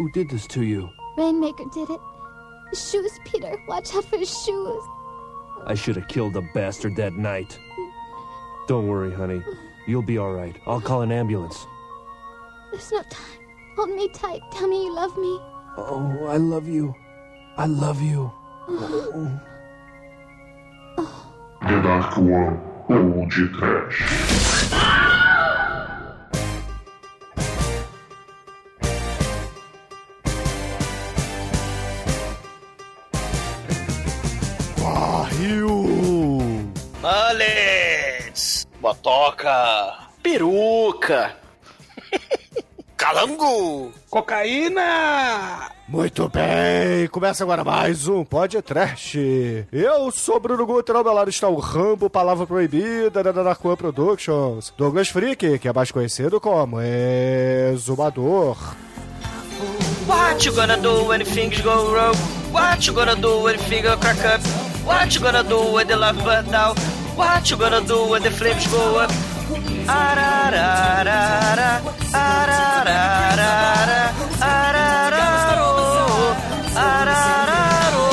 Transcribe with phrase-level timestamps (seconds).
[0.00, 0.88] Who did this to you?
[1.18, 2.00] Rainmaker did it.
[2.70, 3.54] His shoes, Peter.
[3.68, 4.82] Watch out for his shoes.
[5.66, 7.58] I should have killed the bastard that night.
[8.66, 9.42] Don't worry, honey.
[9.86, 10.56] You'll be all right.
[10.66, 11.66] I'll call an ambulance.
[12.72, 13.40] There's no time.
[13.76, 14.40] Hold me tight.
[14.50, 15.38] Tell me you love me.
[15.76, 16.94] Oh, I love you.
[17.58, 18.32] I love you.
[18.70, 19.40] Oh.
[21.60, 22.58] The Dark One
[22.88, 25.09] ou de Trash.
[38.80, 40.08] Motoca!
[40.22, 41.36] Peruca!
[42.96, 43.92] Calango!
[44.08, 45.70] Cocaína!
[45.86, 49.18] Muito bem, começa agora mais um podcast.
[49.70, 54.72] Eu sou Bruno Guter, ao meu lado está o Rambo, Palavra Proibida da Darkwan Productions.
[54.78, 58.56] Douglas Freak, que é mais conhecido como Exumador.
[60.06, 62.16] What you gonna do when things go wrong?
[62.50, 64.42] What you gonna do when things go crack up?
[64.86, 66.99] What you gonna do when the love burn down?
[67.20, 69.10] What you gonna do when the flames go up?
[69.86, 71.82] Arararara,
[72.14, 73.50] arararara,
[74.40, 75.66] arararo,
[76.74, 78.08] arararo.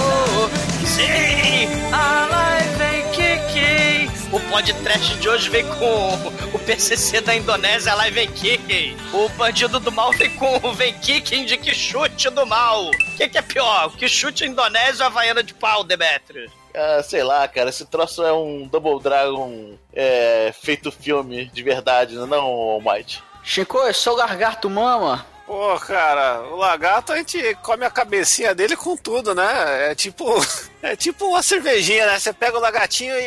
[0.86, 4.10] Sim, a live vem kiki.
[4.36, 6.14] O podcast de hoje vem com
[6.54, 8.98] o PCC da Indonésia, a live vem kiki.
[9.14, 12.90] O bandido do mal vem com vem kicking de que chute do mal.
[12.90, 16.57] O que, que é pior, que chute indonésio ou havaiana de pau, Demetrius?
[16.78, 22.14] Ah, sei lá, cara, esse troço é um Double Dragon é, feito filme de verdade,
[22.14, 23.24] não é não, Almighty?
[23.44, 25.26] Chico, eu sou o Gargato Mama.
[25.48, 29.92] Pô, cara, o lagarto a gente come a cabecinha dele com tudo, né?
[29.92, 30.26] É tipo.
[30.80, 32.20] É tipo uma cervejinha, né?
[32.20, 33.26] Você pega o lagartinho e.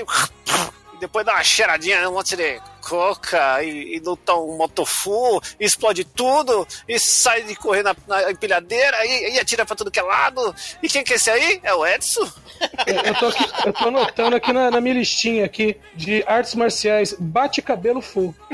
[0.94, 2.08] e depois dá uma cheiradinha, né?
[2.08, 7.82] um monte de coca e, e luta um motofu, explode tudo, e sai de correr
[7.82, 10.54] na, na empilhadeira e, e atira pra tudo que é lado.
[10.82, 11.60] E quem que é esse aí?
[11.62, 12.28] É o Edson?
[12.86, 17.14] Eu tô, aqui, eu tô anotando aqui na, na minha listinha aqui de artes marciais,
[17.18, 18.34] bate cabelo full.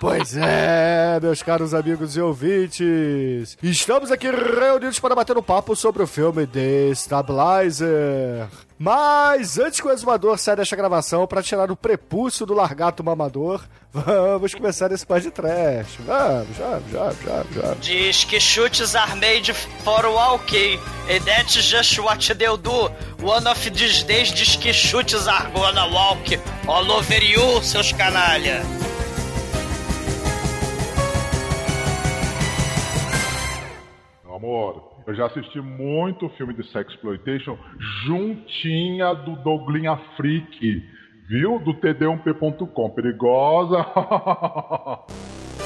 [0.00, 3.58] Pois é, meus caros amigos e ouvintes.
[3.60, 8.46] Estamos aqui reunidos para bater um papo sobre o filme The Stabilizer.
[8.78, 13.64] Mas antes que o exumador saia desta gravação para tirar o prepúcio do largato mamador,
[13.92, 15.96] vamos começar esse par de trash.
[16.00, 17.80] Vamos, vamos, vamos, vamos, vamos.
[17.80, 22.90] Diz que chutes are made for walking, and that's just what they'll do.
[23.22, 26.36] One of these days diz que chutes are gonna walk
[26.66, 28.62] all over you, seus canalha.
[34.24, 37.56] Meu amor, eu já assisti muito filme de sexploitation
[38.04, 40.82] juntinha do Douglinha Freak,
[41.26, 41.58] viu?
[41.60, 42.90] Do td1p.com.
[42.90, 43.86] Perigosa.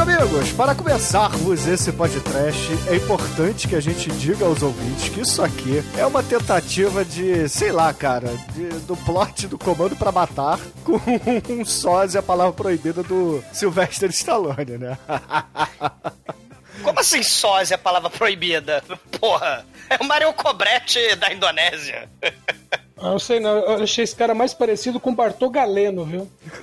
[0.00, 5.42] amigos, para começarmos esse podcast, é importante que a gente diga aos ouvintes que isso
[5.42, 10.58] aqui é uma tentativa de, sei lá, cara, de- do plot do Comando para Matar
[10.84, 14.98] com um sósia, a palavra proibida do Sylvester Stallone, né?
[16.82, 18.82] Como assim sósia a palavra proibida?
[19.20, 22.08] Porra, é o Mario Cobrete da Indonésia.
[23.02, 26.30] Ah, Eu sei não, eu achei esse cara mais parecido com o Bartô Galeno, viu?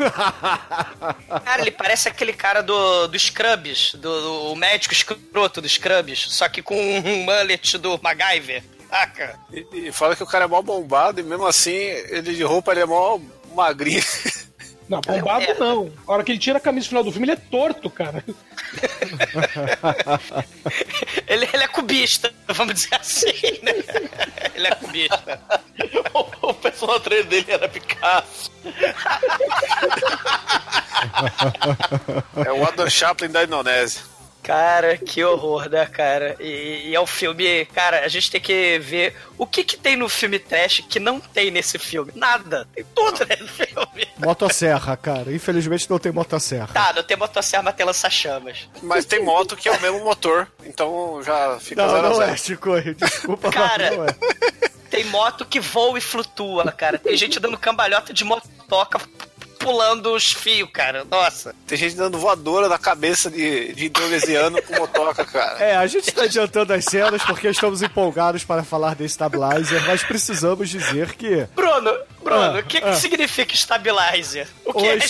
[1.43, 6.27] Cara, ele parece aquele cara do, do Scrubs, do, do- o médico escroto do Scrubs,
[6.29, 8.63] só que com um mullet do MacGyver.
[8.89, 9.37] Saca?
[9.51, 12.71] E, e fala que o cara é mó bombado e mesmo assim, ele de roupa
[12.71, 13.19] ele é mó
[13.53, 14.01] magrinho.
[14.89, 15.53] Não, bombado É.
[15.55, 15.91] não.
[16.07, 18.23] A hora que ele tira a camisa no final do filme, ele é torto, cara.
[21.27, 23.73] Ele, ele é cubista, vamos dizer assim, né?
[24.55, 25.41] Ele é cubista.
[26.13, 28.51] o, o personal trainer dele era Picasso.
[32.45, 34.01] É o Adam Chaplin da Indonésia.
[34.47, 36.38] Cara, que horror, né, cara?
[36.40, 37.66] E, e é um filme.
[37.66, 41.20] Cara, a gente tem que ver o que que tem no filme trash que não
[41.20, 42.14] tem nesse filme.
[42.16, 42.66] Nada.
[42.73, 44.08] Tem tudo né, no filme.
[44.17, 45.34] Motosserra, cara.
[45.34, 46.70] Infelizmente não tem motosserra.
[46.73, 48.70] Tá, não tem motosserra, mas tem lança-chamas.
[48.82, 52.32] Mas tem moto que é o mesmo motor, então já fica Não, zero não zero.
[52.32, 52.82] é, Chico.
[52.96, 53.90] Desculpa, Cara.
[53.90, 54.16] mas não é.
[54.90, 56.97] Tem moto que voa e flutua, cara.
[56.97, 59.00] Tem gente dando cambalhota de motoca
[59.57, 61.05] pulando os fios, cara.
[61.09, 61.53] Nossa.
[61.65, 65.59] Tem gente dando voadora na cabeça de, de indonesiano com motoca, cara.
[65.63, 70.03] É, a gente está adiantando as cenas porque estamos empolgados para falar de Stabilizer, mas
[70.03, 71.91] precisamos dizer que Bruno,
[72.23, 72.93] Bruno, Ah, o que, que ah.
[72.93, 74.47] significa stabilizer?
[74.65, 75.05] O que O é stabilizer?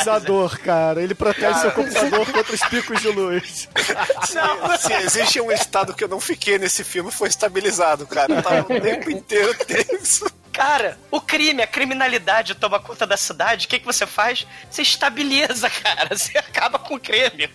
[0.00, 1.02] estabilizador, cara.
[1.02, 3.68] Ele protege seu computador contra os picos de luz.
[4.34, 8.34] Não, Se existe um estado que eu não fiquei nesse filme, foi estabilizado, cara.
[8.34, 10.26] Eu tava o tempo inteiro tenso.
[10.52, 14.46] Cara, o crime, a criminalidade toma conta da cidade, o que, que você faz?
[14.70, 16.16] Você estabiliza, cara.
[16.16, 17.48] Você acaba com o crime.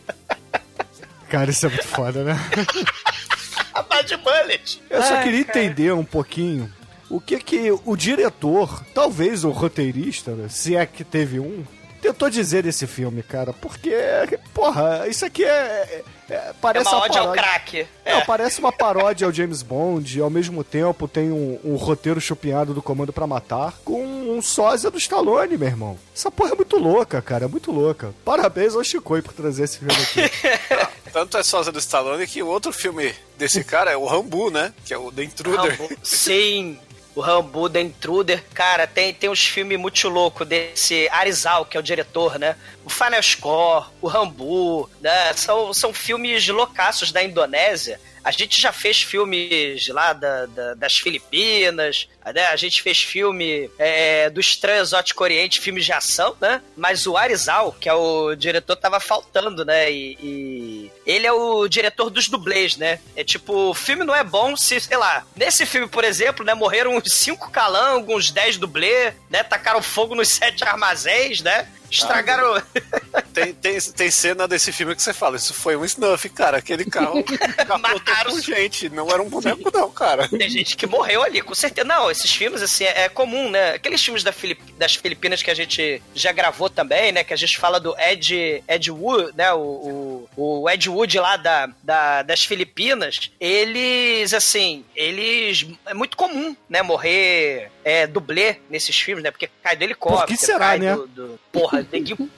[1.30, 2.36] Cara, isso é muito foda, né?
[3.74, 4.82] A Bad Bullet.
[4.90, 5.60] Eu só Ai, queria cara.
[5.60, 6.74] entender um pouquinho
[7.10, 11.64] o que que o diretor, talvez o roteirista, né, se é que teve um,
[12.14, 13.54] tentou dizer desse filme, cara.
[13.54, 13.94] Porque,
[14.54, 15.48] porra, isso aqui é...
[15.50, 17.44] é- É parece uma uma ódio ao paródia.
[17.44, 17.88] crack.
[18.06, 18.26] Não, É.
[18.26, 22.74] parece uma paródia ao James Bond e ao mesmo tempo tem um, um roteiro chupinhado
[22.74, 26.00] do Comando pra Matar com um sósia do Stallone, meu irmão.
[26.16, 28.12] Essa porra é muito louca, cara, é muito louca.
[28.26, 30.22] Parabéns ao Chicoi por trazer esse filme aqui.
[31.14, 34.74] Tanto é sósia do Stallone que o outro filme desse cara é o Rambo, né?
[34.84, 35.78] Que é o The Intruder.
[35.80, 35.90] Rambo.
[36.04, 36.78] Sim,
[37.16, 38.44] o Rambo, The Intruder.
[38.54, 42.56] Cara, tem, tem uns filmes muito loucos desse Arizal, que é o diretor, né?
[42.84, 45.34] O Final Score, o Rambo, né?
[45.34, 48.00] São, são filmes loucaços da Indonésia.
[48.24, 52.48] A gente já fez filmes lá da, da- das Filipinas, né?
[52.48, 56.62] A gente fez filme é, do Estranho Exótico Oriente, filmes de ação, né?
[56.76, 59.92] Mas o Arizal, que é o diretor, tava faltando, né?
[59.92, 63.00] E, e ele é o diretor dos dublês, né?
[63.16, 66.54] É tipo, o filme não é bom se, sei lá, nesse filme, por exemplo, né?
[66.54, 69.44] Morreram uns cinco calangos, uns 10 dublês, né?
[69.44, 71.68] Tacaram fogo nos sete armazéns, né?
[71.98, 72.62] Estragaram.
[73.34, 76.58] Tem, tem, tem cena desse filme que você fala, isso foi um snuff, cara.
[76.58, 77.24] Aquele carro
[77.82, 78.90] Mataram com gente.
[78.90, 80.28] Não era um boneco, não, cara.
[80.28, 81.88] Tem gente que morreu ali, com certeza.
[81.88, 83.72] Não, esses filmes, assim, é, é comum, né?
[83.74, 87.24] Aqueles filmes da Filip- das Filipinas que a gente já gravou também, né?
[87.24, 89.54] Que a gente fala do Ed, Ed Wood, né?
[89.54, 95.66] O, o, o Ed Wood lá da, da- das Filipinas, eles, assim, eles...
[95.86, 96.82] É muito comum, né?
[96.82, 99.30] Morrer é, dublê nesses filmes, né?
[99.30, 100.26] Porque cai do helicóptero.
[100.28, 100.96] Por que será, cai né?
[100.96, 102.30] do- do- Porra, neguinho...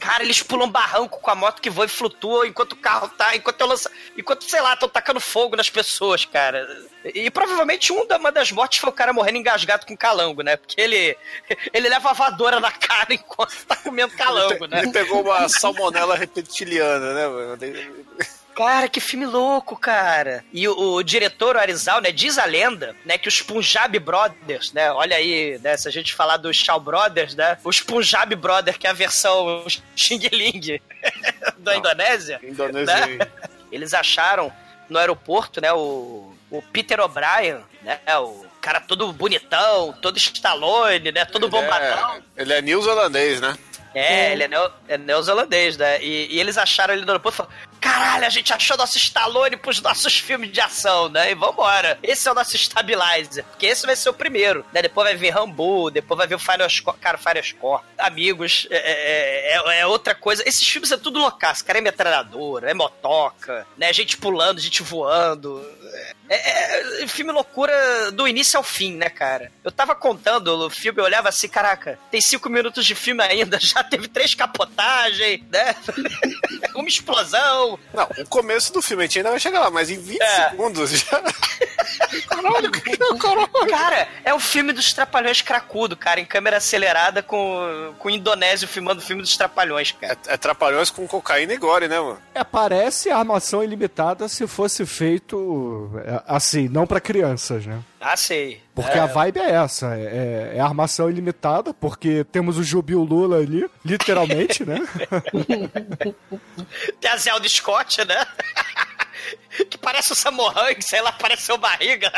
[0.00, 3.34] Cara, eles pulam barranco com a moto que voa e flutua enquanto o carro tá...
[3.36, 3.90] Enquanto eu lança...
[4.16, 6.66] Enquanto, sei lá, estão tacando fogo nas pessoas, cara.
[7.14, 10.56] E provavelmente um da- uma das mortes foi o cara morrendo engasgado com calango, né?
[10.56, 11.16] Porque ele,
[11.72, 14.80] ele leva a voadora na cara enquanto tá comendo calango, né?
[14.82, 17.56] Ele pegou uma salmonela reptiliana, né?
[17.62, 18.06] Ele-
[18.58, 20.44] Cara, que filme louco, cara.
[20.52, 24.72] E o, o diretor, o Arizal, né, diz a lenda, né, que os Punjab Brothers,
[24.72, 28.76] né, olha aí, né, se a gente falar dos Shaw Brothers, né, os Punjab Brothers,
[28.76, 29.64] que é a versão
[29.94, 30.80] Xing Ling
[31.58, 33.06] da Indonésia, Indonésia.
[33.06, 33.28] né,
[33.70, 34.52] eles acharam
[34.90, 41.24] no aeroporto, né, o, o Peter O'Brien, né, o cara todo bonitão, todo Stallone, né,
[41.24, 42.16] todo bombadão.
[42.36, 43.56] É, ele é neozelandês, né?
[43.94, 46.02] É, ele é, neo, é neozelandês, né?
[46.02, 49.56] E, e eles acharam ele no aeroporto e falaram: caralho, a gente achou nosso Stallone
[49.56, 51.30] pros nossos filmes de ação, né?
[51.30, 51.98] E vambora.
[52.02, 53.44] Esse é o nosso Stabilizer.
[53.44, 54.82] Porque esse vai ser o primeiro, né?
[54.82, 56.98] Depois vai vir Rambo, depois vai vir o Final Score.
[56.98, 57.82] Cara, Final Score.
[57.98, 60.42] Amigos, é, é- é- é outra coisa.
[60.46, 61.78] Esses filmes é tudo loucaço, cara.
[61.78, 63.92] É metralhadora, é motoca, né?
[63.92, 65.64] Gente pulando, gente voando.
[66.28, 66.34] É,
[67.00, 67.72] é- é filme loucura
[68.12, 69.50] do início ao fim, né, cara?
[69.64, 73.58] Eu tava contando o filme, eu olhava assim, caraca, tem cinco minutos de filme ainda,
[73.60, 75.74] já teve três capotagens, né?
[76.74, 77.67] Uma explosão.
[77.92, 80.50] Não, o começo do filme a gente ainda vai chegar lá, mas em 20 É.
[80.50, 81.22] segundos já.
[82.28, 83.48] Caralho, que caralho.
[83.68, 88.68] Cara, é o filme dos Trapalhões cracudo, cara, em câmera acelerada com, com o indonésio
[88.68, 90.16] filmando o filme dos Trapalhões, cara.
[90.28, 92.18] É, é Trapalhões com cocaína e gore, né, mano?
[92.34, 97.80] É, parece armação ilimitada se fosse feito é, assim, não pra crianças, né?
[98.00, 98.62] Ah, sei.
[98.74, 103.68] Porque a vibe é essa, é, é armação ilimitada, porque temos o Jubil Lula ali,
[103.84, 104.80] literalmente, né?
[107.00, 108.24] Tem a Zelda Scott, né?
[109.68, 112.10] que parece o Samohang, sei lá, parece o barriga.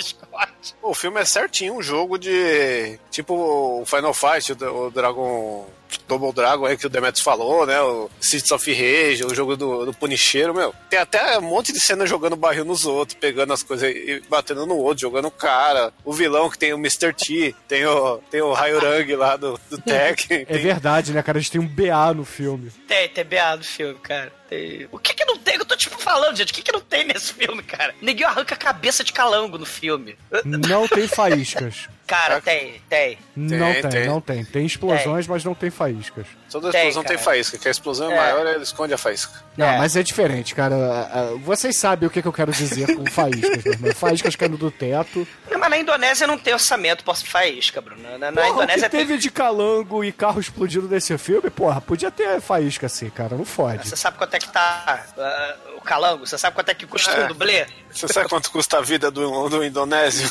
[0.00, 0.74] Scott.
[0.82, 2.98] O filme é certinho um jogo de.
[3.10, 3.34] Tipo
[3.82, 5.68] o Final Fight, o, o Dragon.
[6.06, 7.80] Double Dragon aí que o Demetrius falou, né?
[7.80, 10.72] O Cities of Rage, o jogo do, do Punicheiro, meu.
[10.88, 14.64] Tem até um monte de cena jogando barril nos outros, pegando as coisas e batendo
[14.66, 15.92] no outro, jogando o cara.
[16.04, 17.12] O vilão que tem o Mr.
[17.12, 20.42] T, tem o, tem o Hayurang lá do, do Tekken.
[20.42, 21.38] É tem- verdade, né, cara?
[21.38, 22.70] A gente tem um BA no filme.
[22.86, 24.32] Tem, tem BA no filme, cara.
[24.50, 25.54] Tem- O que que não tem?
[25.56, 26.50] Eu tô tipo falando, gente.
[26.50, 27.94] O que que não tem nesse filme, cara?
[28.02, 30.18] Ninguém arranca a cabeça de calango no filme.
[30.44, 31.88] Não tem faíscas.
[32.06, 33.16] Cara, tem, tem.
[33.36, 34.06] não tem, tem.
[34.06, 34.44] não tem.
[34.44, 36.26] Tem explosões, mas não tem faíscas.
[36.50, 37.24] Toda Tem, explosão tem, cara.
[37.24, 38.16] faísca, que a explosão é, É.
[38.18, 39.32] maior, ele esconde a faísca.
[39.56, 39.78] Não, É.
[39.78, 40.74] mas é diferente, cara.
[41.44, 43.94] Vocês sabem o que, que eu quero dizer com faíscas, meu irmão.
[43.94, 45.26] Faíscas caindo do teto.
[45.50, 48.02] Não, Mas na Indonésia não tem orçamento pra faísca, Bruno.
[48.18, 52.10] Na, na Porra, Indonésia que teve de calango e carro explodido nesse filme, porra, podia
[52.10, 53.36] ter faísca assim, cara.
[53.36, 53.88] Não fode.
[53.88, 56.26] Você sabe quanto é que tá ah, o calango?
[56.26, 57.26] Você sabe quanto é que custa um É.
[57.28, 57.66] dublê?
[57.92, 60.28] Você sabe quanto custa a vida do, do indonésio?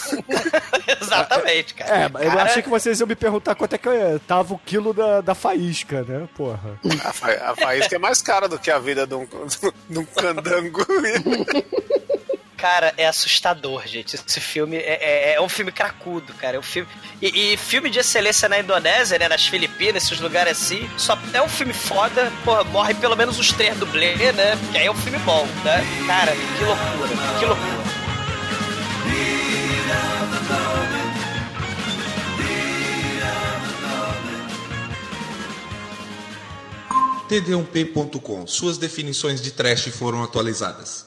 [1.01, 1.95] Exatamente, cara.
[2.05, 3.89] É, mas eu Cara, achei que vocês iam me perguntar quanto é que
[4.27, 6.27] tava o quilo da, da faísca, né?
[6.35, 6.79] Porra.
[7.05, 9.25] A, fa a faísca é mais cara do que a vida de um,
[9.89, 10.85] de um candango.
[12.57, 14.15] Cara, é assustador, gente.
[14.17, 16.57] Esse filme é, é- é um filme cracudo, cara.
[16.57, 16.89] É um filme...
[17.21, 19.29] E, e filme de excelência na Indonésia, né?
[19.29, 20.89] Nas Filipinas, esses lugares assim.
[20.97, 22.29] Só é um filme foda.
[22.43, 24.57] Porra, morre pelo menos os três dublê, né?
[24.57, 25.81] Porque aí é um filme bom, né?
[26.05, 27.88] Cara, que loucura, que loucura.
[37.29, 38.48] td1p.com.
[38.48, 41.05] Suas definições de trash foram atualizadas.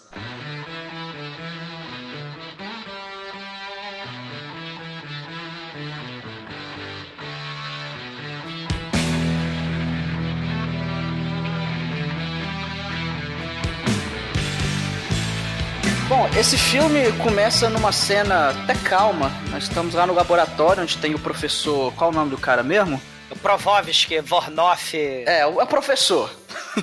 [16.08, 19.32] Bom, esse filme começa numa cena até calma.
[19.50, 21.92] Nós estamos lá no laboratório onde tem o professor.
[21.94, 23.00] Qual o nome do cara mesmo?
[23.32, 24.96] O Provovsky, Vornoff...
[24.96, 26.30] É, o é o professor.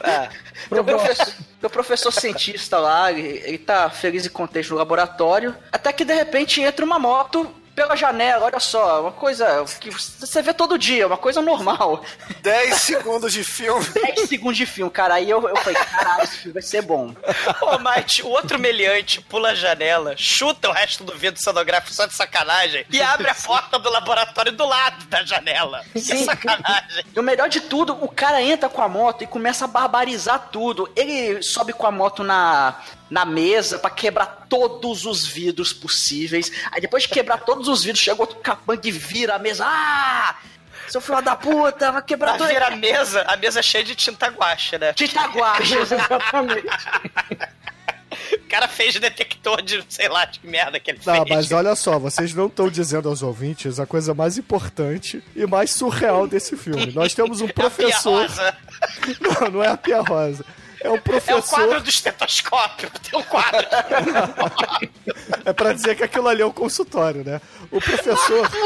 [0.03, 0.29] É.
[0.69, 5.55] Tem o professor, professor cientista lá, ele, ele tá feliz e contente no laboratório.
[5.71, 10.41] Até que de repente entra uma moto pela janela, olha só, uma coisa que você
[10.41, 12.03] vê todo dia, uma coisa normal.
[12.43, 13.85] 10 segundos de filme.
[13.85, 15.13] 10 segundos de filme, cara.
[15.13, 17.15] Aí eu, eu falei, caralho, esse filme vai ser bom.
[17.61, 22.05] Ô, Mate, o outro meliante pula a janela, chuta o resto do vidro sonográfico só
[22.05, 25.85] de sacanagem e abre a porta do laboratório do lado da janela.
[25.93, 26.25] Que Sim.
[26.25, 27.05] sacanagem.
[27.15, 30.49] E o melhor de tudo, o cara entra com a moto e começa a barbarizar
[30.51, 30.91] tudo.
[30.97, 32.75] Ele sobe com a moto na,
[33.09, 36.51] na mesa pra quebrar todos os vidros possíveis.
[36.71, 39.65] Aí depois de quebrar todos os vidros, chega outro capanga e vira a mesa.
[39.67, 40.35] Ah!
[40.87, 42.47] Seu filho da puta, vai quebrar tudo.
[42.47, 44.91] ver a mesa, a mesa é cheia de tinta guache, né?
[44.93, 45.77] Tinta guache.
[45.77, 46.67] Exatamente.
[48.33, 51.29] O cara fez detector de, sei lá, de merda que ele Não, fez.
[51.29, 55.71] mas olha só, vocês não estão dizendo aos ouvintes a coisa mais importante e mais
[55.71, 56.91] surreal desse filme.
[56.91, 58.21] Nós temos um É a Pia professor.
[58.23, 58.57] Rosa.
[59.41, 60.43] Não, não é a Pia Rosa.
[60.81, 61.43] É É o professor.
[61.57, 62.89] quadro do estetoscópio.
[63.09, 63.67] Tem um quadro.
[65.45, 67.41] É pra dizer que aquilo ali é um consultório, né?
[67.71, 68.49] O professor.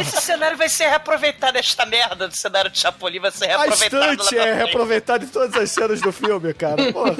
[0.00, 4.06] Esse cenário vai ser reaproveitado, esta merda do cenário de Chapolin vai ser a reaproveitado
[4.06, 4.56] lá estante é frente.
[4.56, 6.92] reaproveitada em todas as cenas do filme, cara.
[6.92, 7.16] Porra.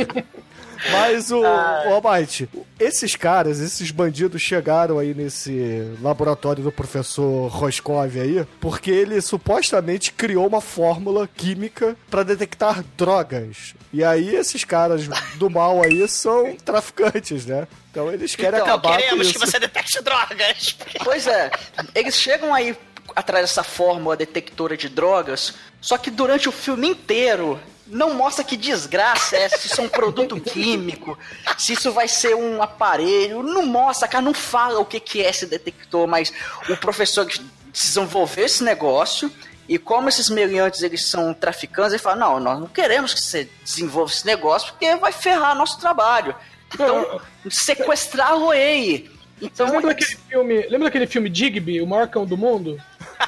[0.91, 1.85] Mas o, Ah.
[1.89, 2.49] o Almighty,
[2.81, 10.12] esses caras, esses bandidos chegaram aí nesse laboratório do professor Roscov aí, porque ele supostamente
[10.12, 13.75] criou uma fórmula química pra detectar drogas.
[13.93, 17.69] E aí esses caras do mal aí são traficantes, né?
[17.91, 19.39] Então eles querem Então, acabar com Queremos isso.
[19.39, 20.77] que você detecte drogas.
[21.05, 21.51] Pois é,
[21.95, 22.75] eles chegam aí
[23.14, 28.57] atrás dessa fórmula detectora de drogas, só que durante o filme inteiro não mostra que
[28.57, 31.19] desgraça é, se isso é um produto químico,
[31.59, 35.28] se isso vai ser um aparelho, não mostra, cara, não fala o que, que é
[35.28, 36.33] esse detector, mas
[36.69, 37.26] o professor
[37.73, 39.31] desenvolveu esse negócio
[39.69, 43.49] e como esses meliantes eles são traficantes, ele fala, não, nós não queremos que você
[43.64, 46.35] desenvolva esse negócio porque vai ferrar nosso trabalho.
[46.73, 49.11] Então, sequestrar-lo-ei.
[49.40, 52.81] Então, Vocês lembram daquele filme, lembra daquele filme Digby, o maior cão do mundo?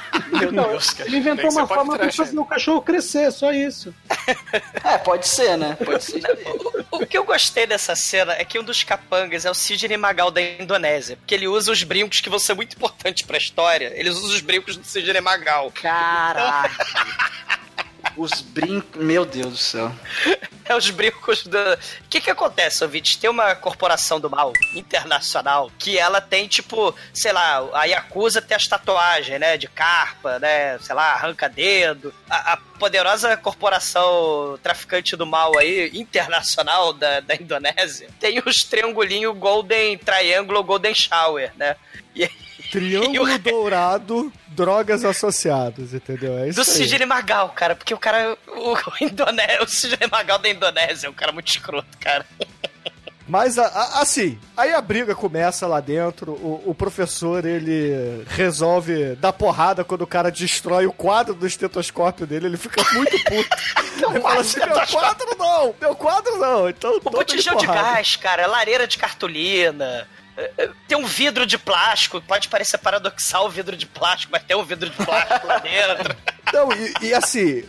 [0.31, 1.09] Meu Não, Deus, cara.
[1.09, 3.93] ele inventou uma forma trash, fazer o cachorro crescer, só isso.
[4.83, 5.77] É, pode ser, né?
[5.83, 6.21] Pode ser.
[6.91, 9.97] O, o que eu gostei dessa cena é que um dos capangas é o Sidney
[9.97, 11.17] Magal da Indonésia.
[11.17, 13.91] Porque ele usa os brincos que vão ser muito importantes pra história.
[13.95, 15.71] Eles usam os brincos do Sidney Magal.
[15.71, 16.85] Caraca.
[18.17, 19.03] Os brincos.
[19.03, 19.91] Meu Deus do céu.
[20.67, 21.57] É os brincos do.
[21.59, 23.15] O que que acontece, ouvintes?
[23.15, 28.57] Tem uma corporação do mal internacional que ela tem, tipo, sei lá, a Yakuza tem
[28.57, 29.57] as tatuagens, né?
[29.57, 30.79] De carpa, né?
[30.79, 32.11] Sei lá, arranca dedo.
[32.27, 39.37] A, a poderosa corporação traficante do mal aí, internacional da, da Indonésia, tem os triangulinhos
[39.37, 41.75] Golden Triangle Golden Shower, né?
[42.15, 42.27] E,
[42.71, 46.37] Triângulo dourado, drogas associadas, entendeu?
[46.39, 46.65] É isso do.
[46.65, 48.37] Sidney Magal, cara, porque o cara.
[48.47, 49.41] O, o, Indone...
[49.61, 52.25] o Sidney Magal da Indonésia é um cara muito escroto, cara.
[53.27, 59.15] Mas, a- a- assim, aí a briga começa lá dentro, o, o professor, ele resolve
[59.15, 63.57] dar porrada quando o cara destrói o quadro do estetoscópio dele, ele fica muito puto.
[64.13, 66.69] ele fala assim, meu quadro não, meu quadro não.
[66.69, 70.07] Então, O botijão de gás, cara, lareira de cartolina.
[70.87, 74.63] Tem um vidro de plástico, pode parecer paradoxal o vidro de plástico, mas tem um
[74.63, 76.15] vidro de plástico lá dentro.
[76.53, 77.63] Não, e, e assim,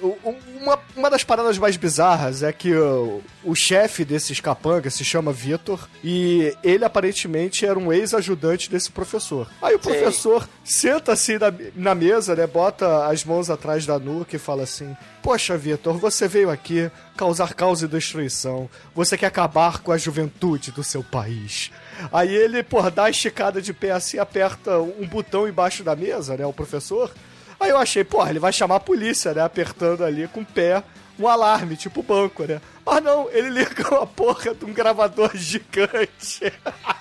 [0.60, 5.32] uma, uma das paradas mais bizarras é que o, o chefe desses capangas se chama
[5.32, 9.50] Vitor e ele aparentemente era um ex-ajudante desse professor.
[9.62, 12.46] Aí o professor senta assim na, na mesa, né?
[12.46, 17.54] Bota as mãos atrás da nuca e fala assim: Poxa, Vitor, você veio aqui causar
[17.54, 18.68] caos e destruição.
[18.94, 21.72] Você quer acabar com a juventude do seu país.
[22.12, 26.36] Aí ele, por dá a esticada de pé assim, aperta um botão embaixo da mesa,
[26.36, 26.46] né?
[26.46, 27.10] O professor.
[27.58, 29.42] Aí eu achei, porra, ele vai chamar a polícia, né?
[29.42, 30.82] Apertando ali com o pé
[31.18, 32.60] um alarme, tipo banco, né?
[32.84, 36.52] Mas não, ele liga uma porra de um gravador gigante.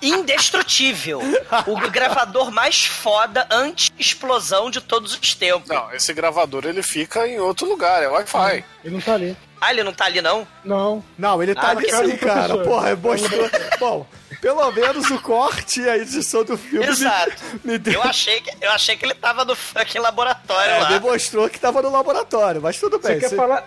[0.02, 1.20] Indestrutível.
[1.66, 5.68] O gravador mais foda anti-explosão de todos os tempos.
[5.68, 8.64] Não, esse gravador ele fica em outro lugar, é Wi-Fi.
[8.84, 9.36] Ele não tá ali.
[9.60, 10.46] Ah, ele não tá ali, não?
[10.64, 11.02] Não.
[11.16, 12.48] Não, ele tá Ah, ali sim, é cara.
[12.54, 12.64] professor.
[12.64, 13.50] Porra, mostrou.
[13.80, 14.06] Bom,
[14.40, 17.32] pelo menos o corte e a edição do filme me- Exato.
[17.64, 17.94] me, deu.
[17.94, 20.88] Eu achei, que, eu achei que ele tava no fucking laboratório É, lá.
[20.88, 23.18] demonstrou que tava no laboratório, mas tudo Você bem.
[23.20, 23.64] quer você- falar.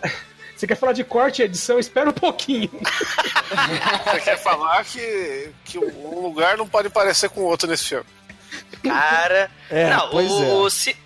[0.56, 1.80] Você quer falar de corte e edição?
[1.80, 2.70] Espera um pouquinho.
[4.12, 8.06] Você quer falar que, que um lugar não pode parecer com o outro nesse filme.
[8.84, 9.52] Cara.
[9.72, 10.24] É, não, o, é.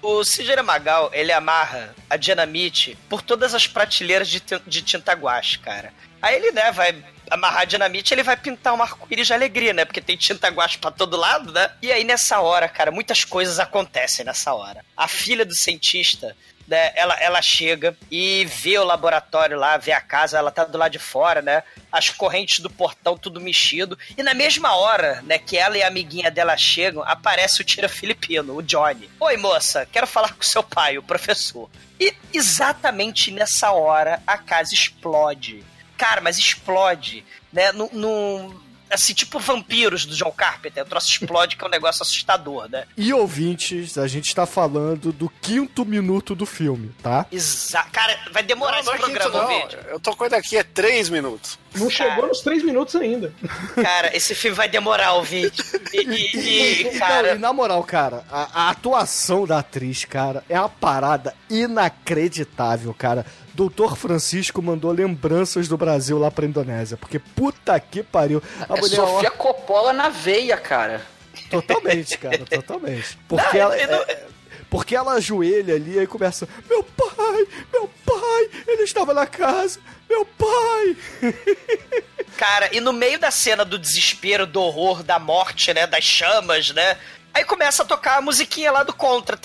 [0.01, 5.12] o, o Sidney Magal, ele amarra a dinamite por todas as prateleiras de, de tinta
[5.12, 5.92] guache, cara.
[6.22, 9.84] Aí ele, né, vai amarrar a dinamite, ele vai pintar um arco-íris de alegria, né?
[9.84, 11.72] Porque tem tinta guache pra todo lado, né?
[11.82, 14.86] E aí nessa hora, cara, muitas coisas acontecem nessa hora.
[14.96, 16.36] A filha do cientista
[16.74, 20.75] né, ela, ela chega e vê o laboratório lá, vê a casa, ela tá do
[20.75, 21.62] lado de fora, né?
[21.92, 23.96] As correntes do portão tudo mexido.
[24.18, 27.88] E na mesma hora, né, que ela e a amiguinha dela chegam, aparece o tira
[27.88, 29.08] filipino, o Johnny.
[29.20, 31.70] Oi, moça, quero falar com seu pai, o professor.
[32.00, 35.63] E exatamente nessa hora a casa explode.
[35.96, 37.72] Cara, mas explode, né?
[37.72, 37.88] Num.
[37.94, 38.62] num-
[38.93, 40.83] assim, tipo vampiros do John Carpenter.
[40.83, 42.85] O troço explode, que é um negócio assustador, né?
[42.97, 47.25] E ouvintes, a gente tá falando do quinto minuto do filme, tá?
[47.31, 49.57] Exa Cara, vai demorar esse não é quinto, programa, não.
[49.57, 49.79] o vídeo.
[49.89, 51.59] Eu tô com ele aqui, é três minutos.
[51.75, 53.33] Não chegou nos três minutos ainda.
[53.75, 55.63] Cara, esse filme vai demorar o vídeo.
[55.91, 60.43] E, e- e, Não, cara, e na moral, cara, a, a atuação da atriz, cara,
[60.47, 63.25] é uma parada inacreditável, cara.
[63.53, 68.41] Doutor Francisco mandou lembranças do Brasil lá pra Indonésia, porque puta que pariu.
[68.67, 71.01] A É mulher Sofia Coppola na veia, cara.
[71.50, 73.17] Totalmente, cara, totalmente.
[73.29, 73.88] Porque Não, ela.
[73.88, 74.24] não- é-
[74.69, 79.79] porque ela ajoelha ali e começa: Meu pai, meu pai, ele estava na casa,
[80.10, 80.98] meu pai.
[82.38, 85.86] cara, e no meio da cena do desespero, do horror, da morte, né?
[85.86, 86.97] Das chamas, né?
[87.36, 89.38] Aí começa a tocar a musiquinha lá do Contra.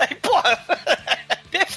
[0.00, 0.60] Aí, porra,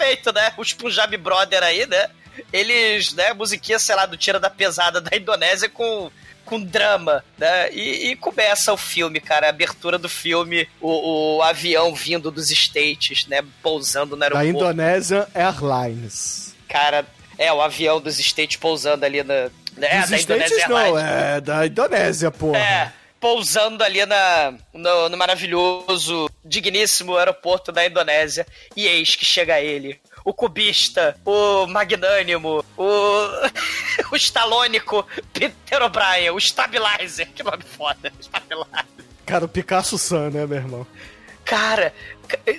[0.03, 0.53] perfeito, né?
[0.57, 2.07] Os Punjab Brother aí, né?
[2.51, 6.09] Eles, né, musiquinha, sei lá, do Tira da Pesada da Indonésia com,
[6.45, 7.71] com drama, né?
[7.71, 12.49] E, e começa o filme, cara, a abertura do filme, o, o avião vindo dos
[12.49, 13.43] States, né?
[13.61, 14.49] Pousando no Da aeroporto.
[14.49, 16.55] Indonesian Airlines.
[16.67, 17.05] Cara,
[17.37, 19.33] é, o avião dos States pousando ali na.
[19.81, 21.11] É, Dos da States Indonésia não, Airlines.
[21.11, 22.57] é da Indonésia, porra.
[22.59, 22.91] É,
[23.23, 28.45] pousando ali na, no, no maravilhoso, digníssimo aeroporto da Indonésia.
[28.75, 29.97] E eis que chega ele.
[30.25, 32.83] O cubista, o magnânimo, o,
[34.11, 37.31] o estalônico Peter O'Brien, o Stabilizer.
[37.33, 38.85] Que nome foda, Stabilizer.
[39.25, 40.87] Cara, o Picasso Sun, né, meu irmão?
[41.45, 41.93] Cara,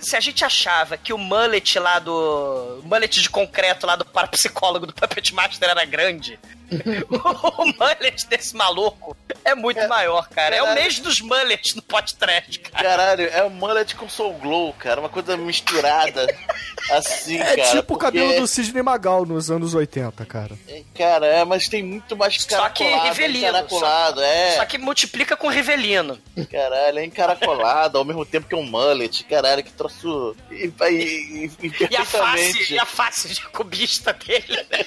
[0.01, 2.81] se a gente achava que o mullet lá do.
[2.83, 6.39] O mullet de concreto lá do parapsicólogo do Puppet Master era grande,
[7.11, 10.57] o mullet desse maluco é muito maior, cara.
[10.57, 10.83] É o caralho.
[10.83, 12.83] mês dos mullets no pot trash, cara.
[12.85, 15.01] Caralho, é um mullet com soul glow, cara.
[15.01, 16.27] Uma coisa misturada.
[16.91, 17.69] assim, É cara.
[17.71, 20.55] tipo o porque- cabelo do Sidney Magal nos anos 80, cara.
[20.97, 23.05] Cara, é, mas tem muito mais Só que caracolado.
[23.09, 23.47] rivelino.
[23.49, 24.51] Encaracolado, é.
[24.57, 26.19] Só que multiplica com rivelino.
[26.51, 29.25] Caralho, é encaracolado ao mesmo tempo que um mullet.
[29.25, 30.37] Caralho, que troço.
[30.51, 34.85] E, e, e, e E a face, e a face de cubista dele, né?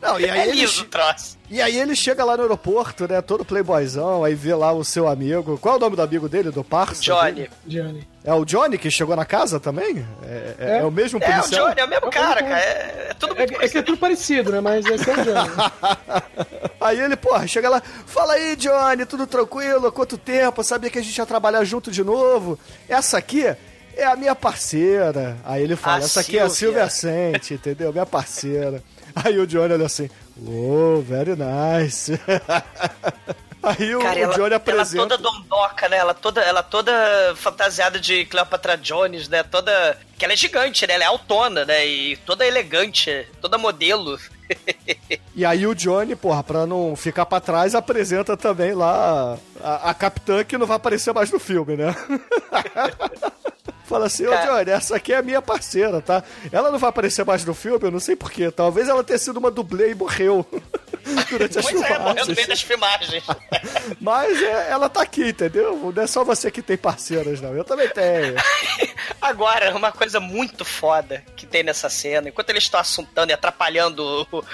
[0.00, 1.38] Não, e aí É ele liso o troço.
[1.52, 3.20] E aí ele chega lá no aeroporto, né?
[3.20, 5.58] Todo playboyzão, aí vê lá o seu amigo.
[5.58, 7.02] Qual é o nome do amigo dele, do parça?
[7.02, 7.32] Johnny.
[7.32, 7.50] dele?
[7.66, 8.08] Johnny.
[8.24, 10.06] É o Johnny que chegou na casa também?
[10.22, 11.68] É, é- é o mesmo É, o policial?
[11.68, 12.58] Johnny é o mesmo cara, cara.
[12.58, 14.60] É, é tudo É, é que é tudo parecido, né?
[14.62, 15.50] Mas esse é o Johnny.
[16.80, 19.92] Aí ele, porra, chega lá, fala aí, Johnny, tudo tranquilo?
[19.92, 20.64] Quanto tempo?
[20.64, 22.58] Sabia que a gente ia trabalhar junto de novo?
[22.88, 23.44] Essa aqui
[23.94, 25.36] é a minha parceira.
[25.44, 26.88] Aí ele fala, A essa aqui é a Silvia.
[26.88, 27.92] Silvia Sente, entendeu?
[27.92, 28.82] Minha parceira.
[29.24, 30.08] Aí o Johnny olha assim,
[30.46, 32.12] oh, very nice.
[33.62, 35.08] Aí o, Cara, o ela, Johnny ela apresenta...
[35.08, 35.96] toda dondoca, né?
[35.96, 36.92] Ela toda, ela toda
[37.36, 39.44] fantasiada de Cleopatra Jones, né?
[39.44, 39.96] Toda.
[40.18, 40.94] Que ela é gigante, né?
[40.94, 41.86] Ela é autona, né?
[41.86, 44.18] E toda elegante, toda modelo.
[45.34, 49.94] E aí o Johnny, porra, pra não ficar pra trás, apresenta também lá a, a
[49.94, 51.94] capitã que não vai aparecer mais no filme, né?
[53.92, 54.46] Fala assim, ô Cara.
[54.46, 56.24] Johnny, essa aqui é a minha parceira, tá?
[56.50, 58.50] Ela não vai aparecer mais no filme, eu não sei porquê.
[58.50, 60.46] Talvez ela tenha sido uma dublê e morreu
[61.28, 62.48] durante as Pois é, morreu no meio filmagens.
[62.48, 63.24] das filmagens.
[64.00, 65.92] Mas é, ela tá aqui, entendeu?
[65.94, 67.54] Não é só você que tem parceiras, não.
[67.54, 68.34] Eu também tenho.
[69.20, 74.26] Agora, uma coisa muito foda que tem nessa cena, enquanto eles estão assuntando e atrapalhando
[74.32, 74.44] o,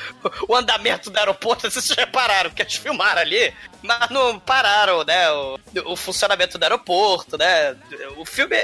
[0.49, 5.31] o andamento do aeroporto, vocês repararam que eles filmaram ali, mas não pararam, né?
[5.31, 7.77] O, o funcionamento do aeroporto, né?
[8.17, 8.57] O filme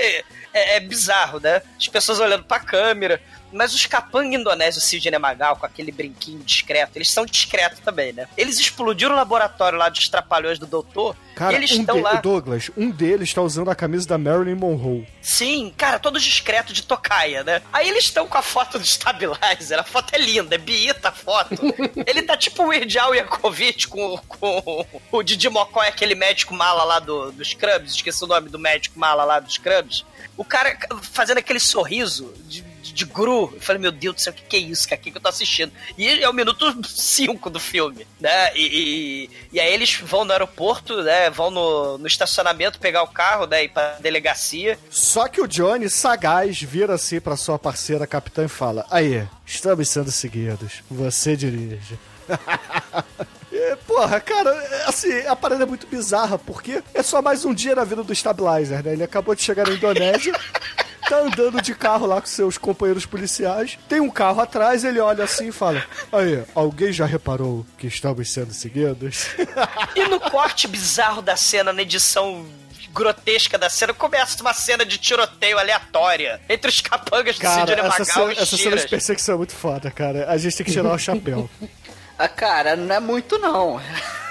[0.55, 1.61] é, é- bizarro, né?
[1.77, 3.21] As pessoas olhando pra câmera.
[3.55, 8.27] Mas os capanga indonésios Sidney Magal, com aquele brinquinho discreto, eles são discretos também, né?
[8.37, 12.03] Eles explodiram o laboratório lá dos trapalhões do doutor Cara, e eles um estão de-
[12.03, 12.15] lá.
[12.15, 15.09] Douglas, um deles tá usando a camisa da Marilyn Monroe.
[15.23, 17.63] Sim, cara, todos discretos de tocaia, né?
[17.73, 21.13] Aí eles estão com a foto do Stabilizer, a foto é linda, é biita a
[21.13, 21.55] foto.
[22.07, 26.85] Ele tá tipo o Weird Al Yankovic com, com o Didi Mocói, aquele médico mala
[26.85, 30.05] lá do, do Scrubs, esqueci o nome do médico mala lá do Scrubs.
[30.37, 33.53] O cara fazendo aquele sorriso de, de, gru.
[33.55, 35.01] Eu falei, meu Deus do céu, o que, que é isso, cara?
[35.01, 35.73] O que, que eu tô assistindo?
[35.97, 38.55] E é o minuto 5 do filme, né?
[38.55, 41.31] E, e, e aí eles vão no aeroporto, né?
[41.31, 43.65] Vão no, no estacionamento pegar o carro, né?
[43.65, 44.79] Ir pra delegacia.
[44.91, 49.89] Só que o Johnny, sagaz, vira assim pra sua parceira capitã e fala: Aí, estamos
[49.89, 50.83] sendo seguidos.
[50.91, 51.99] Você dirige.
[53.55, 54.51] E, Porra, cara,
[54.89, 58.13] assim, a parada é muito bizarra, porque é só mais um dia na vida do
[58.13, 58.95] Stabilizer, né?
[58.95, 60.35] Ele acabou de chegar na Indonésia,
[61.09, 65.25] tá andando de carro lá com seus companheiros policiais, tem um carro atrás, ele olha
[65.25, 69.29] assim e fala: Aí, alguém já reparou que estamos sendo seguidos?
[69.95, 72.47] E no corte bizarro da cena, na edição
[72.93, 77.83] grotesca da cena, começa uma cena de tiroteio aleatória entre os capangas do Sidney essa
[77.83, 80.31] Magal cena, e essa cena de perseguição é muito foda, cara.
[80.31, 81.51] A gente tem que tirar o chapéu.
[82.19, 83.81] Ah, cara, não é muito não.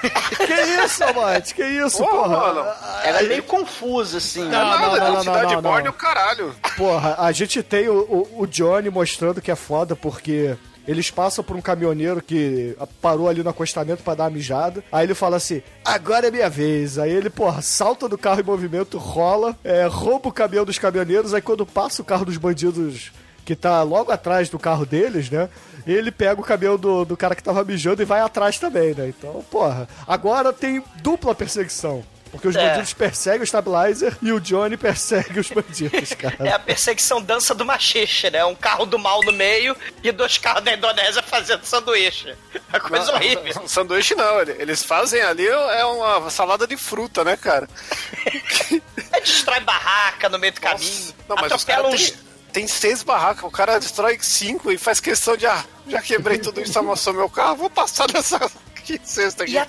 [0.36, 1.54] que isso, Amate?
[1.54, 2.28] Que isso, Porra, porra?
[2.54, 2.72] mano.
[3.04, 4.44] Ela é meio confusa, assim.
[4.44, 5.80] Não, não, Nada, não, não, identidade não, não.
[5.80, 6.54] e o caralho.
[6.76, 11.42] Porra, a gente tem o, o, o Johnny mostrando que é foda porque eles passam
[11.42, 14.84] por um caminhoneiro que parou ali no acostamento pra dar uma mijada.
[14.92, 16.98] Aí ele fala assim: agora é minha vez.
[16.98, 21.32] Aí ele, porra, salta do carro em movimento, rola, é, rouba o caminhão dos caminhoneiros.
[21.32, 23.12] Aí quando passa o carro dos bandidos
[23.44, 25.48] que tá logo atrás do carro deles, né?
[25.86, 29.08] Ele pega o caminhão do, do cara que tava mijando e vai atrás também, né?
[29.08, 32.04] Então, porra, agora tem dupla perseguição.
[32.30, 32.66] Porque os É.
[32.68, 36.34] bandidos perseguem o Stabilizer e o Johnny persegue os bandidos, cara.
[36.40, 38.44] É a perseguição dança do machixe, né?
[38.44, 42.34] Um carro do mal no meio e dois carros da Indonésia fazendo sanduíche.
[42.72, 43.62] É coisa Não, horrível.
[43.62, 47.68] Um sanduíche não, ele- eles fazem ali é uma salada de fruta, né, cara?
[49.12, 51.14] É, destrói barraca no meio do caminho.
[51.28, 52.10] Não, mas os caras uns.
[52.10, 52.20] tem,
[52.54, 56.62] tem seis barracas, o cara destrói cinco e faz questão de, ah, já quebrei tudo
[56.62, 58.38] isso, amassou meu carro, vou passar nessa
[58.84, 58.94] que
[59.42, 59.66] aqui, E, a-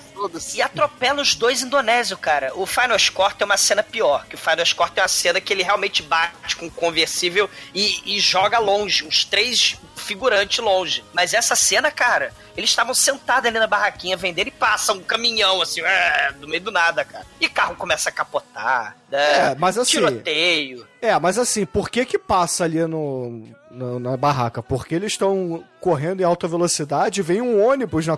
[0.54, 2.52] e atropela os dois indonésios, cara.
[2.54, 4.26] O Final Score tem uma cena pior.
[4.26, 8.16] Que o Final Score tem uma cena que ele realmente bate com o conversível e,
[8.16, 11.04] e joga longe, uns três figurantes longe.
[11.12, 15.60] Mas essa cena, cara, eles estavam sentados ali na barraquinha vendendo e passa um caminhão,
[15.60, 17.26] assim, é, do meio do nada, cara.
[17.40, 19.50] E carro começa a capotar, né?
[19.50, 20.86] É, mas assim- Tiroteio.
[21.02, 24.62] É, mas assim, por que que passa ali no, no- na barraca?
[24.62, 28.16] Porque eles estão correndo em alta velocidade e vem um ônibus na,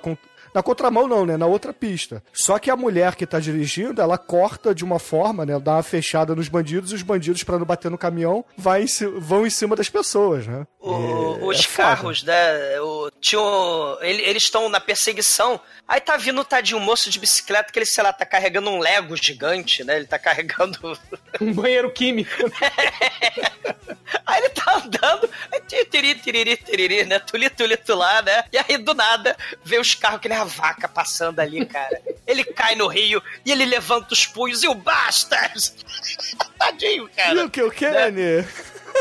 [0.58, 1.36] na contramão não, né?
[1.36, 2.20] Na outra pista.
[2.32, 5.56] Só que a mulher que tá dirigindo, ela corta de uma forma, né?
[5.60, 8.86] Dá uma fechada nos bandidos e os bandidos, pra não bater no caminhão, vai
[9.18, 10.66] vão em cima das pessoas, né?
[10.80, 12.80] O- É- os é carros, né?
[12.80, 15.60] O, tinha o- ele- eles estão na perseguição.
[15.86, 18.80] Aí tá vindo tadinho um moço de bicicleta que ele, sei lá, tá carregando um
[18.80, 19.96] Lego gigante, né?
[19.96, 20.78] Ele tá carregando.
[21.40, 22.30] Um banheiro químico.
[24.26, 27.18] Aí ele tá andando, aí tiri, tiri, tiriri, tiriri, né?
[27.18, 28.44] Tuli, tuli, tulá, né?
[28.52, 32.00] E aí do nada vê os carros que nem a vaca passando ali, cara.
[32.26, 35.74] Ele cai no rio e ele levanta os punhos e o Bastas!
[36.58, 37.34] Tadinho, cara.
[37.34, 38.44] E o que, o Kenny?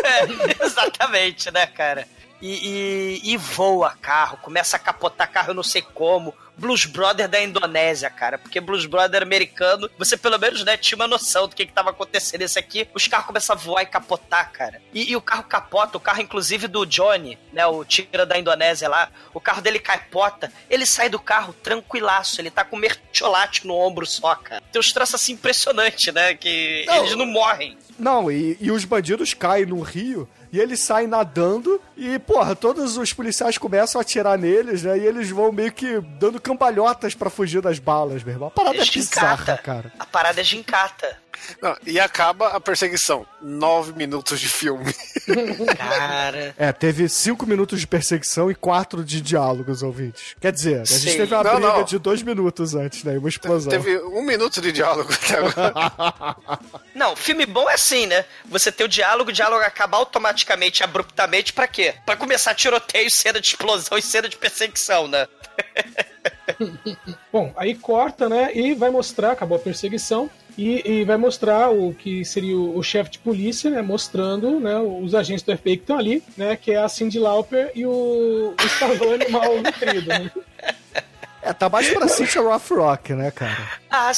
[0.03, 2.07] É, exatamente, né, cara?
[2.41, 6.33] E, e, e voa carro, começa a capotar carro, eu não sei como.
[6.58, 8.38] Blues Brother da Indonésia, cara.
[8.38, 11.91] Porque Blues Brother americano, você pelo menos, né, tinha uma noção do que, que tava
[11.91, 12.41] acontecendo.
[12.41, 14.82] Esse aqui, os carros começam a voar e capotar, cara.
[14.93, 18.89] E, e o carro capota, o carro, inclusive, do Johnny, né, o tira da Indonésia
[18.89, 23.76] lá, o carro dele capota, ele sai do carro tranquilaço, ele tá com mertiolate no
[23.76, 24.63] ombro só, cara.
[24.72, 26.96] Tem uns traços assim impressionantes, né, que Não.
[26.98, 27.78] eles não morrem.
[28.00, 32.98] Não, e, e os bandidos caem no rio e eles saem nadando e, porra, todos
[32.98, 34.98] os policiais começam a atirar neles, né?
[34.98, 38.48] E eles vão meio que dando cambalhotas pra fugir das balas, meu irmão.
[38.48, 39.20] A parada é Gincata.
[39.36, 39.93] bizarra, cara.
[40.00, 41.17] A parada é gincata.
[41.62, 43.26] Não, e acaba a perseguição.
[43.41, 44.93] Nove minutos de filme.
[45.78, 46.56] Cara.
[46.58, 50.36] É, teve cinco minutos de perseguição e quatro de diálogos, ouvintes.
[50.39, 51.17] Quer dizer, a gente Sim.
[51.17, 51.84] teve uma Não, briga não.
[51.84, 53.17] de dois minutos antes, né?
[53.17, 53.69] Uma explosão.
[53.71, 56.36] Teve um minuto de diálogo até agora.
[56.93, 58.26] Não, filme bom é assim, né?
[58.45, 61.93] Você tem o diálogo, o diálogo acaba automaticamente, abruptamente, pra quê?
[62.06, 65.28] Pra começar tiroteio, cena de explosão e cena de perseguição, né?
[67.32, 68.52] Bom, aí corta, né?
[68.56, 70.30] E vai mostrar, acabou a perseguição.
[70.58, 73.82] E, e vai mostrar o que seria o, o chefe de polícia, né?
[73.82, 76.56] Mostrando né, os agentes do FBI que estão ali, né?
[76.56, 80.32] Que é a Cindy Lauper e o, o Stallone mal nutrido, né?
[81.41, 83.58] É, tá mais pra Cynthia Rough Rock, né, cara?
[83.89, 84.12] A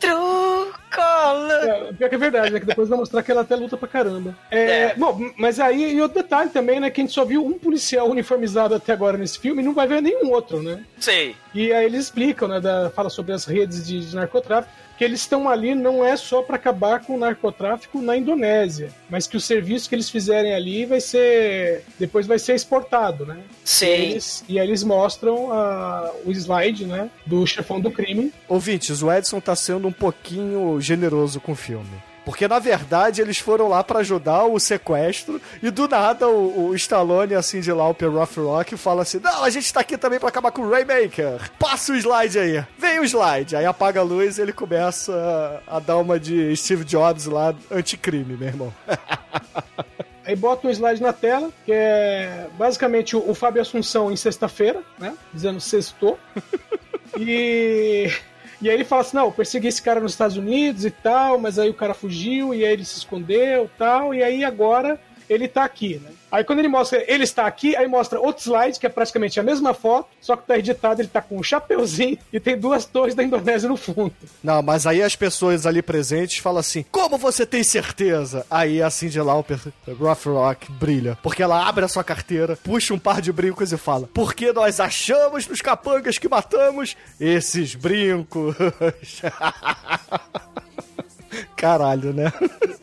[0.00, 1.68] true color.
[1.68, 2.60] É, pior que é verdade, né?
[2.60, 4.36] Que depois vai mostrar que ela até luta pra caramba.
[4.50, 4.94] É, É.
[4.96, 6.90] Bom, mas aí, e outro detalhe também, né?
[6.90, 9.86] Que a gente só viu um policial uniformizado até agora nesse filme e não vai
[9.86, 10.84] ver nenhum outro, né?
[10.98, 11.34] Sei.
[11.54, 12.60] E aí eles explicam, né?
[12.60, 16.42] Da, fala sobre as redes de, de narcotráfico, que eles estão ali não é só
[16.42, 20.84] para acabar com o narcotráfico na Indonésia, mas que o serviço que eles fizerem ali
[20.84, 21.84] vai ser.
[21.98, 23.38] depois vai ser exportado, né?
[23.64, 23.86] E, Sim.
[23.86, 27.08] eles, e aí eles mostram ah, o slide, né?
[27.24, 28.32] Do chefão do crime.
[28.48, 32.08] Ouvintes, o Edson tá sendo um pouquinho generoso com o filme.
[32.24, 36.74] Porque, na verdade, eles foram lá pra ajudar o sequestro e, do nada, o, o
[36.74, 40.20] Stallone, assim, de lá, o Rough Rock, fala assim, não, a gente tá aqui também
[40.20, 41.50] pra acabar com o Raymaker.
[41.58, 42.62] Passa o slide aí.
[42.76, 43.56] Vem o slide.
[43.56, 48.36] Aí apaga a luz e ele começa a dar uma de Steve Jobs lá, anticrime,
[48.36, 48.74] meu irmão.
[50.28, 54.82] Aí bota um slide na tela, que é basicamente o, o Fábio Assunção em sexta-feira,
[54.98, 55.16] né?
[55.32, 56.18] Dizendo sextou.
[57.18, 58.12] e.
[58.60, 61.38] E aí ele fala assim: não, eu persegui esse cara nos Estados Unidos e tal,
[61.38, 65.00] mas aí o cara fugiu e aí ele se escondeu e tal, e aí agora
[65.28, 66.10] ele tá aqui, né?
[66.30, 69.42] Aí quando ele mostra ele está aqui, aí mostra outro slide, que é praticamente a
[69.42, 73.14] mesma foto, só que tá editado, ele tá com um chapeuzinho e tem duas torres
[73.14, 74.12] da Indonésia no fundo.
[74.42, 78.46] Não, mas aí as pessoas ali presentes falam assim: Como você tem certeza?
[78.50, 81.18] Aí a Cindy Lauper, Rough Rock, brilha.
[81.22, 84.80] Porque ela abre a sua carteira, puxa um par de brincos e fala: Porque nós
[84.80, 88.54] achamos nos capangas que matamos esses brincos.
[91.56, 92.32] Caralho, né?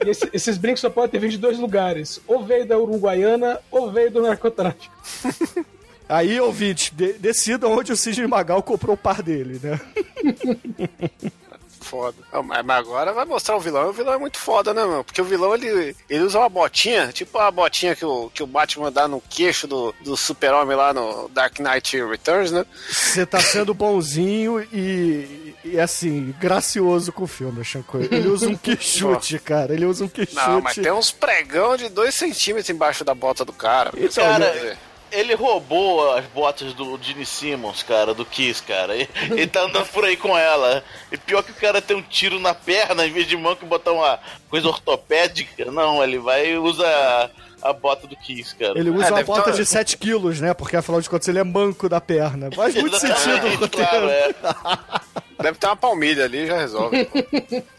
[0.06, 3.60] E esse- esses brincos só podem ter vindo de dois lugares: ou veio da Uruguaiana
[3.72, 4.94] ou veio do narcotráfico.
[6.08, 9.80] Aí, ouvinte, de decidam onde o Sidney Magal comprou o par dele, né?
[11.86, 12.17] Foda.
[12.34, 13.89] Não, mas mas agora vai mostrar o vilão.
[13.89, 15.04] O vilão é muito foda, né, meu?
[15.04, 18.48] Porque o vilão ele, ele usa uma botinha, tipo a botinha que o, que o
[18.48, 22.65] Batman dá no queixo do, do super-homem lá no Dark Knight Returns, né?
[22.89, 28.00] Você tá sendo bonzinho e, e, assim, gracioso com o filme, Shanko.
[28.00, 29.74] Ele usa um queixute, cara.
[29.74, 30.36] Ele usa um queixute.
[30.36, 33.91] Não, mas tem uns pregão de 2 centímetros embaixo da bota do cara.
[33.95, 34.78] E, Isso cara, quer dizer,
[35.12, 38.96] ele roubou as botas do Gene Simmons, cara, do Kiss, cara.
[38.96, 40.84] E- Ele tá andando por aí com ela.
[41.12, 43.65] E pior que o cara tem um tiro na perna, em vez de mão que
[43.65, 45.65] botar uma coisa ortopédica.
[45.72, 48.78] Não, ele vai e usa a, a bota do Kiss, cara.
[48.78, 50.54] Ele usa É, uma bota tá- de 7 quilos, né?
[50.54, 52.50] Porque afinal de contas ele é manco da perna.
[52.52, 54.34] Faz muito sentido claro, é.
[55.41, 57.08] Deve ter uma palmilha ali já resolve.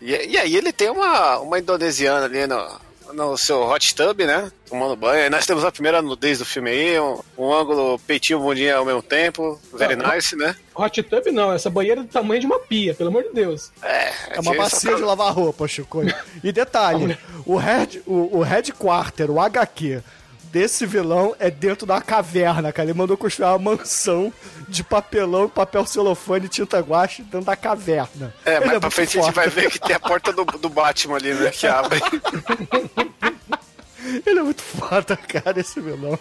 [0.01, 2.69] e, e aí ele tem uma, uma indonesiana ali no,
[3.17, 4.53] no seu hot tub, né?
[4.69, 5.25] Tomando banho.
[5.25, 8.85] Aí nós temos a primeira nudez do filme aí, um, um ângulo peitinho bundinha ao
[8.85, 9.59] mesmo tempo.
[9.73, 10.55] Very nice, né?
[10.75, 13.73] Hot tub não, essa banheira é do tamanho de uma pia, pelo amor de Deus.
[13.83, 16.03] É, É uma bacia só de lavar roupa, Chico.
[16.45, 20.03] E detalhe, o, head, o, o headquarter, o HQ
[20.51, 22.89] desse vilão é dentro da caverna, cara.
[22.89, 24.33] Ele mandou construir uma mansão
[24.69, 28.35] de papelão, papel celofane tinta guache dentro da caverna.
[28.45, 30.45] É, Ele mais pra muito frente a gente vai ver que tem a porta do,
[30.45, 31.51] do Batman ali, né?
[31.51, 32.01] Que abre.
[34.25, 36.19] Ele é muito foda, cara, esse vilão.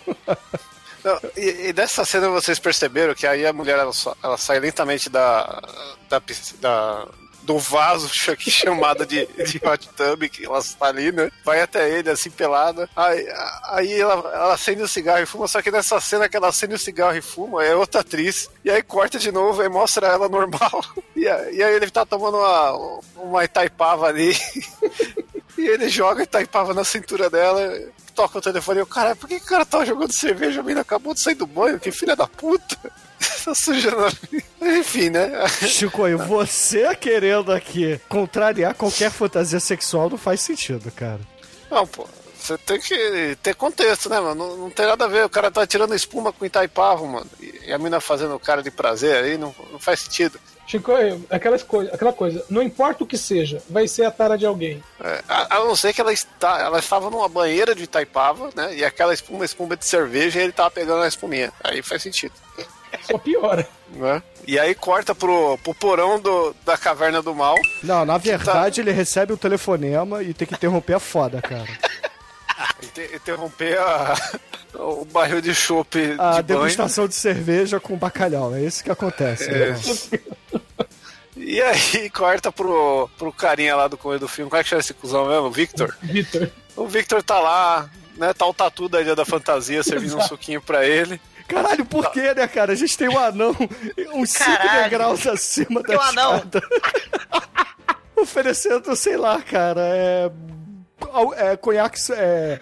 [1.03, 3.91] Não, e, e dessa cena vocês perceberam que aí a mulher ela,
[4.23, 5.61] ela sai lentamente da,
[6.09, 6.19] da,
[6.59, 7.07] da-
[7.45, 11.31] do vaso aqui chamado de, de hot tub que ela está ali, né?
[11.43, 12.89] Vai até ele assim pelada.
[12.95, 13.27] Aí,
[13.69, 16.73] aí ela, ela acende o cigarro e fuma, só que nessa cena que ela acende
[16.73, 18.49] o cigarro e fuma é outra atriz.
[18.63, 20.83] E aí corta de novo e mostra ela normal.
[21.15, 24.35] E, aí ele tá tomando uma, uma Itaipava ali.
[25.57, 27.61] E ele joga e taipava na cintura dela,
[28.13, 30.59] toca o telefone e eu, caralho, por que o cara tava jogando cerveja?
[30.59, 32.77] A menina acabou de sair do banho, que filha da puta.
[33.45, 34.11] Tá sujando a.
[34.79, 35.47] Enfim, né?
[35.67, 41.19] Chico, aí, você querendo aqui contrariar qualquer fantasia sexual não faz sentido, cara.
[41.69, 42.07] Não, pô.
[42.35, 44.35] Você tem que ter contexto, né, mano?
[44.35, 45.25] Não, não tem nada a ver.
[45.25, 47.27] O cara tá tirando espuma com Itaipava, mano.
[47.39, 50.39] E e a mina fazendo o cara de prazer aí, não, não faz sentido.
[50.67, 54.37] Chico, é, aquelas coi aquela coisa, não importa o que seja, vai ser a tara
[54.37, 54.83] de alguém.
[55.03, 58.75] É, a, a não ser que ela, está, ela estava numa banheira de Itaipava, né?
[58.75, 61.51] E aquela espuma, espuma de cerveja, e ele tava pegando a espuminha.
[61.63, 62.33] Aí faz sentido.
[63.03, 63.67] Só piora.
[63.91, 64.21] Né?
[64.47, 67.55] E aí corta pro, pro porão do, da caverna do mal.
[67.83, 71.65] Não, na verdade ele recebe um telefonema e tem que interromper a foda, cara.
[72.83, 74.15] Inter- Interromper a-
[74.75, 76.43] o barril de chopp de A banho.
[76.43, 79.49] degustação de cerveja com bacalhau, é isso que acontece.
[79.49, 79.69] É.
[79.71, 79.79] né?
[81.37, 84.49] E aí corta pro, pro carinha lá do começo do filme.
[84.49, 85.51] Como é que chama esse cuzão mesmo?
[85.51, 85.95] Victor?
[86.01, 86.49] Victor.
[86.75, 88.33] O Victor tá lá, né?
[88.33, 91.19] Tá o tatu da Ilha da Fantasia servindo um suquinho pra ele.
[91.47, 92.73] Caralho, por quê, né, cara?
[92.73, 93.55] A gente tem um anão
[94.13, 94.83] uns 5 Caralho.
[94.83, 96.35] degraus acima da Tem um anão.
[96.37, 96.61] escada.
[98.17, 100.31] Oferecendo, sei lá, cara, é...
[101.37, 101.99] É conhaque...
[102.13, 102.59] É...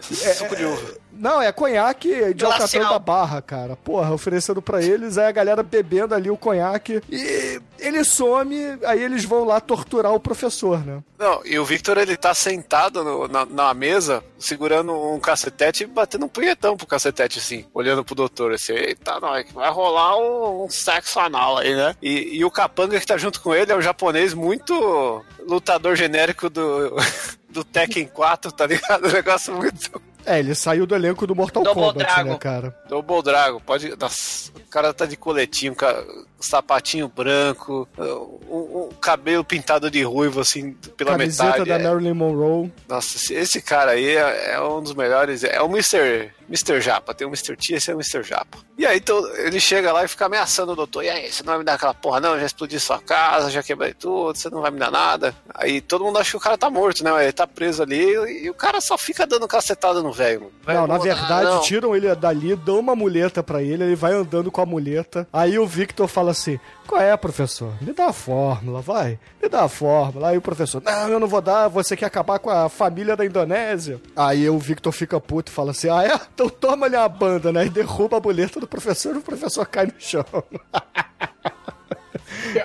[0.00, 0.96] Suco de uva.
[1.12, 2.44] Não, é conhaque de.
[2.44, 3.76] Alcatraz da Barra, cara.
[3.76, 7.02] Porra, oferecendo pra eles, aí a galera bebendo ali o conhaque.
[7.10, 11.02] E ele some, aí eles vão lá torturar o professor, né?
[11.18, 15.86] Não, e o Victor ele tá sentado no- na, na mesa, segurando um cacetete e
[15.86, 20.64] batendo um punhetão pro cacetete, assim, olhando pro doutor, assim, eita, nós, vai rolar um,
[20.64, 21.94] um sexo anal aí, né?
[22.02, 26.48] E, e o capanga que tá junto com ele é um japonês muito lutador genérico
[26.50, 26.96] do,
[27.48, 29.06] do Tekken 4, tá ligado?
[29.08, 30.02] Um negócio muito.
[30.24, 32.30] É, ele saiu do elenco do Mortal Double Kombat, Dragon.
[32.30, 32.76] né, cara?
[32.88, 33.94] Double Dragon, pode.
[33.96, 36.02] Nossa, o cara tá de coletinho, ca-
[36.42, 41.68] sapatinho branco, um, um cabelo pintado de ruivo, assim, pela Camiseta metade.
[41.68, 42.72] da é- Marilyn Monroe.
[42.88, 45.44] Nossa, esse, esse cara aí é, é um dos melhores.
[45.44, 46.30] É o Mr.
[46.48, 46.80] Mr.
[46.80, 47.14] Japa.
[47.14, 47.56] Tem o Mr.
[47.56, 48.22] T, esse é o Mr.
[48.22, 48.58] Japa.
[48.76, 51.04] E aí então, ele chega lá e fica ameaçando o doutor.
[51.04, 52.34] E aí, você não vai me dar aquela porra, não?
[52.34, 55.34] Eu já explodi sua casa, já quebrei tudo, você não vai me dar nada.
[55.54, 57.22] Aí todo mundo acha que o cara tá morto, né?
[57.22, 58.02] Ele tá preso ali
[58.44, 60.52] e, o cara só fica dando cacetada no velho.
[60.66, 61.60] Não, na Ah, verdade, não.
[61.62, 65.26] tiram ele dali, dão uma muleta pra ele, ele vai andando com a muleta.
[65.32, 67.72] Aí o Victor fala assim: Qual é, professor?
[67.80, 69.18] Me dá a fórmula, vai.
[69.40, 70.28] Me dá a fórmula.
[70.28, 73.24] Aí o professor: Não, eu não vou dar, você quer acabar com a família da
[73.24, 74.00] Indonésia.
[74.16, 76.20] Aí o Victor fica puto e fala assim: Ah, é?
[76.34, 77.66] Então toma-lhe a banda, né?
[77.66, 80.24] E derruba a muleta do professor e o professor cai no chão.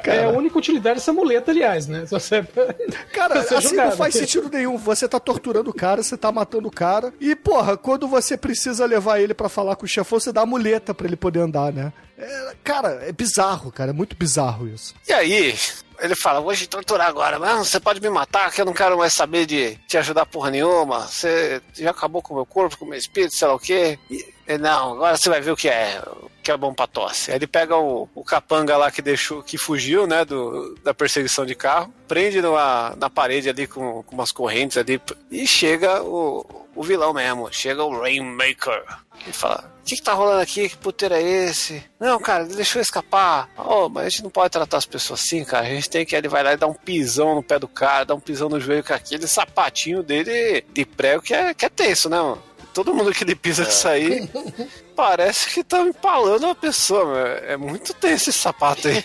[0.03, 2.05] É a única utilidade dessa muleta, aliás, né?
[2.05, 2.73] Só serve pra-
[3.13, 3.89] Cara, assim jogada.
[3.91, 4.77] não faz sentido nenhum.
[4.77, 7.13] Você tá torturando o cara, você tá matando o cara.
[7.19, 10.45] E, porra, quando você precisa levar ele pra falar com o chefão, você dá a
[10.45, 11.91] muleta pra ele poder andar, né?
[12.17, 13.91] É, cara, é bizarro, cara.
[13.91, 14.95] É muito bizarro isso.
[15.07, 15.55] E aí,
[15.99, 18.97] ele fala, vou te torturar agora, mas você pode me matar, que eu não quero
[18.97, 21.01] mais saber de te ajudar porra nenhuma.
[21.07, 23.99] Você já acabou com o meu corpo, com o meu espírito, sei lá o quê.
[24.09, 25.99] E, não, agora você vai ver o que é,
[26.43, 27.31] que é bom pra tosse.
[27.31, 31.45] Aí ele pega o, o capanga lá que deixou, que fugiu, né, do, da perseguição
[31.45, 36.45] de carro, prende numa, na parede ali com, com umas correntes ali, e chega o,
[36.73, 38.83] o vilão mesmo, chega o Rainmaker.
[39.23, 40.69] Ele fala, o que, que tá rolando aqui?
[40.69, 41.83] Que puteiro é esse?
[41.99, 43.49] Não, cara, ele deixou escapar.
[43.57, 45.65] Oh, mas a gente não pode tratar as pessoas assim, cara.
[45.65, 46.15] A gente tem que.
[46.15, 48.59] Ele vai lá e dar um pisão no pé do cara, dar um pisão no
[48.59, 52.43] joelho com aquele sapatinho dele de prego que é, que é tenso, né, mano?
[52.77, 54.29] Todo mundo que ele pisa com isso aí
[54.95, 57.25] parece que tá empalando uma pessoa, meu.
[57.25, 59.03] É muito tenso esse sapato aí.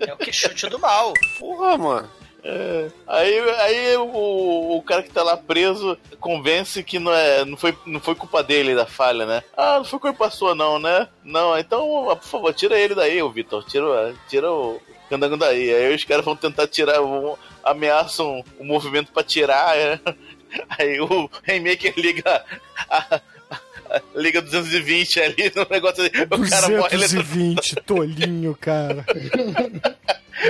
[0.00, 1.12] É o que chute do mal.
[1.38, 2.10] Porra, mano.
[2.42, 2.88] É.
[3.06, 7.76] Aí, aí o, o cara que tá lá preso convence que não, é, não, foi,
[7.84, 9.44] não foi culpa dele da falha, né?
[9.54, 11.06] Ah, não foi culpa sua, não, né?
[11.22, 11.86] Não, então,
[12.18, 13.62] por favor, tira ele daí, ô Vitor.
[13.66, 15.74] Tira, tira o candango daí.
[15.74, 19.76] Aí os caras vão tentar tirar, vão, ameaçam o movimento pra tirar.
[19.76, 20.00] é.
[20.78, 22.44] Aí o Rainmaker liga
[22.88, 23.20] a, a-
[23.90, 26.04] a- liga 220 ali no negócio.
[26.04, 29.04] O cara morre ele 220, tolinho, cara.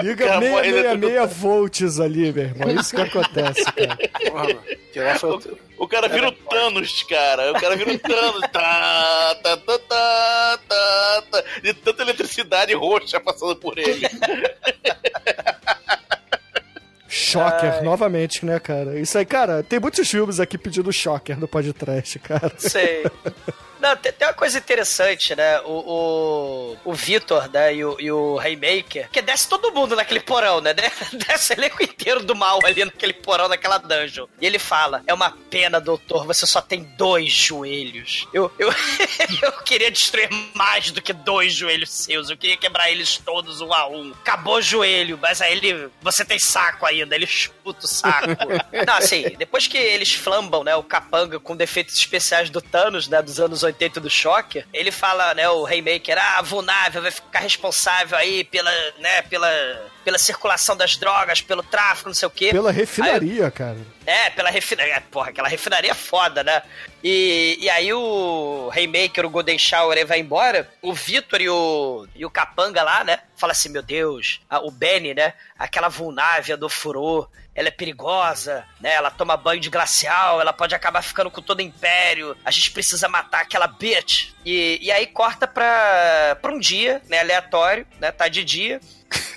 [0.03, 2.69] Liga Cara, morre 666 volts ali, meu irmão.
[2.69, 3.97] É isso que acontece, cara.
[4.31, 4.63] Porra, mano.
[4.93, 7.51] Que lá foi o- O cara vira o Thanos, cara.
[7.53, 8.41] O cara vira o Thanos.
[8.51, 11.45] Tá, tá, tá, tá, tá, tá.
[11.63, 14.09] De tanta eletricidade roxa passando por ele.
[17.15, 18.99] Shocker, novamente, né, cara?
[18.99, 22.53] Isso aí, cara, tem muitos filmes aqui pedindo Shocker no podcast, cara.
[22.59, 23.05] Sei.
[23.85, 25.61] Não, tem, tem uma coisa interessante, né?
[25.61, 30.21] O, o, o Vitor, né, e o, e o Rainmaker, que desce todo mundo naquele
[30.21, 30.73] porão, né?
[31.13, 34.27] Desce o elenco inteiro do mal ali naquele porão, naquela dungeon.
[34.41, 38.27] E ele fala: É uma pena, doutor, você só tem dois joelhos.
[38.33, 38.73] Eu, eu,
[39.43, 42.31] eu queria destruir mais do que dois joelhos seus.
[42.31, 44.13] Eu queria quebrar eles todos um a um.
[44.13, 45.91] Acabou o joelho, mas aí ele.
[46.01, 48.29] Você tem saco ainda, ele chuta o saco.
[48.87, 53.21] Não, assim, depois que eles flambam, né, o capanga com defeitos especiais do Thanos, né,
[53.21, 57.41] dos anos 80 do Shocker, ele fala, né, o Rainmaker, ah, a Vulnável vai ficar
[57.41, 59.49] responsável aí pela, né, pela,
[60.05, 62.51] pela circulação das drogas, pelo tráfico, não sei o quê.
[62.53, 63.79] Pela Aí- refinaria, cara.
[64.07, 65.01] é, pela refinaria.
[65.11, 66.63] Porra, aquela refinaria é foda, né?
[67.03, 70.71] E, e aí o Rainmaker, o Golden Shower, ele vai embora.
[70.83, 73.19] O Vitor e o, e o Capanga lá, né?
[73.37, 75.33] Fala assim: Meu Deus, a- o Benny, né?
[75.59, 77.29] Aquela vulnávia do furor.
[77.57, 78.95] Ela é perigosa, né?
[78.95, 82.37] Ela toma banho de glacial, ela pode acabar ficando com todo o império.
[82.45, 84.31] A gente precisa matar aquela bitch.
[84.45, 87.21] E, e aí corta pra, pra um dia, né?
[87.21, 88.11] Aleatório, né?
[88.11, 88.81] Tá de dia.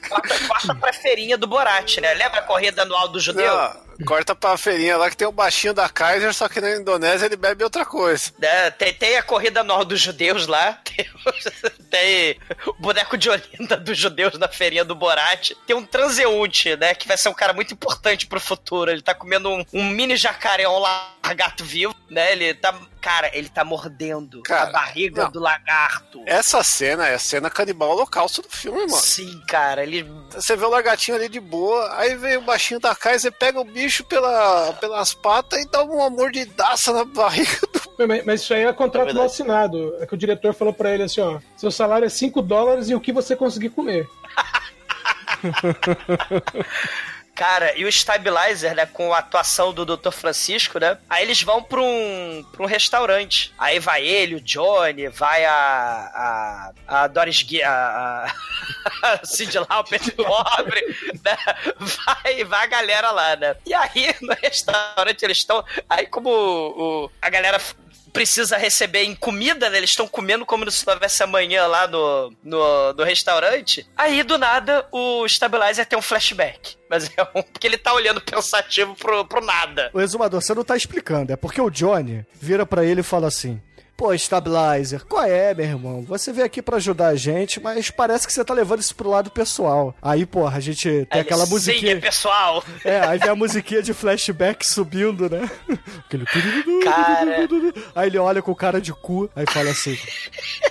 [0.07, 2.13] Corta, corta pra feirinha do Borat, né?
[2.13, 3.55] Lembra a corrida anual do judeu?
[3.55, 7.25] Não, corta pra feirinha lá que tem o baixinho da Kaiser, só que na Indonésia
[7.25, 8.31] ele bebe outra coisa.
[8.37, 8.71] né?
[8.71, 10.79] Tem, tem a corrida anual dos judeus lá.
[10.83, 11.05] Tem,
[11.89, 15.51] tem o boneco de Olinda dos judeus na feirinha do Borat.
[15.65, 16.93] Tem um transeunte, né?
[16.95, 18.91] Que vai ser um cara muito importante pro futuro.
[18.91, 22.31] Ele tá comendo um, um mini jacaré, um lagarto vivo, né?
[22.31, 22.73] Ele tá.
[22.99, 25.31] Cara, ele tá mordendo Cara, a barriga não.
[25.31, 26.21] do lagarto.
[26.25, 28.89] Essa cena é a cena canibal holocausto do filme, mano.
[29.01, 30.03] Sim, cara, ele.
[30.31, 33.63] Você vê o lagartinho ali de boa, aí vem o baixinho da Kaiser, pega o
[33.63, 38.07] bicho pela, pelas patas e dá uma mordidaça na barriga do.
[38.07, 39.25] Mas, mas isso aí é contrato É verdade.
[39.31, 39.95] assinado.
[39.99, 42.95] É que o diretor falou pra ele assim, ó, seu salário é 5 dólares e
[42.95, 44.07] o que você conseguir comer.
[47.37, 50.09] Cara, e o Stabilizer, né, com a atuação do Dr.
[50.11, 50.97] Francisco, né?
[51.07, 53.53] Aí eles vão pra um, pra um restaurante.
[53.59, 56.73] Aí vai ele, o Johnny, vai a.
[56.87, 58.25] a, a Doris Gui, a.
[59.03, 60.81] a, Cindy Lauper pobre,
[61.23, 61.37] né?
[61.79, 63.55] Vai, vai a galera lá, né?
[63.67, 65.63] E aí, no restaurante, eles estão.
[65.87, 67.59] Aí, como o, o- a galera
[68.17, 69.77] precisa receber em comida, né?
[69.77, 73.87] Eles estão comendo como se não houvesse amanhã lá no, no, no restaurante.
[73.95, 76.75] Aí, do nada, o Stabilizer tem um flashback.
[76.89, 79.91] Mas é um, porque ele tá olhando pensativo pro, pro nada.
[79.93, 81.31] O exumador, você não tá explicando.
[81.31, 83.61] É porque o Johnny vira pra ele e fala assim:
[83.97, 86.03] Pô, Stabilizer, qual é, meu irmão?
[86.03, 89.09] Você veio aqui pra ajudar a gente, mas parece que você tá levando isso pro
[89.09, 89.95] lado pessoal.
[89.99, 91.93] Aí, porra, a gente tem Aí aquela musiquinha.
[91.93, 92.63] Sim, é pessoal.
[92.85, 95.49] É, aí vem a musiquinha de flashback subindo, né?
[96.05, 96.25] Aquele.
[96.83, 97.47] Cara.
[97.95, 99.97] Aí ele olha com cara de cu, aí fala assim: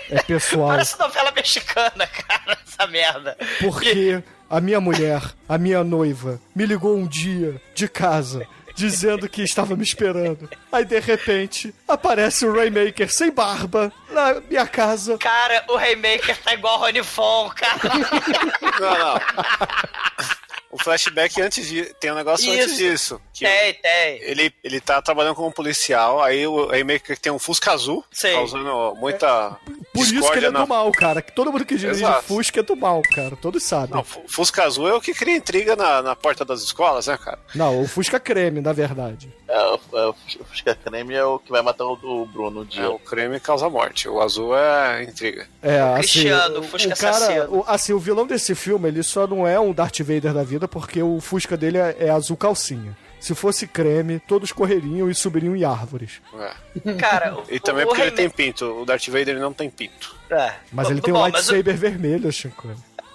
[0.09, 0.69] É pessoal.
[0.69, 3.37] Parece novela mexicana, cara, essa merda.
[3.61, 8.47] Porque a minha mulher, a minha noiva, me ligou um dia de casa.
[8.77, 10.49] Dizendo que estava me esperando.
[10.71, 15.17] Aí, de repente, aparece o Raymaker sem barba na minha casa.
[15.19, 17.81] Cara, o Raymaker tá igual o Rony Fon, cara.
[18.79, 19.21] Não, não.
[20.71, 21.85] O flashback antes de.
[22.01, 22.77] Tem um negócio antes Isso.
[22.77, 23.21] disso.
[23.33, 24.19] Que Tem, tem.
[24.23, 28.33] ele, ele tá trabalhando como policial, aí o Rainmaker tem um Fusca azul, Sim.
[28.33, 29.57] causando muita.
[29.95, 31.23] Por isso que ele é na- do mal, cara.
[31.23, 32.23] Que todo mundo que dirige Exato.
[32.25, 33.37] Fusca é do mal, cara.
[33.37, 33.95] Todos sabem.
[33.95, 37.17] Não, Fu- Fusca azul é o que cria intriga na, na porta das escolas, né,
[37.17, 37.39] cara?
[37.55, 39.33] Não, o Fusca creme, na verdade.
[39.49, 42.65] É, o, é, o Fusca Creme é o que vai matar o, o Bruno um
[42.65, 42.83] dia.
[42.83, 45.47] É, o creme causa morte, o azul é intriga.
[45.63, 47.47] É, assim, Cristiano, o, Fusca o cara, assassino.
[47.59, 50.67] o, assim, o vilão desse filme, ele só não é um Darth Vader da vida
[50.67, 52.97] porque o Fusca dele é, é azul calcinha.
[53.21, 56.21] Se fosse creme, todos correriam e subiriam em árvores.
[56.85, 56.93] É.
[56.95, 60.15] Cara, E também o, porque o ele tem pinto, o Darth Vader não tem pinto.
[60.31, 60.53] É.
[60.71, 62.69] Mas ele Bom, tem um mas o- lightsaber vermelho, Chico.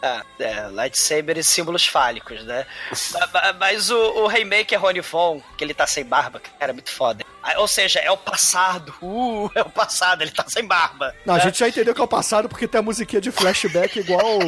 [0.04, 2.66] Ah, é, lightsaber e símbolos fálicos, né?
[3.14, 6.74] Ma- ma- Mas o, o Raymaker Rony Von, que ele tá sem barba, cara, é
[6.74, 7.24] muito foda.
[7.44, 8.94] Ah, Ou seja, é o passado.
[9.02, 11.16] Uh, é o passado, ele tá sem barba.
[11.26, 11.44] Não, a né?
[11.44, 14.40] gente já entendeu que é o passado porque tem a musiquinha de flashback igual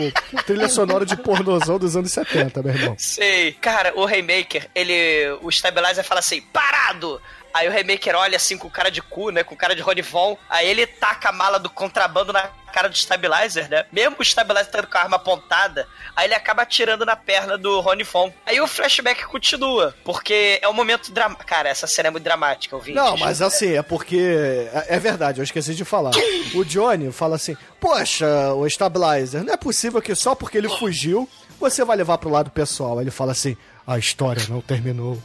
[0.46, 2.96] trilha sonora de pornozão dos anos 70, meu irmão.
[2.98, 3.52] Sei.
[3.54, 5.38] Cara, o Raymaker, ele.
[5.42, 7.22] O Stabilizer fala assim: parado!
[7.54, 9.44] Aí o Raymaker olha assim com cara de cu, né?
[9.44, 10.36] Com cara de Rony Von.
[10.50, 13.86] Aí ele taca a mala do contrabando na cara do Stabilizer, né?
[13.92, 17.80] Mesmo o Stabilizer tendo com a arma apontada, aí ele acaba atirando na perna do
[17.82, 18.34] Rony Von.
[18.46, 21.46] Aí o flashback continua, porque é um momento dramático.
[21.46, 23.02] Cara, essa cena é muito dramática, ouvintes.
[23.02, 24.70] Não, mas assim, é porque.
[24.88, 26.12] É é verdade, eu esqueci de falar.
[26.54, 31.28] O Johnny fala assim: Poxa, o Stabilizer, não é possível que só porque ele fugiu
[31.60, 32.98] você vai levar pro lado pessoal.
[32.98, 33.56] Aí ele fala assim:
[33.88, 35.18] A história não terminou.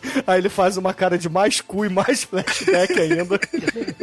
[0.26, 3.38] Aí ele faz uma cara de mais cu e mais flashback ainda.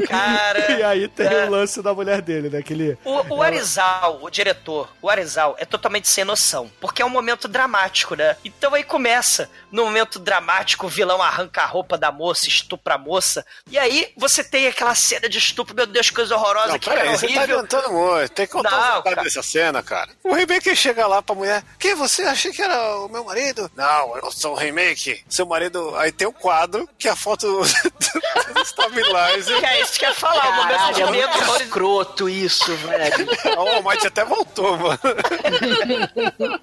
[0.07, 0.59] Cara.
[0.79, 1.45] E aí tem é.
[1.45, 2.61] o lance da mulher dele, né?
[2.61, 2.97] Que ele.
[3.03, 7.47] O, o Arizal, o diretor, o Arizal é totalmente sem noção, porque é um momento
[7.47, 8.35] dramático, né?
[8.45, 12.97] Então aí começa, no momento dramático, o vilão arranca a roupa da moça, estupra a
[12.97, 16.79] moça, e aí você tem aquela cena de estupro, meu Deus, que coisa horrorosa, Não,
[16.79, 17.59] que peraí, você tá horrível.
[17.59, 18.31] adiantando muito.
[18.31, 20.09] Tem que contar Não, dessa cena, cara.
[20.23, 21.63] O remake chega lá pra mulher.
[21.77, 22.23] Quem é você?
[22.23, 23.69] Achei que era o meu marido.
[23.75, 25.23] Não, eu sou o remake.
[25.27, 25.78] Seu marido.
[25.97, 27.45] Aí tem o quadro, que é a foto
[28.53, 29.59] do Stabilizer.
[29.59, 32.29] Que é isso que eu ia falar, o momento de é medo muito horror- escroto
[32.29, 33.27] isso, velho.
[33.57, 34.99] O Almighty até voltou, mano.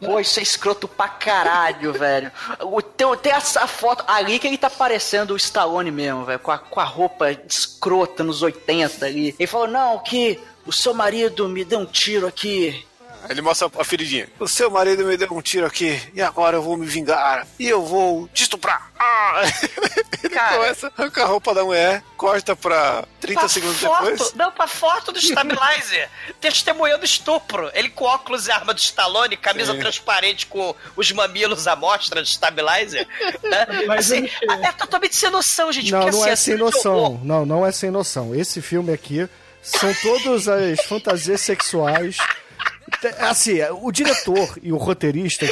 [0.05, 2.31] Pô, isso é escroto pra caralho, velho.
[2.61, 6.51] O, tem, tem essa foto ali que ele tá parecendo o Stallone mesmo, velho, com
[6.51, 9.35] a, com a roupa escrota nos 80 ali.
[9.39, 12.86] Ele falou, não, que o seu marido me deu um tiro aqui.
[13.29, 14.29] Aí Ele mostra a feridinha.
[14.39, 17.47] O seu marido me deu um tiro aqui, e agora eu vou me vingar.
[17.59, 18.91] E eu vou te estuprar.
[18.99, 19.43] Ah!
[20.23, 20.57] Ele Cara.
[20.57, 24.35] começa a arrancar a roupa da mulher, corta pra 30 Pra segundos foto, depois.
[24.35, 26.09] Não, pra foto do Stabilizer.
[26.41, 27.71] testemunhando estupro.
[27.75, 29.79] Ele com óculos e arma do Stallone, camisa Sim.
[29.79, 33.07] transparente com os mamilos à mostra de Stabilizer.
[33.43, 33.63] Né?
[33.63, 34.29] Stabilizer Assim,
[34.65, 35.93] é totalmente sem noção, gente.
[35.93, 37.21] Não, não assim, é a sem noção.
[37.23, 38.35] Não, não é sem noção.
[38.35, 39.29] Esse filme aqui
[39.63, 42.17] são todas as fantasias sexuais.
[43.21, 45.47] Assim, o diretor e o roteirista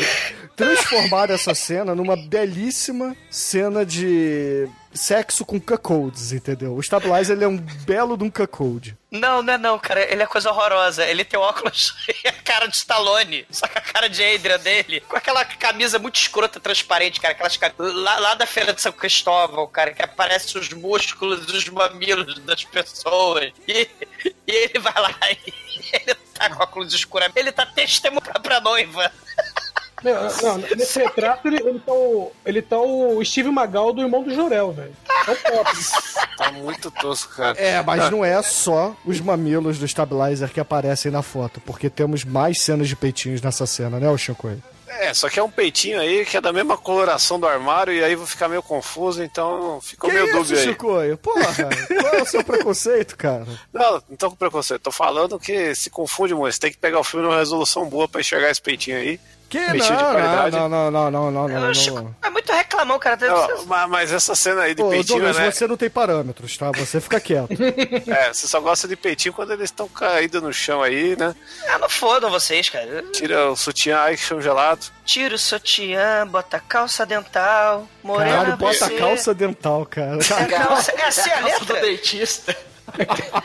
[0.56, 6.74] transformaram essa cena numa belíssima cena de sexo com cuckolds, entendeu?
[6.74, 8.96] O Stabilizer ele é um belo de um cuckold.
[9.10, 10.00] Não, não é não, cara.
[10.12, 11.04] Ele é coisa horrorosa.
[11.04, 13.46] Ele tem óculos e a cara de Stallone.
[13.50, 15.00] Só que a cara de Adrian dele.
[15.00, 17.32] Com aquela camisa muito escrota, transparente, cara.
[17.34, 19.92] Aquelas cam- lá, lá da feira de São Cristóvão, cara.
[19.92, 23.52] Que aparece os músculos e os mamilos das pessoas.
[23.68, 23.88] E,
[24.24, 25.52] e ele vai lá e
[25.92, 27.28] ele tá com óculos escuros.
[27.36, 29.12] Ele tá testemunho pra, pra noiva.
[30.04, 34.22] Não, não, nesse retrato ele, ele, tá o, ele tá o Steve Magal do irmão
[34.22, 34.92] do Jorel, velho.
[35.26, 35.70] É o top.
[36.36, 37.56] Tá muito tosco, cara.
[37.56, 42.24] É, mas não é só os mamilos do Stabilizer que aparecem na foto, porque temos
[42.24, 44.50] mais cenas de peitinhos nessa cena, né, o Chico?
[44.98, 48.02] É, só que é um peitinho aí que é da mesma coloração do armário e
[48.02, 50.64] aí vou ficar meio confuso, então ficou Que meio isso, dúbio aí.
[50.64, 50.86] Chico?
[51.22, 53.46] Porra, qual é o seu preconceito, cara?
[53.72, 54.82] Não, não tô com preconceito.
[54.82, 56.54] Tô falando que se confunde muito.
[56.54, 59.20] Você tem que pegar o filme numa resolução boa pra enxergar esse peitinho aí.
[59.48, 60.56] Que Peitinho de não, qualidade.
[60.56, 62.16] não, não, não, não, não, não, não, Chico não.
[62.22, 63.16] é muito reclamão, cara.
[63.24, 65.50] Não, ma- mas essa cena aí de Ô, peitinho, Douglas, né?
[65.50, 66.72] você não tem parâmetros, tá?
[66.72, 67.50] Você fica quieto.
[68.10, 71.34] É, você só gosta de peitinho quando eles estão caídos no chão aí, né?
[71.68, 73.04] Ah, não fodam vocês, cara.
[73.12, 74.86] Tira o sutiã, ai, chão gelado.
[75.04, 78.96] Tira o sutiã, bota calça dental, morena Caralho, bota você.
[78.96, 80.18] calça dental, cara.
[80.18, 81.88] É, calça, é assim a calça do letra?
[81.88, 82.56] dentista.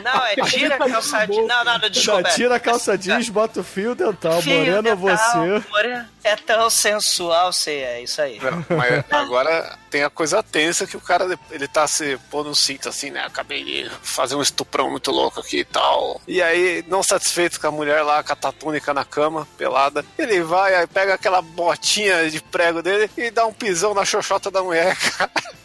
[0.04, 1.48] Não, é tira a calça jeans.
[1.48, 2.24] Não, desculpa.
[2.24, 4.42] Tá, tira a calça jeans, bota o fio dental.
[4.42, 5.70] Fio Morena dental, você.
[5.70, 6.10] morena.
[6.24, 8.40] É tão sensual, sei, é isso aí.
[8.70, 12.90] Mas agora tem a coisa tensa que o cara ele tá se pondo um cinto
[12.90, 13.24] assim, né?
[13.26, 16.22] Acabei de fazer um estuprão muito louco aqui e tal.
[16.28, 20.42] E aí, não satisfeito com a mulher lá, com a tatúnica na cama, pelada, ele
[20.42, 24.62] vai, aí pega aquela botinha de prego dele e dá um pisão na xoxota da
[24.62, 25.32] mulher, cara.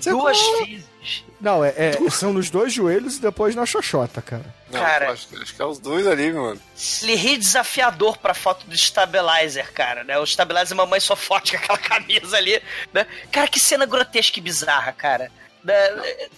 [0.00, 0.84] Você Duas vezes.
[1.46, 4.44] Não, é, é- são nos dois joelhos e depois na xoxota, cara.
[4.68, 5.12] Não, Cara.
[5.12, 6.60] acho, que- acho que é os dois ali, mano.
[7.02, 10.18] Ele ri desafiador pra foto do Stabilizer, cara, né?
[10.18, 12.60] O Stabilizer mamãe só forte com aquela camisa ali,
[12.92, 13.06] né?
[13.30, 15.30] Cara, que cena grotesca e bizarra, cara.
[15.66, 15.74] Né?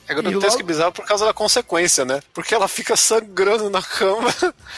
[0.08, 2.20] É grotesco logo- e bizarro por causa da consequência, né?
[2.32, 4.32] Porque ela fica sangrando na cama,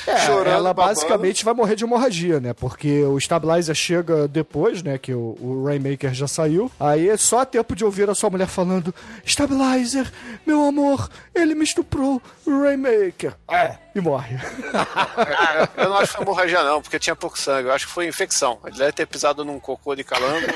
[0.07, 0.49] É, chorando.
[0.55, 0.89] ela babando.
[0.97, 2.53] basicamente vai morrer de hemorragia, né?
[2.53, 4.99] Porque o Stabilizer chega depois, né?
[4.99, 6.71] Que o, o Rainmaker já saiu.
[6.81, 8.93] Aí é só tempo de ouvir a sua mulher falando:
[9.25, 10.11] Stabilizer,
[10.45, 13.35] meu amor, ele me estuprou, Rainmaker.
[13.49, 13.77] É.
[13.95, 14.37] E morre.
[15.77, 17.69] Eu não acho que foi hemorragia, não, porque tinha pouco sangue.
[17.69, 18.59] Eu acho que foi infecção.
[18.67, 20.47] Ele deve ter pisado num cocô de calango.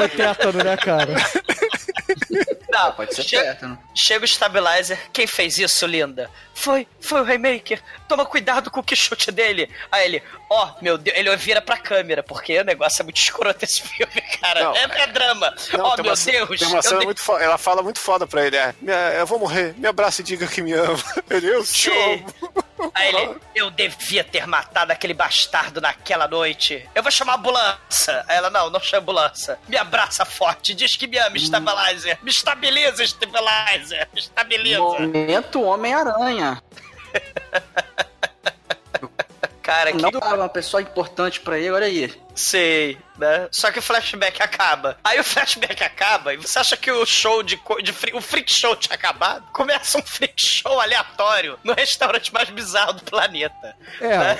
[0.00, 0.08] aí...
[0.08, 1.14] Tétano, né, cara?
[2.70, 3.78] Não, Pode ser chega, tétano.
[3.94, 4.98] chega o Stabilizer.
[5.12, 6.30] Quem fez isso, linda?
[6.54, 7.82] Foi, foi o Raymaker.
[8.06, 9.70] Toma cuidado com o que chute dele.
[9.90, 13.64] Aí ele, ó, meu Deus, ele vira pra câmera, porque o negócio é muito escroto
[13.64, 14.64] esse filme, cara.
[14.64, 15.54] Não, é, é drama.
[15.72, 16.58] Não, Ó, tem meu Deus.
[16.60, 17.42] Tem uma cena muito foda.
[17.42, 18.56] Ela fala muito foda pra ele.
[18.56, 20.98] É, "Minha- eu vou morrer, me abraça e diga que me ama.
[21.30, 22.34] Ele, eu te amo.
[22.94, 26.88] Aí ele, eu devia ter matado aquele bastardo naquela noite.
[26.94, 28.24] Eu vou chamar a ambulância.
[28.26, 29.58] Aí ela, não, não chama a ambulância.
[29.68, 32.18] Me abraça forte, diz que me ama, Stabilizer.
[32.22, 32.59] Me estabiliza,
[33.06, 34.08] Stabilizer.
[34.12, 34.80] Me estabiliza.
[34.80, 36.62] Momento Homem-Aranha.
[39.70, 42.12] Cara, que Não tava uma pessoa importante pra ele, olha aí.
[42.34, 43.48] Sei, né?
[43.52, 44.96] Só que o flashback acaba.
[45.04, 48.52] Aí o flashback acaba e você acha que o show de, de fri- o freak
[48.52, 49.44] show tinha acabado?
[49.52, 53.76] Começa um freak show aleatório no restaurante mais bizarro do planeta.
[54.00, 54.38] né?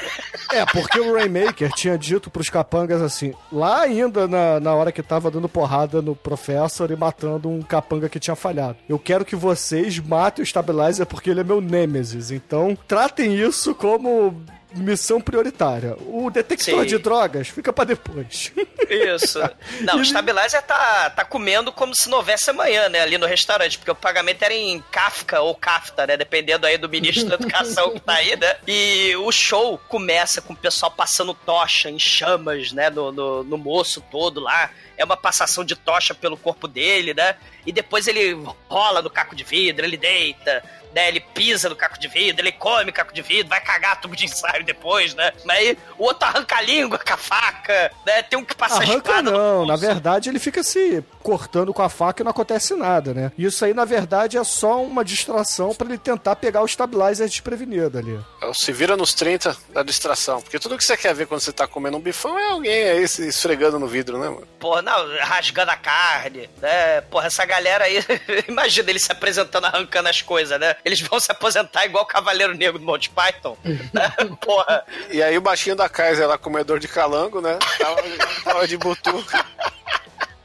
[0.50, 4.90] É, é, porque o Rainmaker tinha dito pros capangas assim, lá ainda na, na hora
[4.90, 8.78] que tava dando porrada no Professor e matando um capanga que tinha falhado.
[8.88, 12.30] Eu quero que vocês matem o Stabilizer porque ele é meu Nemesis.
[12.30, 15.96] Então, tratem isso como missão prioritária.
[16.06, 16.86] O detector Sim.
[16.86, 18.52] de drogas fica pra depois.
[18.88, 19.38] Isso.
[19.80, 23.00] Não, o Stabilizer tá, tá comendo como se não houvesse amanhã, né?
[23.00, 26.16] Ali no restaurante, porque o pagamento era em Kafka ou Kafta, né?
[26.16, 28.56] Dependendo aí do ministro da educação que tá aí, né?
[28.66, 32.90] E o show começa com o pessoal passando tocha em chamas, né?
[32.90, 34.70] No, no, no moço todo lá.
[34.96, 37.36] É uma passação de tocha pelo corpo dele, né?
[37.66, 38.34] E depois ele
[38.68, 40.62] rola no caco de vidro, ele deita.
[40.94, 41.08] Né?
[41.08, 44.24] Ele pisa no caco de vidro, ele come caco de vidro, vai cagar tubo de
[44.24, 45.32] ensaio depois, né?
[45.44, 48.22] Mas aí o outro arranca a língua com a faca, né?
[48.22, 51.72] Tem um que passa a Arranca espada no não, na verdade ele fica se cortando
[51.72, 53.32] com a faca e não acontece nada, né?
[53.38, 57.98] Isso aí, na verdade, é só uma distração pra ele tentar pegar o stabilizer desprevenido
[57.98, 58.18] ali.
[58.42, 60.40] É Se vira nos 30 da distração.
[60.40, 63.08] Porque tudo que você quer ver quando você tá comendo um bifão é alguém aí
[63.08, 64.46] se esfregando no vidro, né, mano?
[64.58, 67.00] Porra, não, rasgando a carne, né?
[67.02, 68.04] Porra, essa galera aí,
[68.48, 70.76] imagina eles se apresentando, arrancando as coisas, né?
[70.84, 74.12] Eles vão se aposentar igual o Cavaleiro Negro do Monty Python, né?
[74.40, 77.58] Porra, E aí o baixinho da Kaiser lá, comedor de calango, né?
[77.78, 78.02] Tava,
[78.44, 79.44] tava de butuca.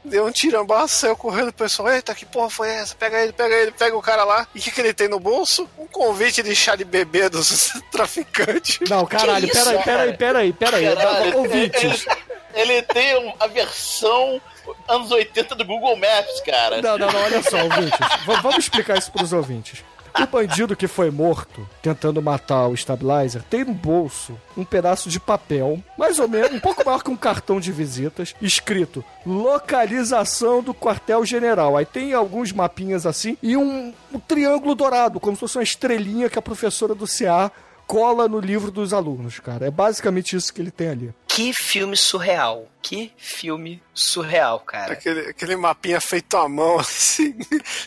[0.04, 2.94] Deu um tirambaço, saiu correndo, o pessoal, eita, que porra foi essa?
[2.94, 4.46] Pega ele, pega ele, pega o cara lá.
[4.54, 5.68] E o que, que ele tem no bolso?
[5.76, 8.78] Um convite de chá de bebê dos traficantes.
[8.88, 10.94] Não, caralho, peraí, peraí, peraí, peraí.
[10.94, 12.06] Caralho, Ouvintes.
[12.54, 14.40] Ele, ele tem a versão
[14.88, 16.80] anos 80 do Google Maps, cara.
[16.80, 17.98] Não, não, não, olha só, ouvintes.
[18.24, 19.82] V- vamos explicar isso pros ouvintes.
[20.18, 25.20] O bandido que foi morto tentando matar o Stabilizer tem no bolso um pedaço de
[25.20, 30.72] papel, mais ou menos, um pouco maior que um cartão de visitas, escrito localização do
[30.72, 31.76] quartel-general.
[31.76, 36.30] Aí tem alguns mapinhas assim e um, um triângulo dourado, como se fosse uma estrelinha
[36.30, 37.52] que a professora do CA
[37.86, 39.66] cola no livro dos alunos, cara.
[39.66, 41.14] É basicamente isso que ele tem ali.
[41.36, 42.66] Que filme surreal.
[42.80, 44.94] Que filme surreal, cara.
[44.94, 47.36] Aquele, aquele mapinha feito à mão, assim.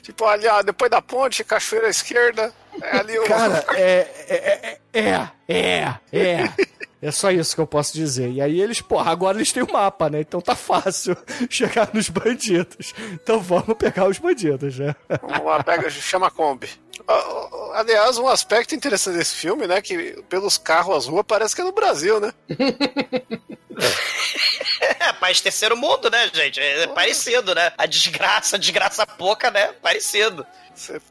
[0.04, 2.54] tipo, ali, ó, depois da ponte, cachoeira à esquerda.
[2.82, 3.23] É ali o.
[3.25, 4.07] Cara, é.
[4.27, 4.77] É.
[4.93, 5.30] É.
[5.47, 5.95] É.
[6.11, 6.53] É.
[7.01, 8.30] É só isso que eu posso dizer.
[8.30, 10.19] E aí eles, porra, agora eles têm o mapa, né?
[10.19, 11.15] Então tá fácil
[11.49, 12.93] chegar nos bandidos.
[13.13, 14.93] Então vamos pegar os bandidos, né?
[15.21, 16.69] Vamos lá, pega, chama a Kombi.
[17.07, 19.82] Ah, ah, Aliás, um aspecto interessante desse filme, né?
[19.82, 22.34] Que pelos carros, as ruas, parece que é no Brasil, né?
[24.99, 26.59] É, país terceiro mundo, né, gente?
[26.59, 27.71] É parecido, né?
[27.77, 29.67] A desgraça, a desgraça pouca, né?
[29.82, 30.45] Parecido.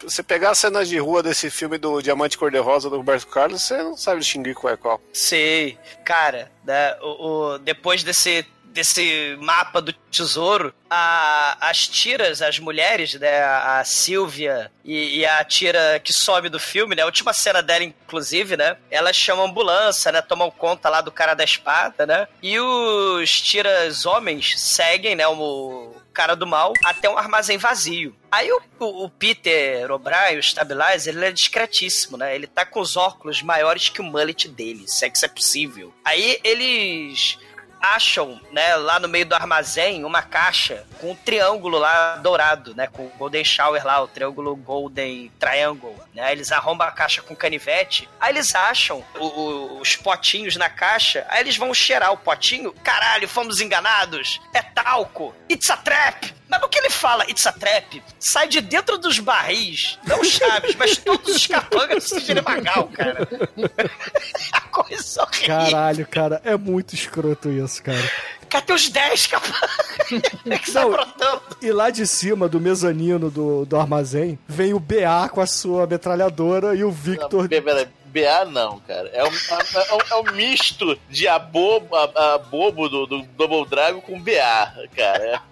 [0.03, 3.77] Você, pegar as cenas de rua desse filme do Diamante Cor-de-Rosa do Roberto Carlos, você
[3.83, 5.01] não sabe distinguir qual é qual.
[5.13, 5.79] Sei.
[6.05, 13.13] Cara, né, o, o- depois desse, desse mapa do tesouro, a- as tiras, as mulheres,
[13.15, 13.43] né?
[13.43, 17.03] A, Silvia e, e a tira que some do filme, né?
[17.03, 18.77] A última cena dela, inclusive, né?
[18.91, 20.23] Elas chamam ambulância, né?
[20.23, 22.27] Tomam conta lá do cara da espada, né?
[22.43, 25.27] E os tiras homens seguem, né?
[25.29, 28.13] O cara do mal até um armazém vazio.
[28.29, 32.35] Aí o, o- Peter O'Brien, o Stabilizer, ele é discretíssimo, né?
[32.35, 35.29] Ele tá com os óculos maiores que o mullet dele, se é que isso é
[35.29, 35.95] possível.
[36.05, 37.39] Aí eles
[37.81, 42.87] acham, né, lá no meio do armazém, uma caixa com um triângulo lá dourado, né,
[42.89, 47.37] com o Golden Shower lá, o triângulo Golden Triangle, né, eles arrombam a caixa com
[47.37, 52.17] canivete, aí eles acham o- o- os potinhos na caixa, aí eles vão cheirar o
[52.17, 57.47] potinho, caralho, fomos enganados, é talco, it's a trap, mas no que ele fala, it's
[57.47, 62.43] a trap, sai de dentro dos barris, não Chaves, mas todos os capangas do Sidney
[62.43, 63.29] Magal, cara.
[64.53, 65.47] a coisa horrível.
[65.47, 68.11] Caralho, cara, é muito escroto isso, cara.
[68.49, 69.71] Cadê os 10 capangas
[70.65, 70.85] que tá
[71.21, 71.41] Não.
[71.61, 75.87] E lá de cima, do mezanino do, do armazém, vem o BA com a sua
[75.87, 77.47] metralhadora e o Victor.
[77.47, 79.09] B- pera, BA não, cara.
[79.13, 83.67] É um, é um- é um misto de abobo, a, a bobo do, do Double
[83.69, 85.43] Dragon com BA, cara.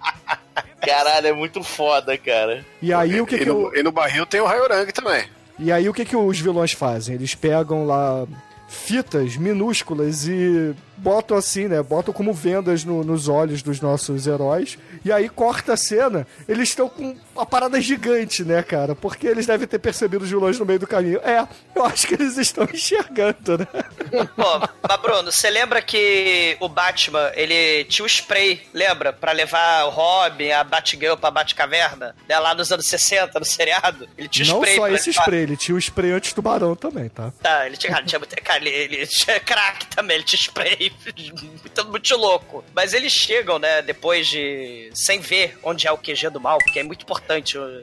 [0.80, 2.64] Caralho, é muito foda, cara.
[2.80, 3.76] E aí o que e, que no, o...
[3.76, 5.26] e no barril tem o Rayorang também.
[5.58, 7.14] E aí o que, que os vilões fazem?
[7.14, 8.26] Eles pegam lá
[8.68, 11.82] fitas minúsculas e botam assim, né?
[11.82, 14.78] Botam como vendas no- nos olhos dos nossos heróis.
[15.04, 18.94] E aí corta a cena, eles estão com uma parada gigante, né, cara?
[18.94, 21.20] Porque eles devem ter percebido os vilões no meio do caminho.
[21.22, 23.66] É, eu acho que eles estão enxergando, né?
[24.36, 24.58] Pô,
[24.88, 29.12] mas Bruno, você lembra que o Batman, ele tinha o spray, lembra?
[29.12, 32.14] Pra levar o Robin, a Batgirl pra Batcaverna?
[32.28, 32.38] Né?
[32.38, 34.08] Lá nos anos 60, no seriado.
[34.16, 36.42] Ele tinha Não spray só pra esse levar- spray, ele tinha o spray antes do
[36.42, 37.32] Barão também, tá?
[37.42, 40.92] Tá, ele tinha, cara, tinha, muito- cara, ele, ele tinha crack também, ele tinha spray,
[41.62, 42.64] muito, muito louco.
[42.74, 44.90] Mas eles chegam, né, depois de.
[44.94, 47.25] sem ver onde é o QG do mal, porque é muito importante,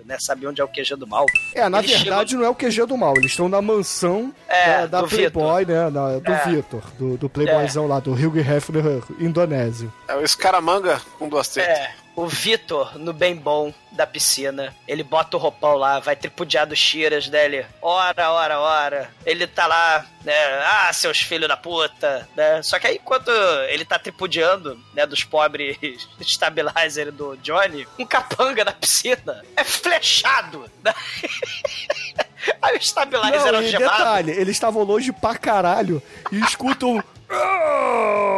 [0.05, 1.25] né, saber onde é o QG do mal.
[1.53, 4.81] É, na Eles verdade não é o QG do mal, eles estão na mansão É,
[4.81, 5.89] da, da do Playboy, né?
[5.89, 6.45] na- do É.
[6.47, 9.91] Vitor, do, do Playboyzão lá, do Hugh Hefner indonésio.
[10.07, 11.77] É o Escaramanga com duas tetas.
[11.77, 16.65] É, o Vitor, no bem bom da piscina, ele bota o roupão lá, vai tripudiar
[16.65, 17.65] dos tiras dele.
[17.81, 19.11] Ora, ora, ora.
[19.25, 20.33] Ele tá lá, né?
[20.65, 22.61] Ah, seus filhos da puta, né?
[22.61, 23.29] Só que aí, enquanto
[23.69, 25.77] ele tá tripudiando, né, dos pobres
[26.21, 30.93] stabilizer do Johnny, um capanga na piscina é flechado, né?
[32.61, 33.97] Aí o stabilizer Não, era e algemado.
[33.97, 37.01] detalhe, eles estavam longe pra caralho e escutam.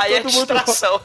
[0.00, 1.00] Aí é todo mundo- distração.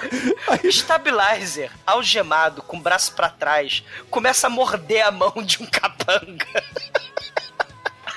[0.70, 6.46] Stabilizer, algemado, com o braço pra trás, começa a morder a mão de um capanga.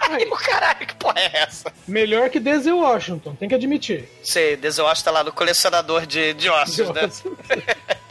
[0.09, 1.71] Aí o caralho, que porra é essa?
[1.88, 4.09] Melhor que Denzel Washington, tem que admitir.
[4.23, 7.09] Você, Deus tá lá no colecionador de, de ossos, né?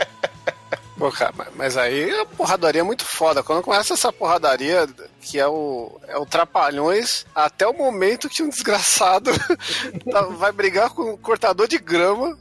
[0.97, 3.42] Pô, cara, mas- aí a porradaria é muito foda.
[3.42, 4.86] Quando começa essa porradaria,
[5.20, 9.30] que é o, é o Trapalhões, até o momento que um desgraçado
[10.11, 12.38] tá- vai brigar com um cortador de grama.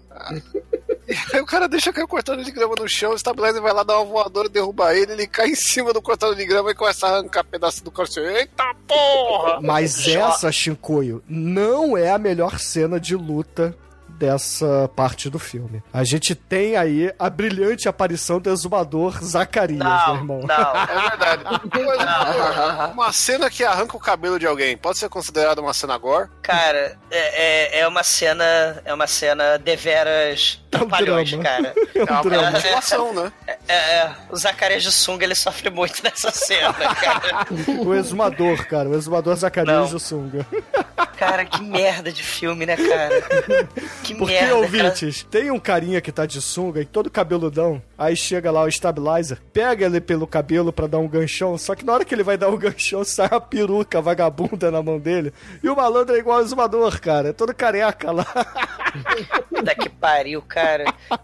[1.08, 3.74] E aí o cara deixa cair o cortador de grama no chão, o Stabilizer vai
[3.74, 6.76] lá dar uma voadora, derrubar ele, ele cai em cima do cortador de grama e
[6.76, 8.20] começa a arrancar pedaço do corte.
[8.20, 9.60] Eita porra!
[9.62, 13.76] Mas essa, Shinkoio, não é a melhor cena de luta
[14.24, 15.84] dessa parte do filme.
[15.92, 20.40] A gente tem aí a brilhante aparição do exumador Zacarias, meu irmão.
[20.40, 21.44] É verdade.
[21.84, 26.30] Uma- Uma cena que arranca o cabelo de alguém, pode ser considerada uma cena gore?
[26.42, 28.82] Cara, é, é, é uma cena.
[28.86, 31.44] É uma cena deveras trapalhões, drama.
[31.44, 31.74] cara.
[31.96, 32.52] É uma drama.
[32.52, 33.32] mutilação, né?
[33.68, 37.46] É, é, o Zacarias de Sunga ele sofre muito nessa cena, cara.
[37.86, 38.90] O exumador, cara.
[38.90, 40.46] O exumador Zacarias do Sunga.
[41.18, 43.22] Cara, que merda de filme, né, cara?
[44.04, 44.56] Que Porque, merda.
[44.58, 48.68] ouvintes, tem um carinha que tá de sunga e todo cabeludão, aí chega lá o
[48.68, 52.24] stabilizer, pega ele pelo cabelo pra dar um ganchão, só que na hora que ele
[52.24, 55.32] vai dar o ganchão, sai a peruca vagabunda na mão dele,
[55.64, 58.26] e o malandro é igual ao exumador, cara, é todo careca lá.
[59.50, 60.63] Puta que pariu, cara.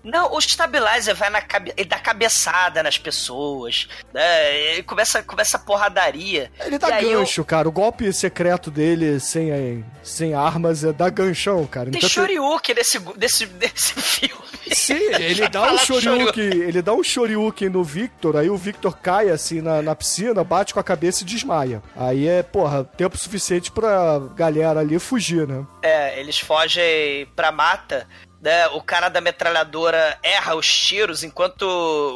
[0.03, 1.73] Não, o Stabilizer vai na cabe...
[1.77, 4.55] ele dá cabeçada nas pessoas, né?
[4.73, 6.51] Ele começa, começa a porradaria.
[6.59, 11.09] Ele dá aí eu- gancho, cara, o golpe secreto dele sem, sem armas é dar
[11.09, 11.89] ganchão, cara.
[11.91, 14.43] Tem Então, Shoryuken nesse, desse, desse filme.
[14.71, 19.29] Sim, ele dá um shoryuken, ele dá um shoryuken no Victor, aí o Victor cai
[19.29, 21.81] assim na, na piscina, bate com a cabeça e desmaia.
[21.95, 25.65] Aí é, porra, tempo suficiente pra galera ali fugir, né?
[25.81, 28.07] É, eles fogem pra mata.
[28.41, 28.67] Né?
[28.69, 31.63] O cara da metralhadora erra os tiros enquanto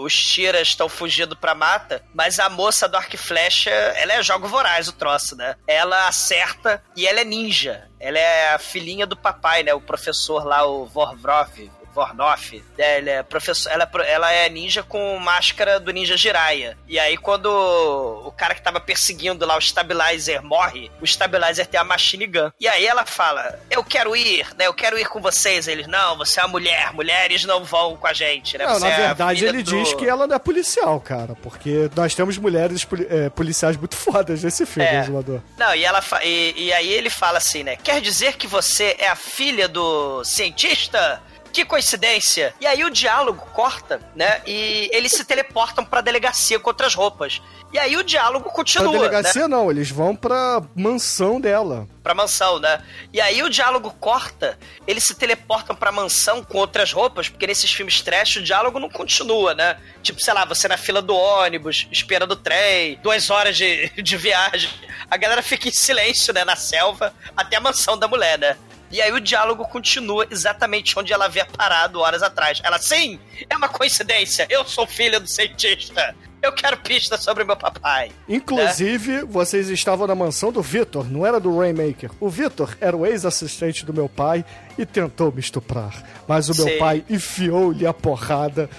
[0.02, 2.04] os tiras estão fugindo pra mata.
[2.14, 5.56] Mas a moça do arco e flecha, ela é jogo voraz o troço, né?
[5.68, 7.90] Ela acerta e ela é ninja.
[8.00, 9.74] Ela é a filhinha do papai, né?
[9.74, 11.70] O professor lá, o Vorvrov.
[11.94, 16.78] Vornoff, né, ela é professor, ela, é ela é ninja com máscara do ninja Jiraiya.
[16.88, 21.80] E aí quando o cara que tava perseguindo lá o Stabilizer morre, o Stabilizer tem
[21.80, 22.52] a machine gun.
[22.60, 24.68] E aí ela fala: "Eu quero ir, né?
[24.68, 25.68] Eu quero ir com vocês".
[25.68, 28.66] Eles: "Não, você é uma mulher, mulheres não vão com a gente, né?
[28.66, 32.14] Não, na é verdade ele do- diz que ela não é policial, cara, porque nós
[32.16, 35.00] temos mulheres é, policiais muito fodas nesse filme, É.
[35.02, 35.42] Exumador.
[35.58, 37.76] Não, e, ela fa- e, e aí ele fala assim, né?
[37.76, 41.22] Quer dizer que você é a filha do cientista?
[41.54, 42.52] Que coincidência!
[42.60, 44.42] E aí o diálogo corta, né?
[44.46, 47.40] E eles se teleportam pra delegacia com outras roupas.
[47.72, 49.48] E aí o diálogo Pra continua, delegacia né?
[49.48, 51.88] não, eles vão pra mansão dela.
[52.02, 52.82] Pra mansão, né?
[53.14, 57.72] E aí o diálogo corta, eles se teleportam pra mansão com outras roupas, porque nesses
[57.72, 59.78] filmes trash o diálogo não continua, né?
[60.02, 64.18] Tipo, sei lá, você na fila do ônibus, esperando o trem, duas horas de, de
[64.18, 64.72] viagem.
[65.10, 68.58] A galera fica em silêncio, né, na selva, até a mansão da mulher, né?
[68.94, 72.62] E aí o diálogo continua exatamente onde ela havia parado horas atrás.
[72.64, 73.20] Ela, sim,
[73.50, 76.16] é uma coincidência, eu sou filha do cientista.
[76.44, 78.12] Eu quero pistas sobre meu papai.
[78.28, 82.12] Inclusive, vocês estavam na mansão do Vitor, não era do Rainmaker.
[82.20, 84.46] O Vitor era o ex-assistente do meu pai
[84.78, 86.04] e tentou me estuprar.
[86.28, 86.78] Mas o meu Sei.
[86.78, 88.70] pai enfiou-lhe a porrada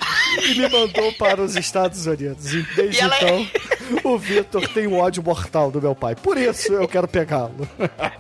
[0.42, 2.52] e me mandou para os Estados Unidos.
[2.52, 3.48] E desde E ela é- então,
[4.02, 6.14] o Vitor tem um ódio mortal do meu pai.
[6.16, 7.68] Por isso eu quero pegá-lo.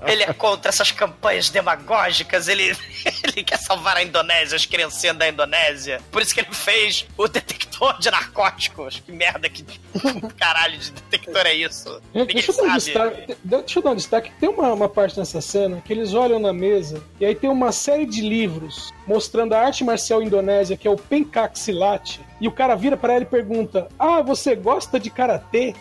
[0.06, 2.76] Ele é contra essas campanhas demagógicas, ele,
[3.24, 6.00] ele quer salvar a Indonésia, as criancinhas da Indonésia.
[6.10, 9.02] Por isso que ele fez o detector de narcóticos.
[9.04, 9.64] Que merda, que
[10.38, 12.00] caralho de detector é isso?
[12.12, 14.30] Deixa, eu um destaque, deixa eu dar um destaque.
[14.38, 17.63] Tem uma, uma parte nessa cena que eles olham na mesa e aí tem uma
[17.72, 22.20] série de livros mostrando a arte marcial indonésia, que é o Pencak Silat.
[22.40, 25.74] E o cara vira pra ela e pergunta: Ah, você gosta de karatê?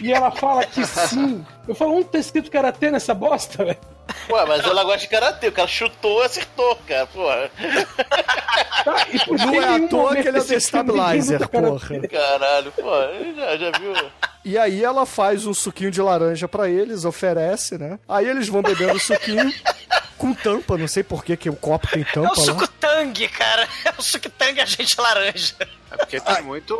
[0.00, 1.44] E ela fala que sim.
[1.66, 3.95] Eu falo: Onde tá escrito karatê nessa bosta, velho?
[4.30, 5.48] Ué, mas ela gosta de karatê.
[5.48, 7.06] O cara chutou e acertou, cara.
[7.06, 7.50] Porra.
[9.28, 12.00] Não é à toa que ele é o destabilizer, porra.
[12.08, 12.90] Caralho, pô.
[13.36, 13.94] Já, já viu?
[14.44, 17.98] E aí ela faz um suquinho de laranja pra eles, oferece, né?
[18.08, 19.52] Aí eles vão bebendo o suquinho
[20.16, 22.44] com tampa, não sei por que que o copo tem É tampa o lá.
[22.44, 23.68] suco tangue, cara.
[23.84, 25.54] É o suco tangue agente laranja.
[25.90, 26.74] É porque tem muito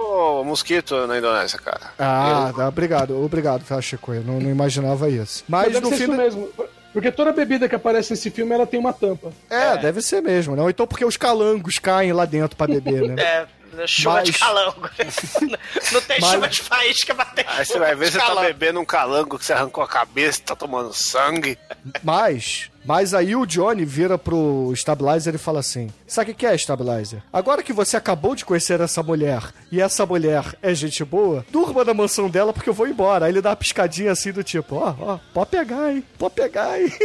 [0.44, 1.92] mosquito na Indonésia, cara.
[1.98, 4.12] Ah, tá, obrigado, obrigado, tá, Chico?
[4.14, 5.44] Eu não, não imaginava isso.
[5.48, 6.02] Mas deve no ser fim.
[6.04, 6.48] isso mesmo.
[6.96, 9.30] Porque toda bebida que aparece nesse filme ela tem uma tampa.
[9.50, 10.62] É, deve ser mesmo, né?
[10.62, 13.46] Ou então porque os calangos caem lá dentro pra beber, né?
[13.78, 14.88] É, Chuva de Mas- calango.
[15.92, 18.24] Não tem Mas- chuva de faísca, mas tem Aí você vai ver, de você tá
[18.28, 18.46] calango.
[18.46, 21.58] bebendo um calango que você arrancou a cabeça, tá tomando sangue.
[22.02, 26.54] Mas, mas aí o Johnny vira pro Stabilizer e fala assim: Sabe o que é,
[26.56, 27.22] Stabilizer?
[27.32, 31.84] Agora que você acabou de conhecer essa mulher e essa mulher é gente boa, durma
[31.84, 33.26] na mansão dela porque eu vou embora.
[33.26, 36.04] Aí ele dá uma piscadinha assim do tipo: Ó, ó, pode pegar, hein?
[36.18, 36.92] Pode pegar, hein?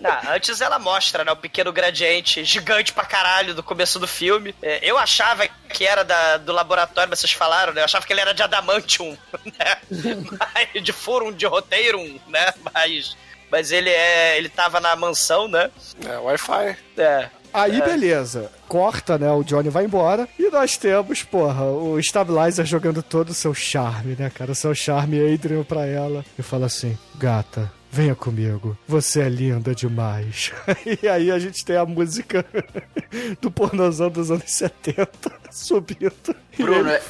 [0.00, 4.54] Não, antes ela mostra, né, o pequeno gradiente gigante pra caralho do começo do filme.
[4.62, 7.80] É, eu achava que era da- do laboratório, mas vocês falaram, né?
[7.80, 9.76] Eu achava que ele era de adamantium, né?
[9.90, 11.98] Mas- de furum, de roteiro,
[12.28, 12.54] né?
[12.72, 13.16] Mas,
[13.50, 15.70] mas ele é, ele tava na mansão, né?
[16.06, 16.76] É, Wi-Fi.
[16.96, 17.28] É.
[17.52, 17.84] Aí, É.
[17.84, 18.50] beleza.
[18.68, 19.30] Corta, né?
[19.32, 20.28] O Johnny vai embora.
[20.38, 24.52] E nós temos, porra, o Stabilizer jogando todo o seu charme, né, cara?
[24.52, 26.22] O seu charme Adrian pra ela.
[26.38, 28.76] E fala assim: Gata, venha comigo.
[28.86, 30.52] Você é linda demais.
[31.02, 32.44] e aí a gente tem a música
[33.40, 35.08] do pornozão dos anos 70
[35.50, 36.36] subindo.
[36.58, 37.02] E Bruno, ele- é-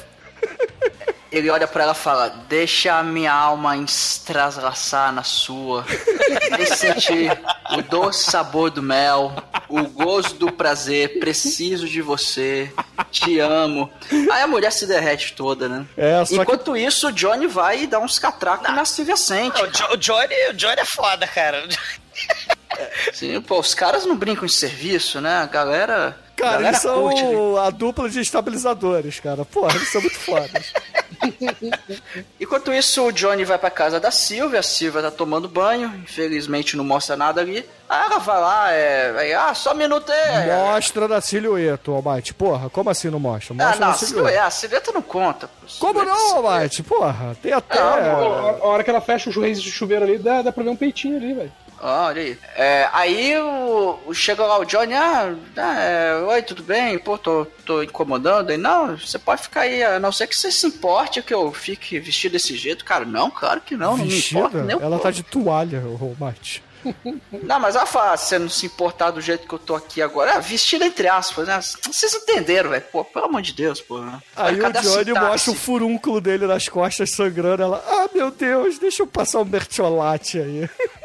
[1.31, 5.85] ele olha pra ela e fala: Deixa a minha alma estraçar na sua.
[6.57, 7.39] Deixa sentir
[7.71, 9.33] o doce sabor do mel,
[9.67, 11.19] o gosto do prazer.
[11.19, 12.71] Preciso de você.
[13.11, 13.89] Te amo.
[14.31, 15.85] Aí a mulher se derrete toda, né?
[15.97, 19.57] É, só que Enquanto isso, o Johnny vai dar uns catracos na Silvia Sente.
[19.61, 21.67] Não, o, Jo- o Johnny, o Johnny é foda, cara.
[23.13, 25.37] Sim, pô, os caras não brincam de serviço, né?
[25.39, 26.07] A galera.
[26.09, 27.57] a Cara, galera eles são curte ali.
[27.67, 29.43] a dupla de estabilizadores, cara.
[29.43, 30.73] Porra, eles são muito fodas.
[32.39, 36.77] Enquanto isso, o Johnny vai pra casa da Silvia, a Silvia tá tomando banho, infelizmente
[36.77, 37.65] não mostra nada ali.
[37.89, 39.33] Aí ela vai lá, é.
[39.33, 40.47] ah, só um minuto aí.
[40.47, 42.33] Mostra na silhueta, Almighty.
[42.33, 43.55] Porra, como assim não mostra?
[43.59, 44.45] Ah, Mostra não, na a silhueta, silhueta.
[44.47, 45.47] a silhueta não conta.
[45.47, 45.67] pô.
[45.79, 46.83] Como Silhueta- não, Almighty?
[46.83, 47.79] Porra, tem até...
[47.79, 50.69] A a hora que ela fecha o juiz de chuveiro ali, dá, dá pra ver
[50.69, 51.51] um peitinho ali, velho.
[51.81, 52.37] Ah, olha aí.
[52.55, 56.99] É, aí o, o- chega lá o Johnny, ah, ah, é, oi, tudo bem?
[56.99, 58.49] Pô, tô, tô incomodando.
[58.49, 61.51] Aí, não, você pode ficar aí, a não ser que você se importe que eu
[61.53, 62.83] fique vestido desse jeito.
[62.83, 64.63] Cara, não, claro que não, não me importa Vestida?
[64.63, 65.03] nem Ela pouco.
[65.03, 66.63] tá de toalha, o Almighty.
[67.43, 70.31] Não, mas fala, se você não se importar do jeito que eu tô aqui agora,
[70.35, 71.59] é, vestido entre aspas, né?
[71.61, 72.85] Vocês entenderam, velho.
[72.89, 73.97] Pô, pelo amor de Deus, pô.
[74.33, 75.11] Aí o a Johnny sintaxe?
[75.13, 77.63] mostra o furúnculo dele nas costas sangrando.
[77.63, 80.69] Ela, ah, meu Deus, deixa eu passar um mertiolate aí.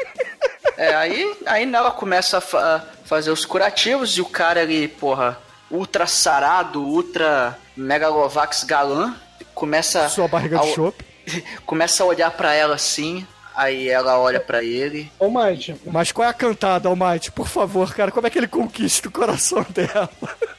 [0.77, 4.89] É, aí, aí ela começa a fa- a fazer os curativos e o cara ali,
[4.89, 5.39] porra,
[5.71, 9.15] ultra sarado, ultra megalovax galã,
[9.55, 11.05] começa Sua barriga de a- chope.
[11.65, 15.11] começa a olhar pra ela assim, aí ela olha pra ele.
[15.19, 17.31] Ô, Might, Mas qual é a cantada, Almighty?
[17.33, 20.11] Por favor, cara, como é que ele conquista o coração dela?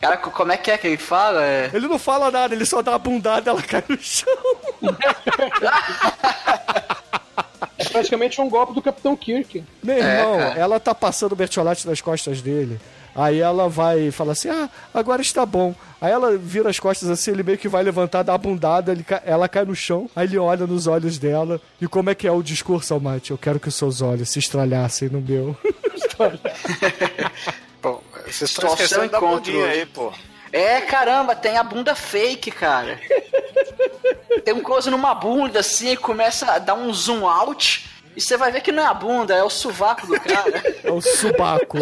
[0.00, 1.44] Cara, co- como é que é que ele fala?
[1.44, 1.70] É...
[1.74, 4.32] Ele não fala nada, ele só dá uma bundada e ela cai no chão.
[7.78, 9.64] é praticamente um golpe do Capitão Kirk.
[9.82, 10.58] Meu É, irmão, cara.
[10.60, 12.80] ela tá passando o mertiolate nas costas dele.
[13.14, 15.74] Aí ela vai falar assim: Ah, agora está bom.
[16.00, 19.02] Aí ela vira as costas assim, ele meio que vai levantar, dá a bundada, ele
[19.02, 21.60] ca- ela cai no chão, aí ele olha nos olhos dela.
[21.80, 23.32] E como é que é o discurso, Almighty?
[23.32, 25.56] Eu quero que os seus olhos se estralhassem no meu.
[27.82, 30.12] Pô, vocês estão esquecendo da bundinha aí, pô.
[30.52, 32.98] É, caramba, tem a bunda fake, cara.
[34.44, 37.88] tem um close numa bunda assim e começa a dar um zoom out.
[38.16, 40.62] E você vai ver que não é a bunda, é o sovaco do cara.
[40.82, 41.78] É o subaco.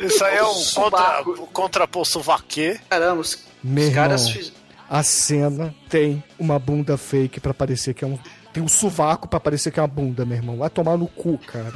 [0.00, 1.46] Isso aí é um contra, Subaco.
[1.52, 2.80] contrapulso vaquê.
[2.90, 4.34] Caramba, os, Meu os caras irmão.
[4.42, 4.52] fiz...
[4.88, 8.18] A cena tem uma bunda fake pra parecer que é um.
[8.52, 10.56] Tem um sovaco pra parecer que é uma bunda, meu irmão.
[10.58, 11.72] Vai tomar no cu, cara.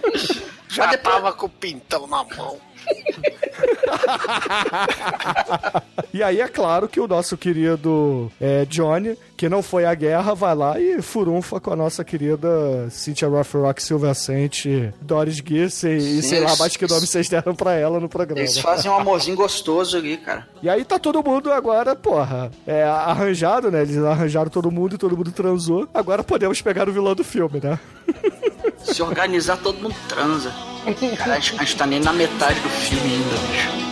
[0.70, 2.58] Já depois- tava com o pintão na mão.
[6.12, 10.34] E aí é claro que o nosso querido é, Johnny, que não foi à guerra,
[10.34, 16.40] vai lá e furunfa com a nossa querida Cynthia Rothrock Silvacente, Doris Gissem e sei
[16.40, 18.40] lá mais que nome vocês deram pra ela no programa.
[18.40, 20.48] Eles fazem um amorzinho gostoso ali, cara.
[20.62, 23.82] E aí tá todo mundo agora, porra, é, arranjado, né?
[23.82, 25.86] Eles arranjaram todo mundo e todo mundo transou.
[25.92, 27.78] Agora podemos pegar o vilão do filme, né?
[28.92, 30.52] Se organizar, todo mundo transa.
[31.18, 33.88] Cara, a gente, tá nem na metade do filme ainda, bicho.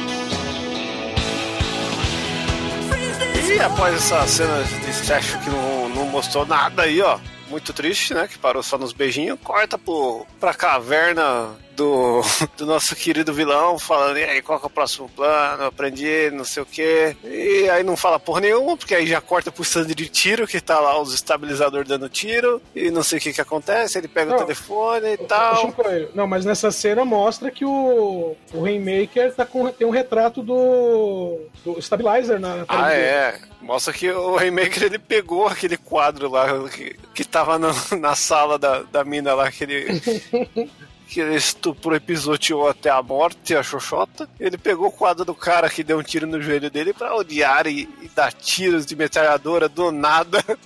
[3.54, 7.18] E após essa cena de sexo que não, não mostrou nada aí, ó.
[7.48, 8.28] Muito triste, né?
[8.28, 9.38] Que parou só nos beijinhos.
[9.42, 12.22] Corta pro, pra caverna do,
[12.56, 15.64] do nosso querido vilão, falando, e aí, qual que é o próximo plano?
[15.64, 17.16] Aprendi, não sei o quê.
[17.22, 20.60] E aí não fala porra nenhuma, porque aí já corta pro stand de tiro, que
[20.60, 24.30] tá lá os estabilizadores dando tiro, e não sei o que que acontece, ele pega
[24.30, 24.38] Não.
[24.38, 25.74] o telefone e tal.
[26.14, 31.40] Não, mas nessa cena mostra que o, o Rainmaker tá com, tem um retrato do,
[31.64, 33.38] do Stabilizer na, na Ah, é.
[33.60, 38.58] Mostra que o Rainmaker ele pegou aquele quadro lá que, que tava no- na sala
[38.58, 40.00] da, da mina lá, que ele
[41.08, 44.28] que ele estuprou e pisoteou até a morte, a xoxota.
[44.38, 47.66] Ele pegou o quadro do cara que deu um tiro no joelho dele pra odiar
[47.66, 50.42] e, e dar tiros de metralhadora do nada.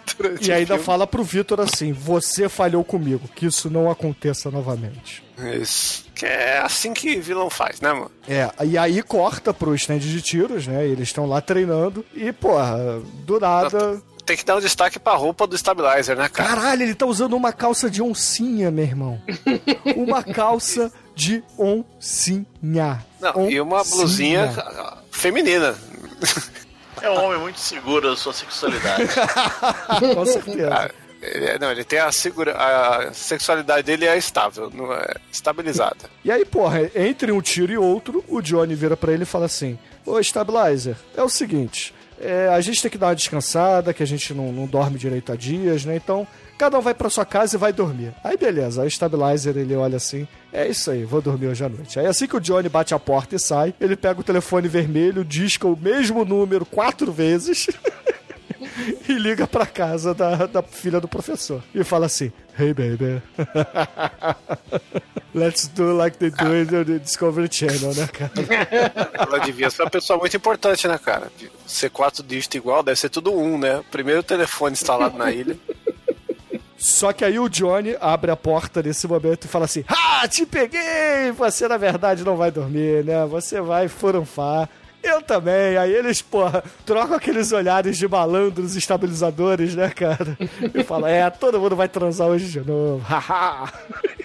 [0.42, 5.22] E ainda fala pro Vitor assim: você falhou comigo, que isso não aconteça novamente.
[5.38, 6.04] Isso.
[6.14, 8.10] Que é assim que vilão faz, né, mano?
[8.28, 10.86] É, e aí corta pro stand de tiros, né?
[10.86, 14.02] Eles estão lá treinando e, porra, do nada.
[14.30, 16.50] Tem que dar um destaque pra roupa do Stabilizer, né, cara?
[16.50, 19.20] Caralho, ele tá usando uma calça de oncinha, meu irmão.
[19.96, 23.04] Uma calça de oncinha.
[23.20, 23.96] Não, e uma Oncinha.
[23.96, 25.74] blusinha ah, feminina.
[27.02, 29.08] É um homem muito seguro da sua sexualidade.
[30.14, 30.70] Com certeza.
[30.72, 36.08] Ah, ele- não, ele tem a segura, a sexualidade dele é estável, não é estabilizada.
[36.24, 39.46] E aí, porra, entre um tiro e outro, o Johnny vira pra ele e fala
[39.46, 39.76] assim:
[40.06, 44.06] Ô, Stabilizer, é o seguinte, é, a gente tem que dar uma descansada, que a
[44.06, 45.96] gente não, não dorme direito há dias, né?
[45.96, 46.26] Então,
[46.58, 48.12] cada um vai pra sua casa e vai dormir.
[48.22, 51.68] Aí, beleza, aí o Stabilizer ele olha assim: É isso aí, vou dormir hoje à
[51.68, 51.98] noite.
[51.98, 55.24] Aí, assim que o Johnny bate a porta e sai, ele pega o telefone vermelho,
[55.24, 57.68] disca o mesmo número quatro vezes.
[59.08, 61.62] e liga pra casa da, da filha do professor.
[61.74, 62.30] E fala assim:
[62.60, 63.22] Hey baby.
[65.32, 68.32] Let's do like they do in the Discovery Channel, né, cara?
[69.14, 71.32] Ela devia ser uma pessoa muito importante, né, cara?
[71.66, 73.82] Ser quatro dígitos igual, deve ser tudo um, né?
[73.90, 75.56] Primeiro telefone instalado na ilha.
[76.76, 80.44] Só que aí o Johnny abre a porta nesse momento e fala assim: Ah, te
[80.44, 81.32] peguei!
[81.38, 83.24] Você na verdade não vai dormir, né?
[83.24, 84.68] Você vai furunfar.
[85.02, 85.76] Eu também.
[85.76, 90.36] Aí eles, porra, trocam aqueles olhares de malandros estabilizadores, né, cara?
[90.74, 93.02] E fala: É, todo mundo vai transar hoje de novo.
[93.08, 93.72] Haha.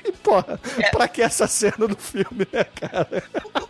[0.04, 0.60] E, porra,
[0.92, 3.24] pra que essa cena no filme, né, cara?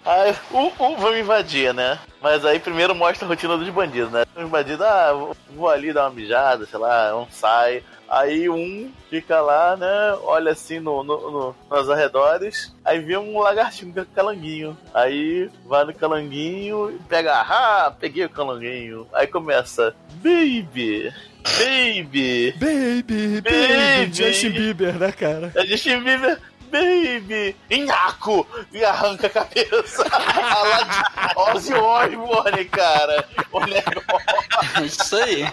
[0.04, 2.00] Aí, um, um vamos invadir, né?
[2.22, 4.26] Mas aí primeiro mostra a rotina dos bandidos, né?
[4.36, 5.12] Os bandidos, ah,
[5.56, 7.84] vou ali dar uma mijada, sei lá, um sai.
[8.10, 9.88] Aí um fica lá, né?
[10.24, 12.74] Olha assim no, no, no- nos arredores.
[12.84, 14.78] Aí vê um lagartinho com calanguinho.
[14.94, 19.08] Aí vai no calanguinho e pega, ah, peguei o calanguinho.
[19.14, 21.12] Aí começa, baby,
[21.44, 22.52] baby.
[22.60, 24.14] Baby, baby, Baby.
[24.14, 25.52] Justin Bieber, né, cara?
[25.56, 26.40] É Justin Bieber,
[26.72, 30.06] baby, Inhaco, e arranca a cabeça.
[30.12, 33.28] A lá de Ozzy Osbourne, cara.
[33.52, 34.06] O negócio.
[34.86, 35.48] Isso aí.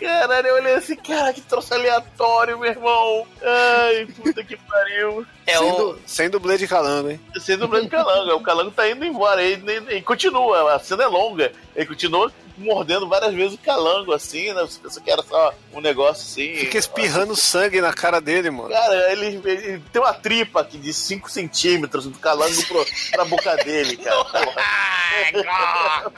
[0.00, 3.26] Caralho, eu olhei assim, cara, que troço aleatório, meu irmão.
[3.42, 5.26] Ai, puta que pariu.
[5.46, 5.76] É sem, o.
[5.76, 7.20] du- sem dublê de calango, hein?
[7.40, 11.04] Sendo o Branco Calango, o Calango tá indo embora, ele, ele- ele continua, a cena
[11.04, 14.62] é longa, ele continua mordendo várias vezes o Calango, assim, né?
[14.62, 16.56] Você pensa que era só um negócio assim.
[16.56, 18.70] Fica espirrando sangue na cara dele, mano.
[18.70, 23.56] Cara, ele, ele tem uma tripa aqui de 5 centímetros do calango pro, pra boca
[23.58, 24.24] dele, cara.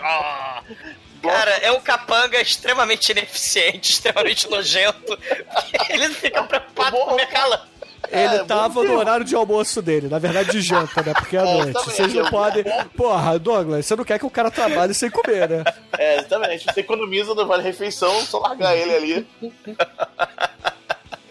[1.22, 5.18] Cara, é um capanga extremamente ineficiente, extremamente nojento.
[5.88, 7.70] Ele não fica preocupado com comer calango.
[8.10, 11.12] Ele É, tava no horário de almoço dele, na verdade de janta, né?
[11.12, 11.72] Porque é É, noite.
[11.84, 12.64] Vocês não podem.
[12.96, 15.64] Porra, Douglas, você não quer que o cara trabalhe sem comer, né?
[15.96, 16.64] É, exatamente.
[16.64, 19.26] Você economiza no Vale Refeição, só largar ele ali.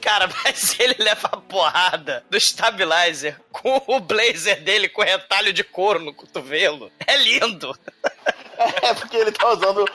[0.01, 5.63] Cara, mas ele leva a porrada do stabilizer com o blazer dele com retalho de
[5.63, 6.89] couro no cotovelo.
[7.05, 7.77] É lindo.
[8.81, 9.85] É porque ele tá usando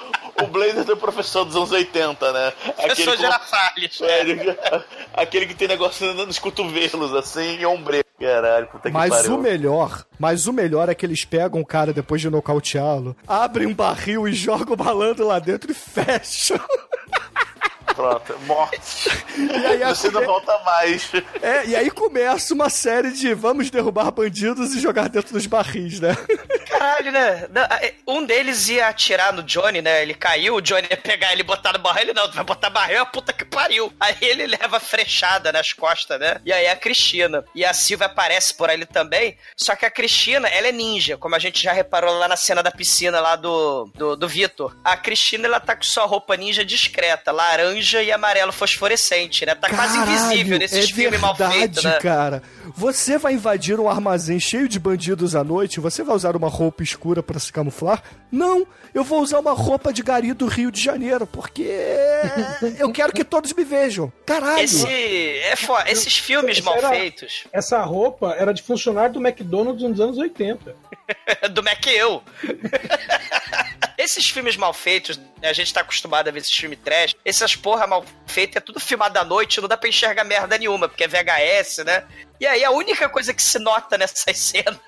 [0.42, 2.52] o blazer do professor dos anos 80, né?
[2.76, 4.00] Professor com- Girafales.
[4.00, 4.58] É, ele-
[5.12, 8.04] aquele que tem negócio nos cotovelos, assim, e ombreiro.
[8.18, 9.34] Caralho, puta que Mas pariu.
[9.34, 13.66] o melhor, mas o melhor é que eles pegam o cara depois de nocauteá-lo, abrem
[13.66, 16.58] um barril e jogam o malandro lá dentro e fecham.
[17.94, 19.08] Pronto, morte.
[19.38, 21.12] E aí, a Você não volta mais.
[21.40, 26.00] É, e aí começa uma série de vamos derrubar bandidos e jogar dentro dos barris,
[26.00, 26.16] né?
[26.85, 27.49] Caralho, né?
[27.80, 30.03] É, Um deles ia atirar no Johnny, né?
[30.03, 32.03] Ele caiu, o Johnny ia pegar ele e botar no barril.
[32.03, 33.91] Ele não, tu vai botar barril, é a puta que pariu.
[33.99, 36.41] Aí ele leva frechada nas costas, né?
[36.45, 37.43] E aí a Cristina.
[37.55, 39.37] E a Silva aparece por ali também.
[39.57, 42.62] Só que a Cristina, ela é ninja, como a gente já reparou lá na cena
[42.62, 44.76] da piscina lá do, do, do Vitor.
[44.85, 49.55] A Cristina, ela tá com sua roupa ninja discreta, laranja e amarelo fosforescente, né?
[49.55, 51.99] Tá quase Caralho, invisível nesses é filmes mal feitos, né?
[51.99, 52.43] cara.
[52.76, 56.73] Você vai invadir um armazém cheio de bandidos à noite, você vai usar uma roupa
[56.82, 58.02] escura pra se camuflar?
[58.32, 61.70] Não, eu vou usar uma roupa de gari do Rio de Janeiro, porque
[62.78, 64.12] eu quero que todos me vejam.
[64.26, 64.60] Caralho.
[64.64, 65.90] Esse é foda.
[65.90, 70.74] Esses filmes mal era- feitos Essa roupa era de funcionário do McDonald's nos anos 80.
[71.52, 72.22] do Mac eu.
[74.05, 77.16] Esses filmes mal feitos, né, a gente tá acostumado a ver esses filmes trash.
[77.24, 80.88] Essas porra mal feitas é tudo filmado à noite, não dá pra enxergar merda nenhuma,
[80.90, 82.05] porque é VHS, né?
[82.38, 84.78] E aí a única coisa que se nota nessas cenas,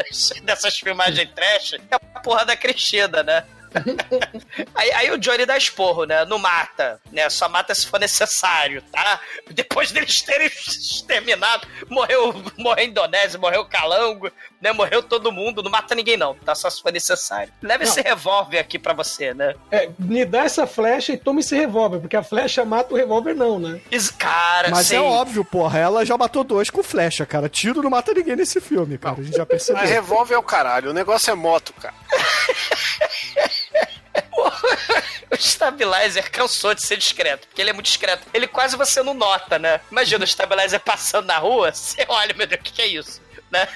[0.43, 3.43] dessas filmagens trash, é a porra da crescida, né?
[4.75, 6.25] Aí, aí o Johnny dá esporro, né?
[6.25, 7.29] Não mata, né?
[7.29, 9.21] Só mata se for necessário, tá?
[9.51, 14.31] Depois deles terem exterminado, morreu, morreu a Indonésia, morreu o Calango,
[14.61, 14.73] né?
[14.73, 16.55] Morreu todo mundo, não mata ninguém não, tá?
[16.55, 17.53] Só se for necessário.
[17.63, 19.55] Leva esse revólver aqui pra você, né?
[19.71, 23.35] É, me dá essa flecha e toma esse revólver, porque a flecha mata o revólver,
[23.35, 23.81] não, né?
[23.91, 24.97] Isso, cara, Mas sim.
[24.97, 27.49] é óbvio, porra, ela já matou dois com flecha, cara.
[27.49, 29.21] Tiro não mata ninguém nesse filme, cara.
[29.21, 29.83] A gente já percebeu.
[29.83, 31.95] Mas revólver é o caralho, o negócio é moto, cara.
[35.31, 38.27] o Stabilizer cansou de ser discreto, porque ele é muito discreto.
[38.33, 39.81] Ele quase você não nota, né?
[39.91, 43.21] Imagina o Stabilizer passando na rua, você olha, meu Deus, o que, que é isso?
[43.51, 43.69] Né?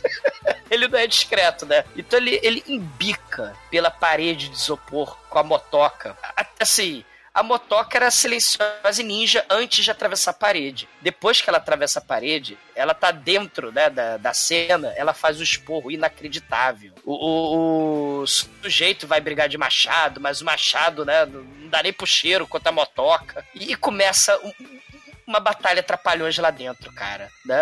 [0.70, 1.84] ele não é discreto, né?
[1.96, 6.16] Então ele, ele embica pela parede de isopor com a motoca.
[6.58, 7.04] Assim,
[7.34, 10.88] a motoca era silenciosa e ninja antes de atravessar a parede.
[11.00, 15.40] Depois que ela atravessa a parede, ela tá dentro né, da, da cena, ela faz
[15.40, 16.92] o esporro inacreditável.
[17.04, 21.92] O, o- o sujeito vai brigar de machado, mas o machado, né, não dá nem
[21.92, 23.44] pro cheiro quanto a motoca.
[23.54, 24.52] E, começa um-
[25.32, 27.28] uma batalha trapalhões lá dentro, cara.
[27.44, 27.56] Né?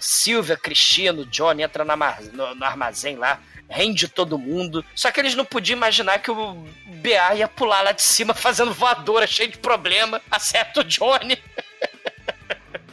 [0.00, 4.84] Silvia, Cristino, Johnny entra no, arma- no- no armazém lá, rende todo mundo.
[4.94, 6.54] Só que eles não podiam imaginar que o
[7.02, 11.36] BA ia pular lá de cima fazendo voadora, cheio de problema, acerta o Johnny.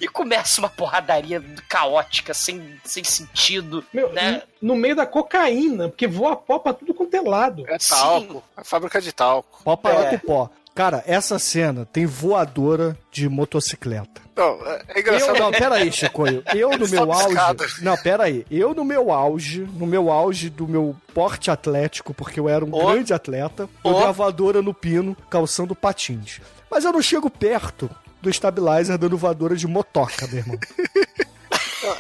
[0.02, 3.86] E começa uma porradaria caótica, sem, sem sentido.
[3.94, 4.42] Meu, né?
[4.62, 7.64] no meio da cocaína, porque voa pó pra tudo quanto é lado.
[7.70, 9.62] É talco, a fábrica de talco.
[9.64, 10.18] Pó parar É.
[10.18, 10.50] com pó.
[10.76, 14.22] Cara, essa cena tem voadora de motocicleta.
[14.36, 15.36] Não, é- é engraçado.
[15.36, 16.44] Eu, não, peraí, Chicoio.
[16.56, 17.36] Eu no meu auge.
[17.84, 18.46] Não, peraí.
[18.50, 22.70] Eu no meu auge, no meu auge do meu porte atlético, porque eu era um
[22.74, 22.92] Ó.
[22.92, 24.00] grande atleta, eu Ó.
[24.00, 26.40] dei a voadora no pino, calçando patins.
[26.70, 27.90] Mas eu não chego perto
[28.22, 30.58] do stabilizer dando voadora de motoca, meu irmão.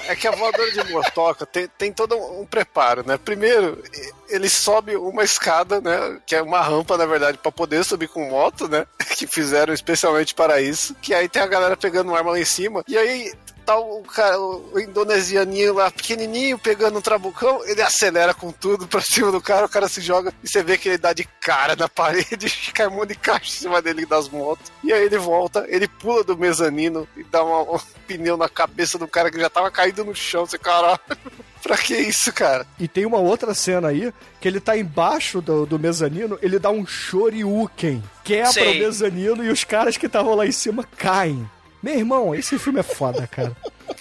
[0.08, 3.18] É que a voadora de motoca tem, tem todo um preparo, né?
[3.18, 3.84] Primeiro,
[4.30, 6.20] ele sobe uma escada, né?
[6.26, 8.86] Que é uma rampa, na verdade, pra poder subir com moto, né?
[9.14, 10.96] Que fizeram especialmente para isso.
[11.02, 12.84] Que aí tem a galera pegando arma lá em cima.
[12.88, 13.32] E aí
[13.64, 17.62] tá o cara, o indonesianinho lá, pequenininho, pegando um trabucão.
[17.66, 19.66] Ele acelera com tudo pra cima do cara.
[19.66, 22.72] O cara se joga e você vê que ele dá de cara na parede.
[22.74, 24.72] Cai um monte de caixa em cima dele das motos.
[24.84, 28.98] E aí ele volta, ele pula do mezanino e dá uma- um pneu na cabeça
[28.98, 30.46] do cara que já tava caído no chão.
[30.46, 31.00] Você, caralho,
[31.64, 32.66] pra que isso, cara?
[32.80, 36.70] E tem uma outra cena aí que ele tá embaixo do, do mezanino, ele dá
[36.70, 38.78] um shoryuken, quebra Sei.
[38.82, 41.50] o mezanino e os caras que estavam lá em cima caem.
[41.84, 43.56] Meu irmão, esse filme é foda, cara.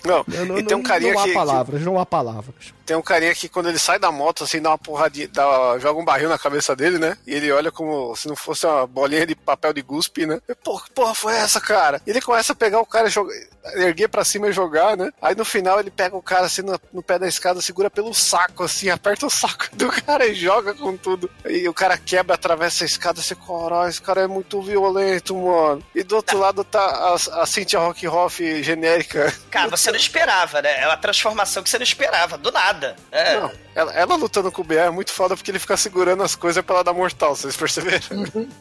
[0.05, 2.55] Não, não, e tem um não- carinha não há que, que- palavras, não há palavras.
[2.85, 6.01] tem um carinha que quando ele sai da moto, assim, dá uma porradinha, dá, joga
[6.01, 7.17] um barril na cabeça dele, né?
[7.27, 10.41] E ele olha como se não fosse uma bolinha de papel de guspe, né?
[10.49, 12.01] E, Porra, que porra foi essa, cara?
[12.07, 13.33] E ele começa a pegar o cara, joga,
[13.77, 15.11] erguer pra cima e jogar, né?
[15.23, 18.13] Aí no final ele pega o cara assim no, no pé da escada, segura pelo
[18.13, 21.31] saco, assim, aperta o saco do cara e joga com tudo.
[21.49, 25.83] E o cara quebra, atravessa a escada, assim, caralho, esse cara é muito violento, mano.
[25.95, 29.33] E do outro lado tá a, a Cynthia Rockhoff genérica.
[29.51, 30.81] Cara, você não esperava, né?
[30.81, 32.95] É uma transformação que você não esperava, do nada.
[33.11, 33.35] É.
[33.35, 36.35] Não, ela, ela lutando com o BA é muito foda porque ele fica segurando as
[36.35, 38.03] coisas pra ela dar mortal, vocês perceberam?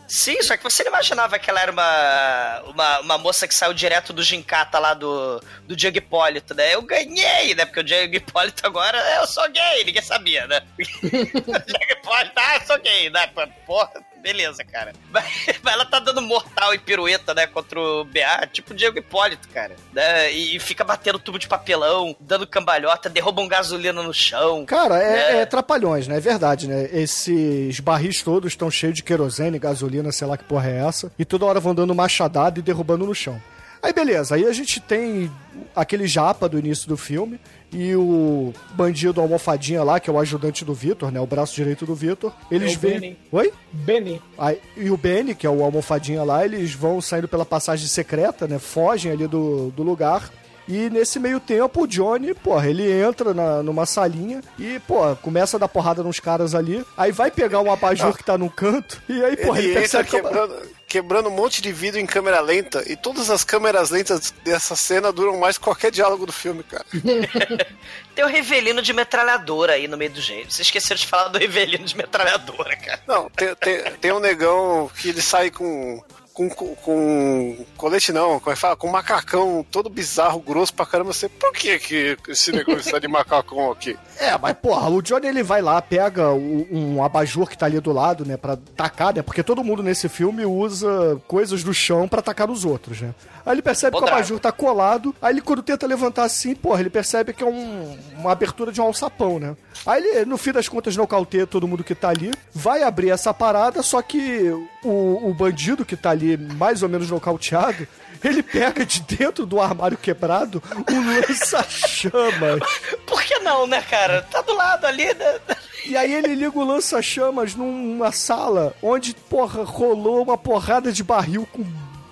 [0.07, 3.73] Sim, só que você não imaginava que ela era uma, uma, uma moça que saiu
[3.73, 6.73] direto do Gincata lá do, do Diego Hipólito, né?
[6.73, 7.65] Eu ganhei, né?
[7.65, 10.61] Porque o Diego Hipólito agora, eu sou gay, ninguém sabia, né?
[10.79, 13.27] o Diego Hipólito, ah, eu sou gay, né?
[13.65, 13.91] Porra,
[14.21, 14.93] beleza, cara.
[15.11, 15.25] Mas,
[15.63, 17.47] mas ela tá dando mortal e pirueta, né?
[17.47, 19.75] Contra o BA, tipo o Diego Hipólito, cara.
[19.93, 20.31] Né?
[20.31, 24.65] E fica batendo tubo de papelão, dando cambalhota, derrubam gasolina no chão.
[24.65, 25.41] Cara, é, É.
[25.41, 26.17] é trapalhões, né?
[26.17, 26.89] É verdade, né?
[26.91, 31.11] Esses barris todos estão cheios de querosene, gasolina, sei lá que porra é essa.
[31.17, 33.41] E toda hora vão dando machadada e derrubando no chão.
[33.83, 35.31] Aí beleza, aí a gente tem
[35.75, 37.39] aquele japa do início do filme
[37.71, 41.19] e o bandido almofadinha lá, que é o ajudante do Vitor, né?
[41.19, 42.33] O braço direito do Vitor.
[42.49, 42.99] Eles É o vêm.
[42.99, 43.17] Benny.
[43.31, 43.53] Oi?
[43.71, 44.21] Benny.
[44.37, 48.47] Aí, e o Benny, que é o almofadinha lá, eles vão saindo pela passagem secreta,
[48.47, 48.59] né?
[48.59, 50.29] Fogem ali do, do lugar.
[50.67, 55.57] E nesse meio tempo, o Johnny, porra, ele entra na, numa salinha e, pô, começa
[55.57, 56.85] a dar porrada nos caras ali.
[56.95, 59.01] Aí vai pegar um abajur que tá num canto.
[59.09, 60.21] E aí, porra, ele, ele entra percebe que.
[60.21, 60.53] quebrando,
[60.91, 65.09] quebrando um monte de vidro em câmera lenta e todas as câmeras lentas dessa cena
[65.09, 66.85] duram mais que qualquer diálogo do filme, cara.
[68.13, 70.51] Tem o Revelino de metralhadora aí no meio do jeito.
[70.51, 73.01] Vocês esqueceram de falar do Revelino de metralhadora, cara.
[73.07, 76.03] Não, tem, tem, tem um negão que ele sai com.
[76.33, 78.75] Com, com, com colete não, como é que fala?
[78.77, 81.11] Com macacão todo bizarro, grosso pra caramba.
[81.11, 83.97] Você, por que, que esse negócio está de macacão aqui?
[84.17, 87.79] É, mas porra, o Johnny ele vai lá, pega o- um abajur que tá ali
[87.81, 89.21] do lado, né, pra tacar, né?
[89.21, 93.13] Porque todo mundo nesse filme usa coisas do chão pra tacar nos outros, né?
[93.45, 96.79] Aí ele percebe que o abajur tá colado, aí ele quando tenta levantar assim, porra,
[96.81, 99.55] ele percebe que é um- uma abertura de um alçapão, né?
[99.85, 103.33] Aí ele, no fim das contas, nocauteia todo mundo que tá ali, vai abrir essa
[103.33, 104.49] parada, só que
[104.83, 107.87] o, o bandido que tá ali, mais ou menos nocauteado,
[108.23, 110.61] ele pega de dentro do armário quebrado
[110.91, 112.59] um lança-chamas.
[113.07, 114.21] Por que não, né, cara?
[114.23, 115.39] Tá do lado ali, né?
[115.85, 121.47] E aí ele liga o lança-chamas numa sala onde, porra, rolou uma porrada de barril
[121.51, 121.65] com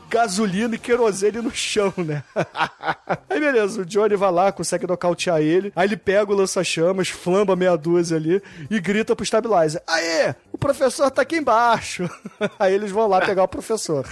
[0.09, 2.23] gasolina e querosene no chão, né?
[3.29, 7.55] aí beleza, o Johnny vai lá, consegue nocautear ele, aí ele pega o lança-chamas, flamba
[7.55, 12.09] meia dúzia ali e grita pro Stabilizer: Aê, o professor tá aqui embaixo.
[12.57, 14.05] aí eles vão lá pegar o professor.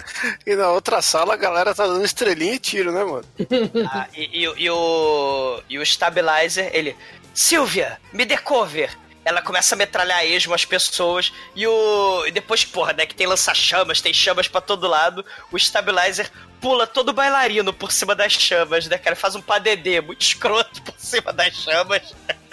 [0.45, 3.25] E na outra sala a galera tá dando estrelinha e tiro, né, mano?
[3.89, 5.61] Ah, e, e, e o.
[5.69, 6.95] E o Stabilizer, ele.
[7.33, 8.89] Silvia, me dê cover
[9.27, 12.25] ela começa a metralhar a esmo as pessoas e o.
[12.25, 16.31] E depois, porra, né, que tem lança-chamas, tem chamas para todo lado, o stabilizer
[16.61, 19.17] pula todo bailarino por cima das chamas, né, cara?
[19.17, 22.15] Faz um padedê muito escroto por cima das chamas.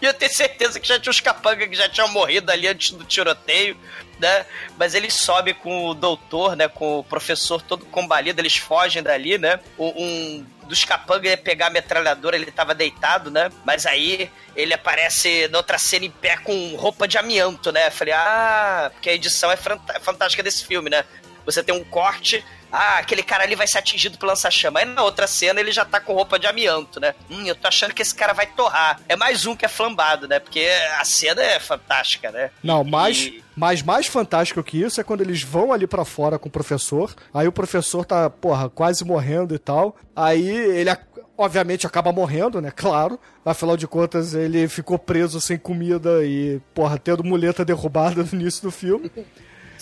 [0.00, 2.92] E eu tenho certeza que já tinha os capangas que já tinham morrido ali antes
[2.92, 3.76] do tiroteio,
[4.18, 4.46] né?
[4.78, 6.68] Mas eles sobem com o doutor, né?
[6.68, 9.60] Com o professor todo combalido, eles fogem dali, né?
[9.78, 13.50] Um dos capangas ia pegar a metralhadora, ele tava deitado, né?
[13.64, 17.90] Mas aí ele aparece na outra cena em pé com roupa de amianto, né?
[17.90, 21.04] Falei, ah, porque a edição é fantástica desse filme, né?
[21.44, 22.44] Você tem um corte
[22.76, 24.80] ah, aquele cara ali vai ser atingido pelo lança-chama.
[24.80, 27.14] Aí na outra cena ele já tá com roupa de amianto, né?
[27.30, 29.00] Hum, eu tô achando que esse cara vai torrar.
[29.08, 30.40] É mais um que é flambado, né?
[30.40, 30.66] Porque
[30.98, 32.50] a cena é fantástica, né?
[32.64, 33.44] Não, mais, e...
[33.54, 37.14] mais, mais fantástico que isso é quando eles vão ali para fora com o professor.
[37.32, 39.94] Aí o professor tá, porra, quase morrendo e tal.
[40.16, 40.90] Aí ele
[41.38, 42.72] obviamente acaba morrendo, né?
[42.74, 43.20] Claro.
[43.44, 48.62] Afinal de contas, ele ficou preso sem comida e, porra, tendo muleta derrubada no início
[48.62, 49.12] do filme.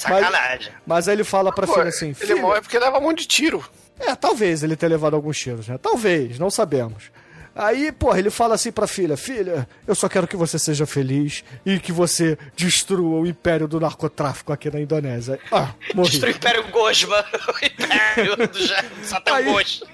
[0.02, 0.72] Sacanagem.
[0.72, 3.20] Mas, mas aí ele fala pra Pô, filha assim: Ele morre porque leva um monte
[3.20, 3.64] de tiro.
[4.00, 5.78] É, talvez ele tenha levado alguns tiros, né?
[5.78, 7.10] Talvez, não sabemos.
[7.54, 11.44] Aí, porra, ele fala assim pra filha: Filha, eu só quero que você seja feliz
[11.64, 15.38] e que você destrua o império do narcotráfico aqui na Indonésia.
[15.50, 16.10] Ah, morri.
[16.10, 19.84] Destrua o império Gosma, o império do Satan Ghost.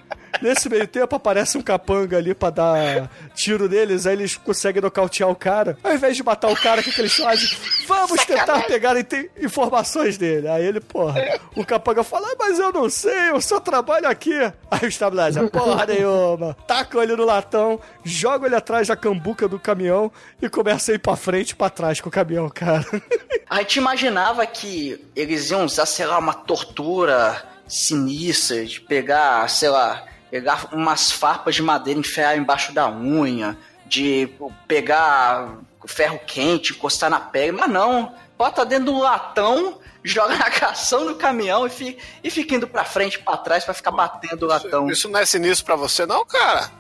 [0.41, 5.29] Nesse meio tempo aparece um capanga ali pra dar tiro neles, aí eles conseguem nocautear
[5.29, 5.77] o cara.
[5.83, 7.49] Ao invés de matar o cara, o que, que eles fazem?
[7.87, 8.95] Vamos tentar pegar
[9.41, 10.49] informações dele.
[10.49, 14.39] Aí ele, porra, o capanga fala, ah, mas eu não sei, eu só trabalho aqui.
[14.71, 16.55] Aí o Stabilizer, porra nenhuma.
[16.67, 20.11] Taca ele no latão, joga ele atrás da cambuca do caminhão
[20.41, 22.85] e começa a ir pra frente e pra trás com o caminhão, cara.
[23.51, 29.69] A gente imaginava que eles iam usar, sei lá, uma tortura sinistra de pegar, sei
[29.71, 33.57] lá, pegar umas farpas de madeira, enfiar embaixo da unha,
[33.87, 34.29] de
[34.67, 38.15] pegar ferro quente, encostar na pele, mas não.
[38.37, 42.85] Bota dentro do latão, joga na cação do caminhão e fica, e fica indo pra
[42.85, 44.85] frente pra trás para ficar batendo o latão.
[44.87, 46.71] Isso, isso não é sinistro pra você, não, cara?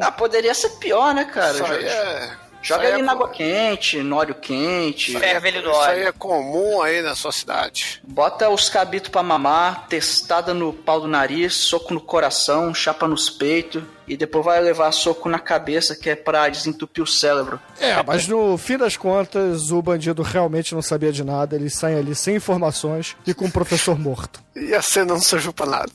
[0.00, 1.54] ah, poderia ser pior, né, cara?
[1.54, 2.36] Isso aí é.
[2.60, 5.18] Joga ele é na água quente, no óleo quente.
[5.18, 5.80] Ferve ele no óleo.
[5.80, 8.00] Isso aí é comum aí na sua cidade.
[8.06, 13.30] Bota os cabitos pra mamar, testada no pau do nariz, soco no coração, chapa nos
[13.30, 13.82] peitos.
[14.06, 17.60] E depois vai levar soco na cabeça, que é pra desentupir o cérebro.
[17.78, 21.54] É, mas no fim das contas, o bandido realmente não sabia de nada.
[21.54, 24.42] Eles saem ali sem informações e com o professor morto.
[24.56, 25.92] E a cena não serviu pra nada.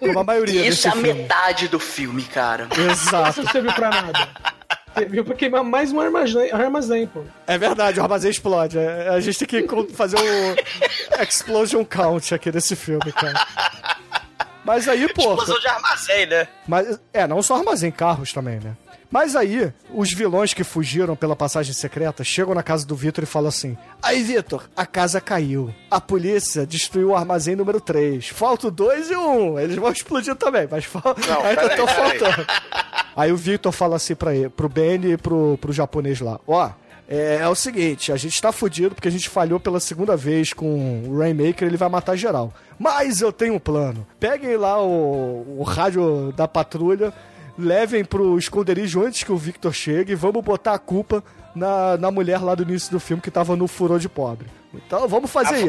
[0.00, 1.12] Como a maioria Isso é a filme.
[1.12, 2.66] metade do filme, cara.
[2.90, 3.30] Exato.
[3.30, 4.28] Isso não serviu pra nada.
[4.94, 7.22] Serviu pra queimar mais um armazém, armazém, pô.
[7.46, 8.78] É verdade, o armazém explode.
[8.78, 13.46] É, a gente tem que fazer um explosion count aqui nesse filme, cara.
[14.64, 15.30] Mas aí, pô.
[15.30, 16.48] Explosão de armazém, né?
[16.68, 18.76] Mas, é, não só armazém, carros também, né?
[19.12, 23.26] Mas aí, os vilões que fugiram pela passagem secreta chegam na casa do Vitor e
[23.26, 25.72] falam assim: Aí, Vitor, a casa caiu.
[25.90, 28.28] A polícia destruiu o armazém número 3.
[28.28, 29.52] Falta o 2 e o 1.
[29.52, 29.58] Um.
[29.58, 31.14] Eles vão explodir também, mas fal...
[31.28, 32.46] Não, ainda estão faltando.
[33.16, 36.70] Aí o Victor fala assim pra ele, pro Benny e pro, pro japonês lá: Ó,
[37.08, 40.52] é, é, o seguinte, a gente tá fudido porque a gente falhou pela segunda vez
[40.52, 42.52] com o Rainmaker, ele vai matar geral.
[42.78, 44.06] Mas eu tenho um plano.
[44.18, 47.12] Peguem lá o, o rádio da patrulha
[47.58, 51.22] levem pro esconderijo antes que o Victor chegue e vamos botar a culpa
[51.54, 54.46] na, na mulher lá do início do filme que tava no furor de pobre.
[54.74, 55.68] Então vamos fazer a isso.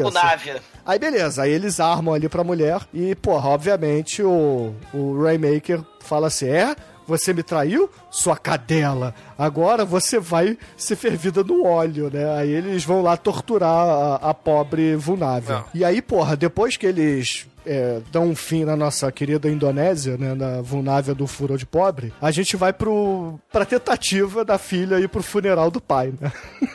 [0.84, 6.28] Aí beleza, aí eles armam ali pra mulher e, porra, obviamente o, o Raymaker fala
[6.28, 6.74] assim: é?
[7.06, 7.90] Você me traiu?
[8.10, 9.14] Sua cadela.
[9.38, 12.38] Agora você vai ser fervida no óleo, né?
[12.38, 15.56] Aí eles vão lá torturar a, a pobre vulnável.
[15.56, 15.64] Não.
[15.74, 20.34] E aí, porra, depois que eles é, dão um fim na nossa querida Indonésia, né,
[20.34, 25.08] na vulnável do furor de pobre, a gente vai pro, pra tentativa da filha ir
[25.08, 26.32] pro funeral do pai, né?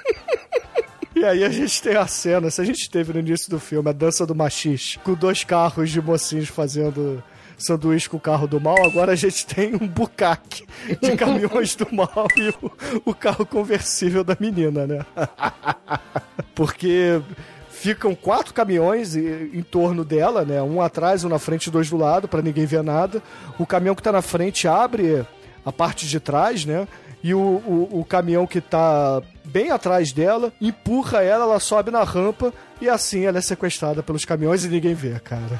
[1.15, 3.89] E aí a gente tem a cena, se a gente teve no início do filme,
[3.89, 7.21] a dança do machis, com dois carros de mocinhos fazendo
[7.59, 10.65] sanduíche com o carro do mal, agora a gente tem um bucaque
[11.01, 12.71] de caminhões do mal e o,
[13.05, 15.05] o carro conversível da menina, né?
[16.55, 17.21] Porque
[17.69, 20.61] ficam quatro caminhões em torno dela, né?
[20.61, 23.21] Um atrás, um na frente e dois do lado, pra ninguém ver nada.
[23.57, 25.25] O caminhão que tá na frente abre
[25.65, 26.87] a parte de trás, né?
[27.23, 32.03] E o, o, o caminhão que tá bem atrás dela empurra ela, ela sobe na
[32.03, 35.59] rampa e assim ela é sequestrada pelos caminhões e ninguém vê, cara.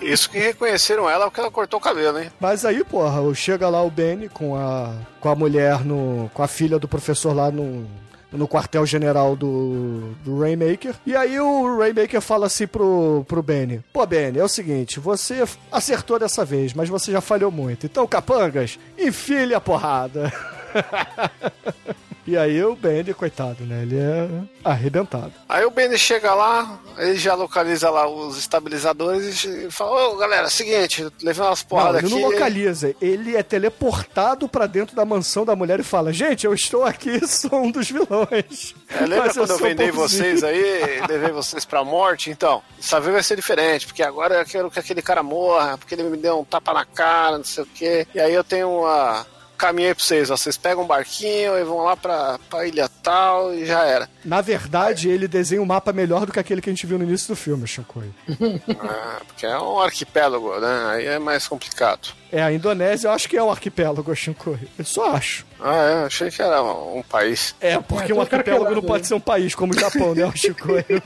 [0.00, 2.30] Isso que reconheceram ela porque ela cortou o cabelo, hein?
[2.38, 6.48] Mas aí, porra, chega lá o Benny com a, com a mulher, no, com a
[6.48, 7.86] filha do professor lá no,
[8.32, 10.94] no quartel-general do, do Rainmaker.
[11.04, 15.44] E aí o Rainmaker fala assim pro, pro Benny: Pô, Benny, é o seguinte, você
[15.70, 17.86] acertou dessa vez, mas você já falhou muito.
[17.86, 20.32] Então, capangas, enfile a porrada.
[22.26, 23.82] e aí o Benny, coitado, né?
[23.82, 24.28] Ele é
[24.64, 25.32] arrebentado.
[25.48, 30.48] Aí o Benny chega lá, ele já localiza lá os estabilizadores e fala: Ô galera,
[30.50, 32.22] seguinte, levei umas porradas ele aqui.
[32.22, 32.94] não localiza.
[33.00, 37.24] Ele é teleportado pra dentro da mansão da mulher e fala: Gente, eu estou aqui,
[37.26, 38.74] sou um dos vilões.
[38.88, 42.30] É, lembra quando eu sou vendei bonzinho." vocês aí, levei vocês pra morte?
[42.30, 45.94] Então, dessa vez vai ser diferente, porque agora eu quero que aquele cara morra, porque
[45.94, 48.06] ele me deu um tapa na cara, não sei o quê.
[48.14, 49.26] E aí eu tenho uma.
[49.60, 50.36] Caminho aí pra vocês, ó.
[50.38, 54.08] Vocês pegam um barquinho e vão lá pra, pra ilha tal e já era.
[54.24, 57.04] Na verdade, ele desenha um mapa melhor do que aquele que a gente viu no
[57.04, 58.10] início do filme, Shinkoi.
[58.80, 60.84] Ah, porque é um arquipélago, né?
[60.92, 62.08] Aí é mais complicado.
[62.32, 64.58] É, a Indonésia eu acho que é um arquipélago, Shinkoi.
[64.78, 65.44] Eu só acho.
[65.60, 67.54] Ah, é, achei que era um país.
[67.60, 69.08] É, porque É, um arquipélago não pode aí.
[69.08, 70.84] ser um país como o Japão, né, Shinkoi?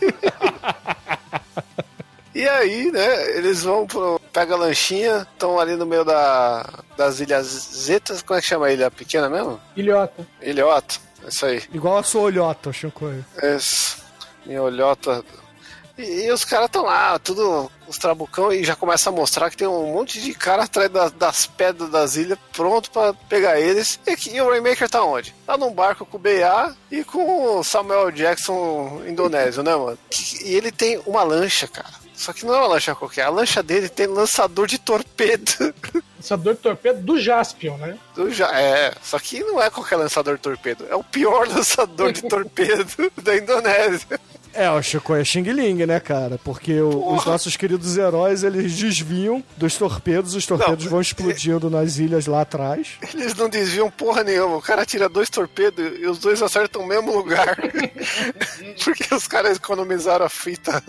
[2.34, 4.20] E aí, né, eles vão pro.
[4.32, 8.22] Pega a lanchinha, estão ali no meio da, das ilhas Zetas.
[8.22, 9.60] Como é que chama a ilha pequena mesmo?
[9.76, 10.26] Ilhota.
[10.42, 10.96] Ilhota.
[11.28, 11.62] Isso aí.
[11.72, 13.24] Igual a sua olhota, Shinkoi.
[13.40, 13.96] Esse,
[14.44, 15.24] minha olhota.
[15.96, 19.56] E, e os caras estão lá, tudo os trabucão, e já começa a mostrar que
[19.56, 24.00] tem um monte de cara atrás da- das pedras das ilhas, pronto pra pegar eles.
[24.04, 25.32] E, aqui- e o Rainmaker tá onde?
[25.46, 29.96] Tá num barco com o BA e com o Samuel Jackson indonésio, né, mano?
[30.44, 32.02] E ele tem uma lancha, cara.
[32.14, 35.52] Só que não é uma lancha qualquer, a lancha dele tem lançador de torpedo.
[36.24, 37.98] Lançador de torpedo do Jaspion, né?
[38.14, 42.12] Do ja- É, só que não é qualquer lançador de torpedo, é o pior lançador
[42.12, 44.18] de torpedo da Indonésia.
[44.54, 46.38] É, o Shinkoi é Xing Ling, né, cara?
[46.42, 51.68] Porque o- os nossos queridos heróis, eles desviam dos torpedos, os torpedos Não, vão explodindo
[51.68, 52.92] nas ilhas lá atrás.
[53.12, 54.56] Eles não desviam porra nenhuma.
[54.56, 57.56] O cara tira dois torpedos e os dois acertam o mesmo lugar.
[58.84, 60.82] Porque os caras economizaram a fita.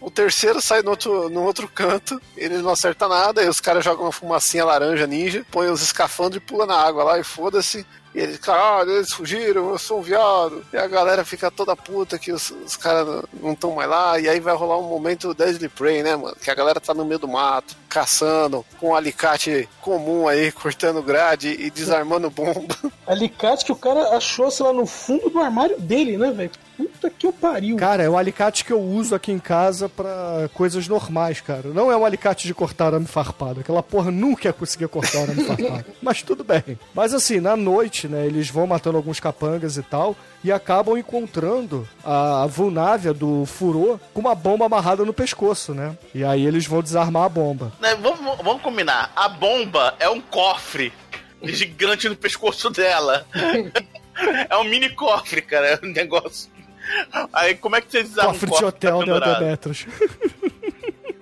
[0.00, 3.84] O terceiro sai no outro, no outro canto, ele não acerta nada, e os caras
[3.84, 7.84] jogam uma fumacinha laranja ninja, põem os escafandros e pula na água lá e foda-se.
[8.14, 10.64] E eles, caralho, eles fugiram, eu sou um viado.
[10.72, 14.18] E a galera fica toda puta que os, os caras não estão mais lá.
[14.18, 16.36] E aí vai rolar um momento Deadly Prey, né, mano?
[16.36, 21.02] Que a galera tá no meio do mato, caçando, com um alicate comum aí, cortando
[21.02, 22.74] grade e desarmando bomba.
[23.06, 26.50] Alicate que o cara achou, sei lá, no fundo do armário dele, né, velho?
[26.78, 27.76] Puta que o pariu.
[27.76, 31.70] Cara, é o alicate que eu uso aqui em casa pra coisas normais, cara.
[31.70, 33.58] Não é um alicate de cortar arame farpado.
[33.60, 35.86] Aquela porra nunca ia conseguir cortar arame farpado.
[36.00, 36.78] Mas tudo bem.
[36.94, 40.14] Mas assim, na noite, né, eles vão matando alguns capangas e tal,
[40.44, 45.98] e acabam encontrando a Vulnávia do Furô com uma bomba amarrada no pescoço, né?
[46.14, 47.72] E aí eles vão desarmar a bomba.
[47.80, 49.10] Né, vamos, vamos combinar.
[49.16, 50.92] A bomba é um cofre
[51.42, 53.26] gigante no pescoço dela.
[54.48, 55.66] é um mini cofre, cara.
[55.66, 56.48] É um negócio.
[57.32, 59.38] Aí como é que você desarma Cofre de hotel, tá pendurado?
[59.40, 59.86] Demetros?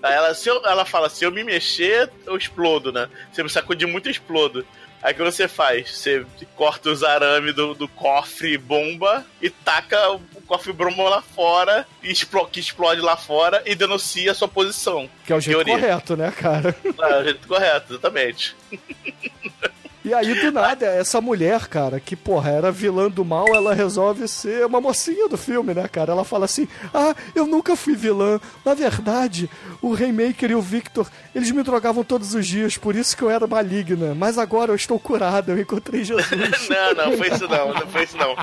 [0.02, 3.08] Aí ela, se eu- ela fala, se eu me mexer, eu explodo, né?
[3.32, 4.64] Se eu me sacudir muito, eu explodo.
[5.02, 5.90] Aí o que você faz?
[5.98, 6.24] Você
[6.56, 12.10] corta os arames do, do cofre bomba e taca o cofre bomba lá fora, e
[12.10, 15.08] explo- que explode lá fora e denuncia a sua posição.
[15.24, 15.74] Que é o jeito Teoria.
[15.88, 16.74] correto, né, cara?
[17.00, 18.56] Ah, é o jeito correto, exatamente.
[20.06, 24.28] E aí, do nada, essa mulher, cara, que, porra, era vilã do mal, ela resolve
[24.28, 26.12] ser uma mocinha do filme, né, cara?
[26.12, 28.40] Ela fala assim: Ah, eu nunca fui vilã.
[28.64, 29.50] Na verdade,
[29.82, 33.30] o Rainmaker e o Victor, eles me drogavam todos os dias, por isso que eu
[33.30, 34.14] era maligna.
[34.14, 36.26] Mas agora eu estou curada, eu encontrei Jesus.
[36.70, 38.36] Não, não, foi isso não, não foi isso não.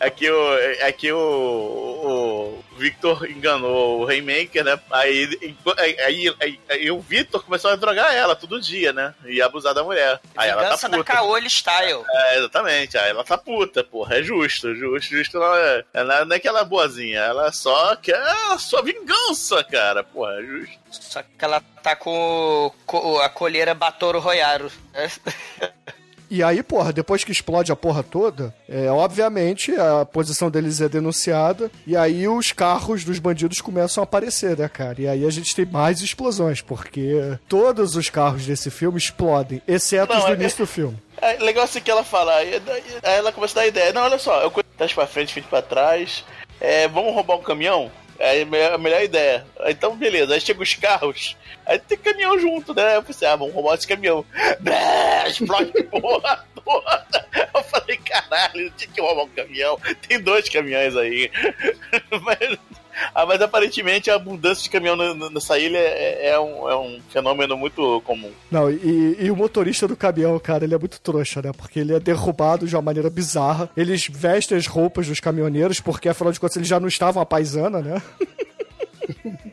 [0.00, 4.78] É que o, é que o, o Victor enganou o Rainmaker, né?
[4.90, 9.14] Aí, aí, aí, aí- aí o Victor começou a drogar ela todo dia, né?
[9.26, 10.20] E abusar da mulher.
[10.36, 11.12] Aí ela tá da puta.
[11.12, 12.04] Caolho Style.
[12.08, 12.96] É, exatamente.
[12.98, 14.16] Aí ela tá puta, porra.
[14.18, 15.38] É justo, justo, justo.
[15.38, 18.16] Não é, ela não é que ela é boazinha, ela só quer
[18.50, 20.02] a sua vingança, cara.
[20.02, 20.78] Porra, é justo.
[20.90, 24.70] Só que ela tá com, com a colheira Batoro Royaro.
[26.34, 30.88] E aí, porra, depois que explode a porra toda, é, obviamente a posição deles é
[30.88, 31.70] denunciada.
[31.86, 34.98] E aí os carros dos bandidos começam a aparecer, né, cara?
[34.98, 40.10] E aí a gente tem mais explosões, porque todos os carros desse filme explodem, exceto
[40.14, 40.96] Não, os do é- início do filme.
[41.20, 42.62] É legal assim que ela fala, aí
[43.02, 43.92] ela começa a dar ideia.
[43.92, 46.24] Não, olha só, eu conheço trás pra frente, frente pra trás.
[46.58, 47.90] É, vamos roubar um caminhão?
[48.24, 49.44] É a melhor, ideia.
[49.66, 51.36] Então, beleza, aí chegam os carros,
[51.66, 52.94] aí tem caminhão junto, né?
[52.94, 54.24] Eu pensei, ah, vamos roubar esse caminhão.
[54.60, 57.26] Blé, explode porra toda.
[57.52, 59.76] Eu falei, caralho, tinha que roubar um caminhão.
[60.06, 61.32] Tem dois caminhões aí.
[62.22, 62.58] Mas,
[63.14, 64.96] ah, mas aparentemente a abundância de caminhão
[65.30, 68.30] nessa ilha é, é um, é um fenômeno muito comum.
[68.50, 71.52] Não, e, e o motorista do caminhão, cara, ele é muito trouxa, né?
[71.56, 73.70] Porque ele é derrubado de uma maneira bizarra.
[73.76, 77.26] Eles vestem as roupas dos caminhoneiros, porque afinal de contas eles já não estavam a
[77.26, 78.02] paisana, né?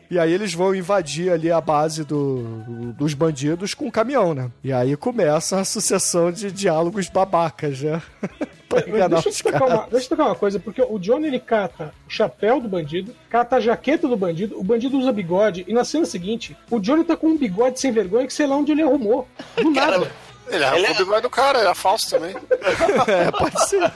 [0.09, 4.49] E aí eles vão invadir ali a base do- dos bandidos com o caminhão, né?
[4.63, 8.01] E aí começa a sucessão de diálogos babacas, né?
[8.69, 11.27] pra Mas enganar deixa, eu os uma, deixa eu tocar uma coisa, porque o Johnny
[11.27, 15.65] ele cata o chapéu do bandido, cata a jaqueta do bandido, o bandido usa bigode,
[15.67, 18.55] e na cena seguinte, o Johnny tá com um bigode sem vergonha que sei lá
[18.55, 19.27] onde ele arrumou.
[19.55, 20.11] Do nada.
[20.47, 22.35] Ele arrancou o bigode do cara, era falso também.
[23.07, 23.91] É, pode ser.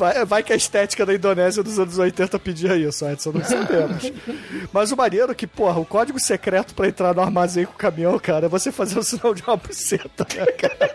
[0.00, 4.10] Vai, vai que a estética da Indonésia dos anos 80 pedia isso, Edson, não sabemos.
[4.72, 7.76] Mas o maneiro é que, porra, o código secreto pra entrar no armazém com o
[7.76, 10.94] caminhão, cara, é você fazer o sinal de uma buceta, né, cara?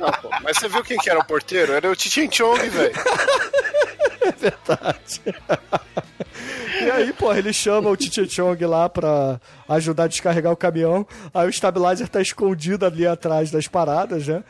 [0.00, 1.72] Não, pô, mas você viu quem que era o porteiro?
[1.72, 2.94] Era o Tichin Chong, velho.
[4.24, 5.20] É verdade.
[6.80, 11.04] E aí, porra, ele chama o Titi Chong lá pra ajudar a descarregar o caminhão.
[11.34, 14.44] Aí o stabilizer tá escondido ali atrás das paradas, né?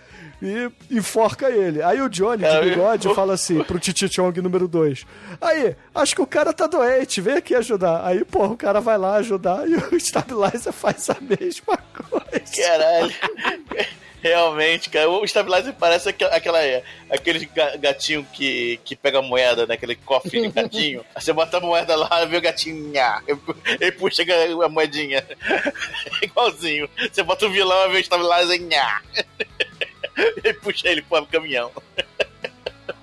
[0.44, 1.80] E enforca ele.
[1.82, 5.06] Aí o Johnny, de bigode, fala assim pro Titi Chong número 2.
[5.40, 8.04] Aí, acho que o cara tá doente, vem aqui ajudar.
[8.04, 12.42] Aí, porra, o cara vai lá ajudar e o stabilizer faz a mesma coisa.
[12.56, 13.14] Caralho.
[14.22, 15.10] Realmente, cara.
[15.10, 16.58] O Stabilizer parece aqu- aquela,
[17.10, 19.74] aquele ga- gatinho que, que pega moeda, né?
[19.74, 21.04] Aquele cofre de gatinho.
[21.12, 22.92] Aí você bota a moeda lá, vê o gatinho.
[23.80, 25.24] Ele puxa a moedinha.
[26.22, 26.88] Igualzinho.
[27.12, 28.60] Você bota o vilão, vê o Stabilizer.
[28.62, 29.02] nha.
[30.44, 31.70] Ele puxa ele pro caminhão.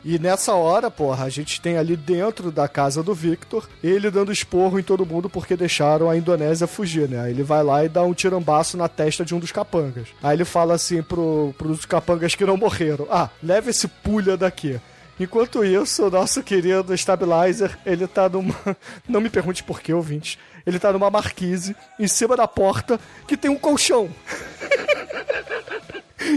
[0.03, 4.31] E nessa hora, porra, a gente tem ali dentro da casa do Victor, ele dando
[4.31, 7.21] esporro em todo mundo porque deixaram a Indonésia fugir, né?
[7.21, 10.07] Aí ele vai lá e dá um tirambaço na testa de um dos capangas.
[10.23, 14.79] Aí ele fala assim pro, pros capangas que não morreram: Ah, leva esse pulha daqui.
[15.19, 18.55] Enquanto isso, o nosso querido Stabilizer, ele tá numa.
[19.05, 20.37] Não me pergunte por que, ouvintes.
[20.65, 24.09] Ele tá numa marquise, em cima da porta, que tem um colchão.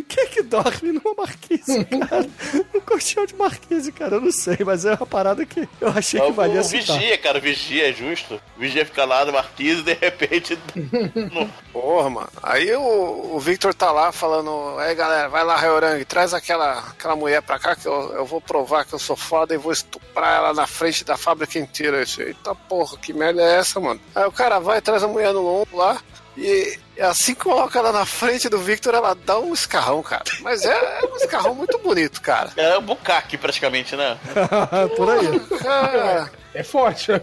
[0.08, 2.26] Quem é que dorme numa marquise, cara?
[2.74, 6.20] Um colchão de marquise, cara, eu não sei, mas é uma parada que eu achei
[6.20, 6.98] que o, valia o citar.
[6.98, 8.40] vigia, cara, o vigia é justo.
[8.56, 10.58] O vigia fica lá no marquise e de repente.
[11.32, 12.28] no- Porra, mano.
[12.42, 17.16] Aí o, o Victor tá lá falando: Aí galera, vai lá, Reorang, traz aquela, aquela
[17.16, 20.36] mulher pra cá que eu, eu vou provar que eu sou foda e vou estuprar
[20.36, 21.98] ela na frente da fábrica inteira.
[21.98, 24.00] Eu disse, Eita porra, que merda é essa, mano?
[24.14, 26.00] Aí o cara vai, traz a mulher no lombo lá.
[26.36, 30.24] E assim que coloca ela na frente do Victor, ela dá um escarrão, cara.
[30.40, 32.50] Mas é, é um escarrão muito bonito, cara.
[32.56, 34.18] É um bucaque praticamente, né?
[34.96, 35.40] Por aí.
[35.60, 37.20] Cara, É forte, né?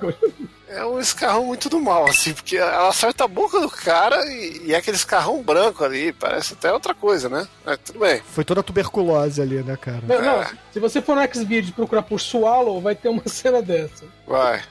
[0.69, 4.61] É um escarrão muito do mal, assim, porque ela acerta a boca do cara e,
[4.67, 7.47] e é aquele escarrão branco ali, parece até outra coisa, né?
[7.65, 8.21] Mas tudo bem.
[8.33, 10.01] Foi toda a tuberculose ali, né, cara?
[10.07, 10.49] Não, não, É.
[10.71, 14.05] se você for no Xvideos procurar por Swallow, vai ter uma cena dessa.
[14.27, 14.61] Vai.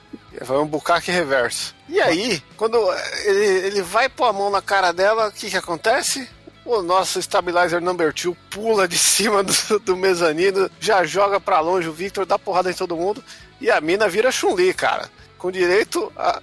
[0.41, 1.75] Vai um bucaque reverso.
[1.89, 2.79] E aí, quando
[3.25, 6.29] ele, ele vai pôr a mão na cara dela, o que que acontece?
[6.65, 11.89] O nosso Stabilizer Number 2 pula de cima do, do mezanino, já joga pra longe
[11.89, 13.25] o Victor, dá porrada em todo mundo,
[13.61, 15.11] e a mina vira Chun-Li, cara.
[15.39, 16.41] Com direito a,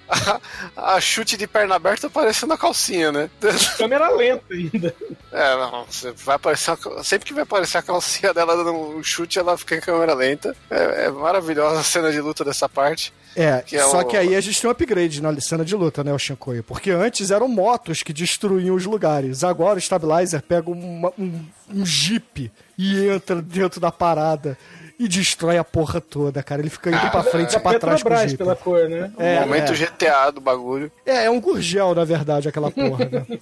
[0.77, 3.29] a, a chute de perna aberta aparecendo na calcinha, né?
[3.77, 4.95] Câmera lenta ainda.
[5.31, 9.03] É, não, você vai aparecer uma- sempre que vai aparecer a calcinha dela dando um
[9.03, 10.55] chute, ela fica em câmera lenta.
[10.69, 13.13] É, é maravilhosa a cena de luta dessa parte.
[13.35, 15.75] É, Que é só o- que aí a gente tem um upgrade na cena de
[15.75, 16.63] luta, né, o Shinkoio?
[16.63, 19.43] Porque antes eram motos que destruíam os lugares.
[19.43, 24.57] Agora o Stabilizer pega uma- um, um jeep e entra dentro da parada
[24.99, 26.61] e destrói a porra toda, cara.
[26.61, 29.11] Ele fica indo pra frente e Da pra trás com o pela cor, né?
[29.17, 29.75] É, Momento é.
[29.75, 30.91] GTA do bagulho.
[31.05, 33.25] É, é um gurgel, na verdade, aquela porra, né?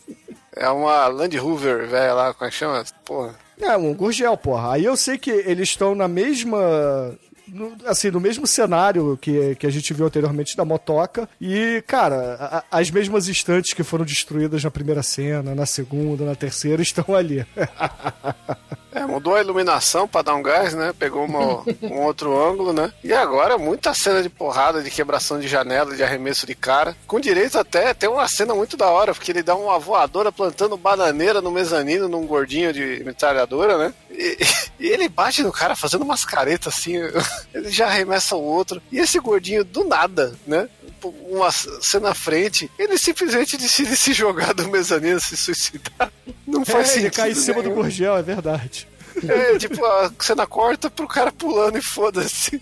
[0.56, 2.84] É uma Land Rover, velho, lá, como é que chama?
[3.04, 3.34] Porra.
[3.60, 4.74] É, um gurgel, porra.
[4.74, 6.60] Aí eu sei que eles estão na mesma.
[7.48, 11.28] no- assim, no mesmo cenário que, que a gente viu anteriormente da motoca.
[11.42, 16.36] E, cara, a- as mesmas estantes que foram destruídas na primeira cena, na segunda, na
[16.36, 17.44] terceira, estão ali.
[19.14, 20.92] Mudou a iluminação pra dar um gás, né?
[20.98, 22.92] Pegou uma- um outro ângulo, né?
[23.04, 26.96] E agora muita cena de porrada, de quebração de janela, de arremesso de cara.
[27.06, 30.76] Com direito até, tem uma cena muito da hora, porque ele dá uma voadora plantando
[30.76, 33.94] bananeira no mezanino, num gordinho de metralhadora, né?
[34.10, 34.38] E,
[34.80, 36.96] e ele bate no cara fazendo umas caretas assim,
[37.54, 38.82] ele já arremessa o outro.
[38.92, 40.68] E esse gordinho, do nada, né?
[41.30, 46.12] Uma cena à frente, ele simplesmente decide se jogar do mezanino, se suicidar.
[46.48, 47.06] Não faz É, sentido.
[47.06, 47.82] ele cai em cima do nenhum.
[47.82, 48.88] Gurgel, é verdade.
[49.28, 52.62] É, tipo, a cena corta pro cara pulando e foda-se.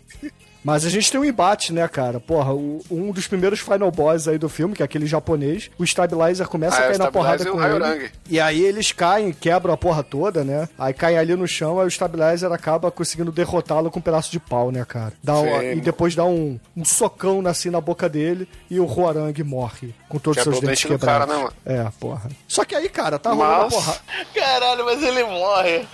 [0.63, 2.19] Mas a gente tem um embate, né, cara?
[2.19, 5.83] Porra, o- um dos primeiros final boss aí do filme, que é aquele japonês, o
[5.83, 8.11] Stabilizer começa Ah, a é, cair na porrada e com o ele.
[8.29, 10.69] E aí eles caem, quebram a porra toda, né?
[10.77, 14.39] Aí caem ali no chão, aí o Stabilizer acaba conseguindo derrotá-lo com um pedaço de
[14.39, 15.13] pau, né, cara?
[15.23, 19.43] Dá um- e depois dá um, um socão assim na boca dele e o Huarang
[19.43, 21.53] morre com todos os Quebra seus dentes dente do cara, quebrados.
[21.65, 22.29] né, É, porra.
[22.47, 23.95] Só que aí, cara, tá rolando a Mas- porra.
[24.35, 25.87] Caralho, mas ele morre.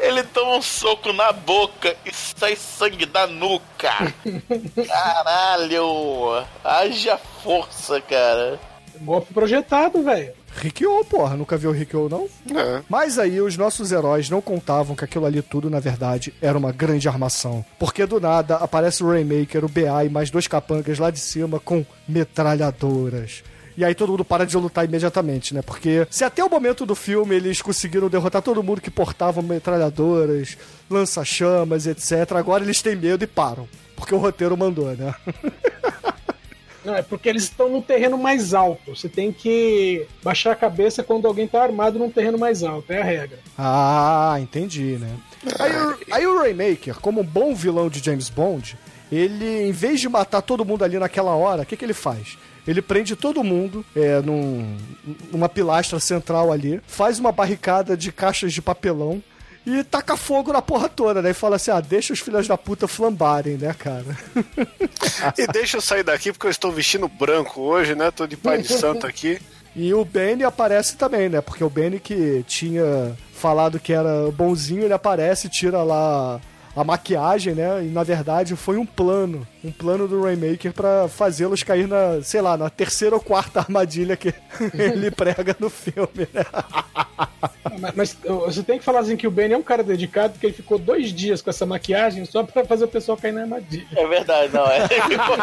[0.00, 4.12] Ele toma um soco na boca e sai sangue da nuca.
[4.86, 6.44] Caralho.
[6.64, 8.58] Haja força, cara.
[9.00, 10.32] Golpe projetado, velho.
[10.56, 12.28] Rikyo, porra, nunca viu o Rikyo, não?
[12.58, 12.82] É.
[12.88, 16.72] Mas aí os nossos heróis não contavam que aquilo ali tudo, na verdade, era uma
[16.72, 17.64] grande armação.
[17.78, 21.60] Porque do nada aparece o Rainmaker, o BA e mais dois capangas lá de cima
[21.60, 23.42] com metralhadoras.
[23.80, 25.62] E aí todo mundo para de lutar imediatamente, né?
[25.62, 30.58] Porque se até o momento do filme eles conseguiram derrotar todo mundo que portava metralhadoras,
[30.90, 33.66] lança-chamas, etc., agora eles têm medo e param.
[33.96, 35.14] Porque o roteiro mandou, né?
[36.84, 38.94] Não, é porque eles estão no terreno mais alto.
[38.96, 42.90] Você tem que baixar a cabeça quando alguém tá armado num terreno mais alto.
[42.92, 43.38] É a regra.
[43.56, 45.10] Ah, entendi, né?
[45.58, 48.78] Aí, o- aí o Rainmaker, como um bom vilão de James Bond,
[49.12, 52.38] ele, em vez de matar todo mundo ali naquela hora, o que, que ele faz?
[52.70, 54.76] Ele prende todo mundo é, num,
[55.32, 59.20] numa pilastra central ali, faz uma barricada de caixas de papelão
[59.66, 61.30] e taca fogo na porra toda, né?
[61.30, 64.16] E fala assim: ah, deixa os filhos da puta flambarem, né, cara?
[65.36, 68.10] E deixa eu sair daqui porque eu estou vestindo branco hoje, né?
[68.12, 69.40] Tô de pai de santo aqui.
[69.74, 71.40] E o Benny aparece também, né?
[71.40, 76.40] Porque o Benny que tinha falado que era bonzinho, ele aparece tira lá
[76.74, 77.84] a maquiagem, né?
[77.84, 82.40] E na verdade foi um plano, um plano do Rainmaker pra fazê-los cair na, sei
[82.40, 84.32] lá, na terceira ou quarta armadilha que
[84.74, 86.44] ele prega no filme, né?
[87.80, 88.16] Mas, mas,
[88.46, 90.78] você tem que falar assim que o Ben é um cara dedicado, porque ele ficou
[90.78, 93.86] dois dias com essa maquiagem só pra fazer o pessoal cair na armadilha.
[93.96, 94.66] É verdade, não.
[94.66, 95.36] É, ele, ficou-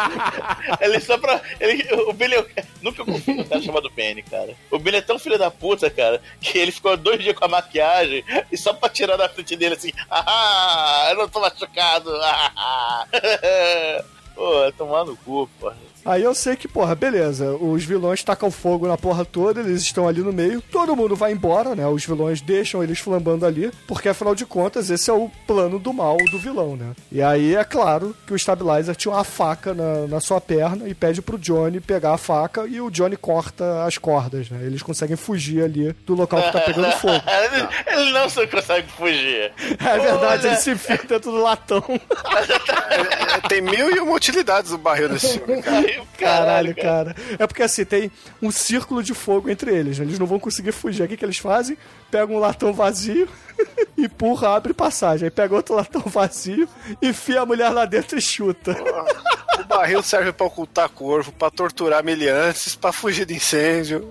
[0.80, 1.40] ele só pra.
[1.58, 2.34] Ele, o Billy.
[2.34, 2.46] eu
[2.82, 4.54] Nunca confio no cara chamado Benny, cara.
[4.70, 7.48] O Billy é tão filho da puta, cara, que ele ficou dois dias com a
[7.48, 8.22] maquiagem
[8.52, 9.92] e só pra tirar da frente dele assim.
[10.10, 12.10] Ah, eu não tô machucado.
[12.22, 13.06] Ah,
[14.38, 15.76] Pô, é tomar no cu, porra.
[16.04, 20.08] Aí eu sei que, porra, beleza, os vilões tacam fogo na porra toda, eles estão
[20.08, 21.86] ali no meio, todo mundo vai embora, né?
[21.86, 25.92] Os vilões deixam eles flambando ali, porque afinal de contas esse é o plano do
[25.92, 26.92] mal do vilão, né?
[27.12, 30.94] E aí é claro que o Stabilizer tinha uma faca na, na sua perna e
[30.94, 34.60] pede pro Johnny pegar a faca e o Johnny corta as cordas, né?
[34.64, 37.22] Eles conseguem fugir ali do local que tá pegando fogo.
[37.26, 37.68] ele,
[38.00, 39.52] ele não só consegue fugir.
[39.78, 40.52] É verdade, Olha.
[40.52, 41.82] ele se enfia dentro do latão.
[42.90, 45.86] É, tem mil e uma utilidades o barril desse filme, cara.
[46.18, 47.14] Caralho, cara.
[47.38, 48.10] É porque assim, tem
[48.42, 50.04] um círculo de fogo entre eles, né?
[50.04, 51.02] Eles não vão conseguir fugir.
[51.02, 51.76] O que, que eles fazem?
[52.10, 53.28] Pegam um latão vazio,
[53.96, 55.26] empurra, abre passagem.
[55.26, 56.68] Aí pega outro latão vazio,
[57.02, 58.76] enfia a mulher lá dentro e chuta.
[59.60, 64.08] O barril serve pra ocultar corpo, pra torturar meliantes, pra fugir de incêndio.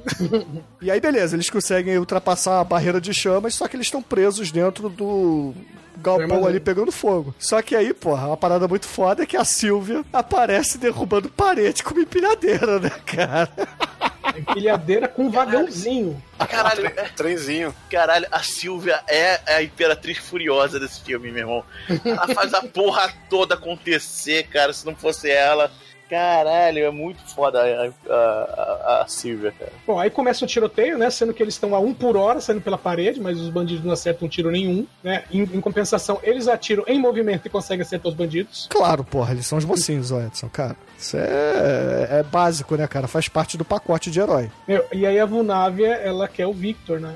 [0.82, 4.52] E aí, beleza, eles conseguem ultrapassar a barreira de chamas, só que eles estão presos
[4.52, 5.54] dentro do
[6.02, 7.34] galpão ali pegando fogo.
[7.40, 11.84] Só que aí, porra, uma parada muito foda é que a Silvia aparece derrubando parede
[11.84, 13.50] com uma empilhadeira, né, cara?
[14.38, 16.22] Empilhadeira com um vagãozinho.
[16.50, 17.74] Caralho, é- Trenzinho.
[17.90, 21.64] caralho, a Silvia é a imperatriz furiosa desse filme, meu irmão.
[22.06, 24.74] Ela faz a porra toda acontecer, cara.
[24.74, 25.72] Se não fosse ela.
[26.10, 29.72] Caralho, é muito foda a, a, a, a Silvia, cara.
[29.86, 31.10] Bom, aí começa o tiroteio, né?
[31.10, 33.92] Sendo que eles estão a um por hora saindo pela parede, mas os bandidos não
[33.92, 35.24] acertam um tiro nenhum, né?
[35.32, 38.68] Em, em compensação, eles atiram em movimento e conseguem acertar os bandidos.
[38.70, 40.76] Claro, porra, eles são os mocinhos, ó, Edson, cara.
[40.98, 43.08] Isso é, é básico, né, cara?
[43.08, 44.50] Faz parte do pacote de herói.
[44.68, 47.16] Meu, e aí a Vulnávia, ela quer o Victor, né?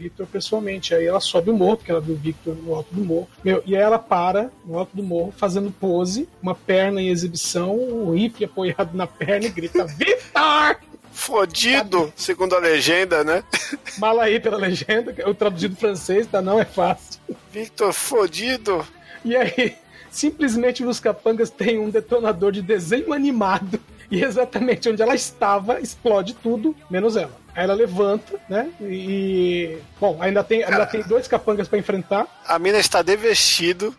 [0.00, 0.94] O Victor pessoalmente.
[0.94, 3.28] Aí ela sobe o morro, porque ela viu o Victor no alto do morro.
[3.44, 7.76] Meu, e aí ela para no alto do morro, fazendo pose, uma perna em exibição,
[7.76, 10.78] um rifle apoiado na perna e grita: Victor!
[11.12, 13.44] Fodido, segundo a legenda, né?
[13.98, 16.40] Mala aí pela legenda, que é o traduzido francês, tá?
[16.40, 17.20] Não é fácil.
[17.52, 18.86] Victor, fodido.
[19.22, 19.76] E aí,
[20.10, 23.78] simplesmente os capangas têm um detonador de desenho animado.
[24.10, 27.38] E exatamente onde ela estava, explode tudo, menos ela.
[27.60, 28.70] Aí ela levanta, né?
[28.80, 29.76] E.
[30.00, 32.26] Bom, ainda tem, ainda tem dois capangas pra enfrentar.
[32.46, 33.94] A mina está de vestido,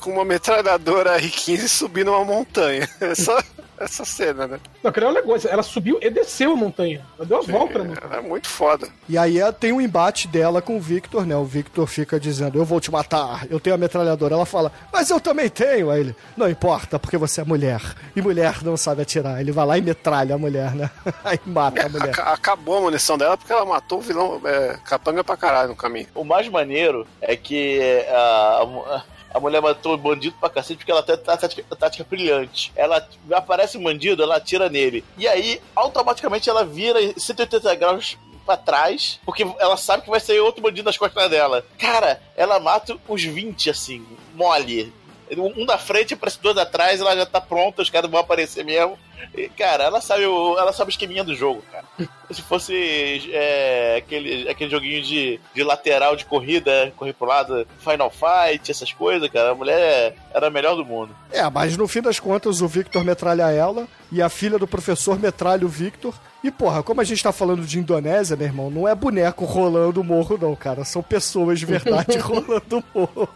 [0.00, 2.88] com uma metralhadora R15 subindo uma montanha.
[3.00, 3.38] É só.
[3.78, 4.58] essa cena, né?
[4.82, 5.48] Não, que era um negócio.
[5.48, 7.04] Ela subiu e desceu a montanha.
[7.18, 8.06] Ela deu a volta na montanha.
[8.10, 8.88] Ela é muito foda.
[9.08, 11.36] E aí é, tem um embate dela com o Victor, né?
[11.36, 14.34] O Victor fica dizendo, eu vou te matar, eu tenho a metralhadora.
[14.34, 15.90] Ela fala, mas eu também tenho.
[15.90, 17.80] Aí ele, não importa, porque você é mulher.
[18.16, 19.40] E mulher não sabe atirar.
[19.40, 20.90] Ele vai lá e metralha a mulher, né?
[21.24, 22.10] Aí mata a mulher.
[22.10, 25.76] Aca- Acabou a munição dela porque ela matou o vilão é, capanga pra caralho no
[25.76, 26.08] caminho.
[26.14, 27.78] O mais maneiro é que
[28.08, 29.04] a, a,
[29.34, 32.72] a mulher matou o bandido pra cacete porque ela tem a tática, tática brilhante.
[32.74, 35.04] Ela aparece um bandido, ela atira nele.
[35.18, 40.40] E aí, automaticamente, ela vira 180 graus pra trás, porque ela sabe que vai sair
[40.40, 41.64] outro bandido nas costas dela.
[41.78, 44.92] Cara, ela mata os 20, assim, mole.
[45.36, 48.98] Um da frente, aparece dois atrás, ela já tá pronta, os caras vão aparecer mesmo.
[49.36, 51.84] E, cara, ela sabe, o, ela sabe o esqueminha do jogo, cara.
[52.30, 58.10] Se fosse é, aquele, aquele joguinho de, de lateral de corrida, correr pro lado, Final
[58.10, 61.14] Fight, essas coisas, cara, a mulher era a melhor do mundo.
[61.30, 65.18] É, mas no fim das contas o Victor metralha ela e a filha do professor
[65.18, 66.14] metralha o Victor.
[66.42, 70.00] E porra, como a gente tá falando de Indonésia, meu irmão, não é boneco rolando
[70.00, 70.84] o morro, não, cara.
[70.84, 73.28] São pessoas de verdade rolando o morro.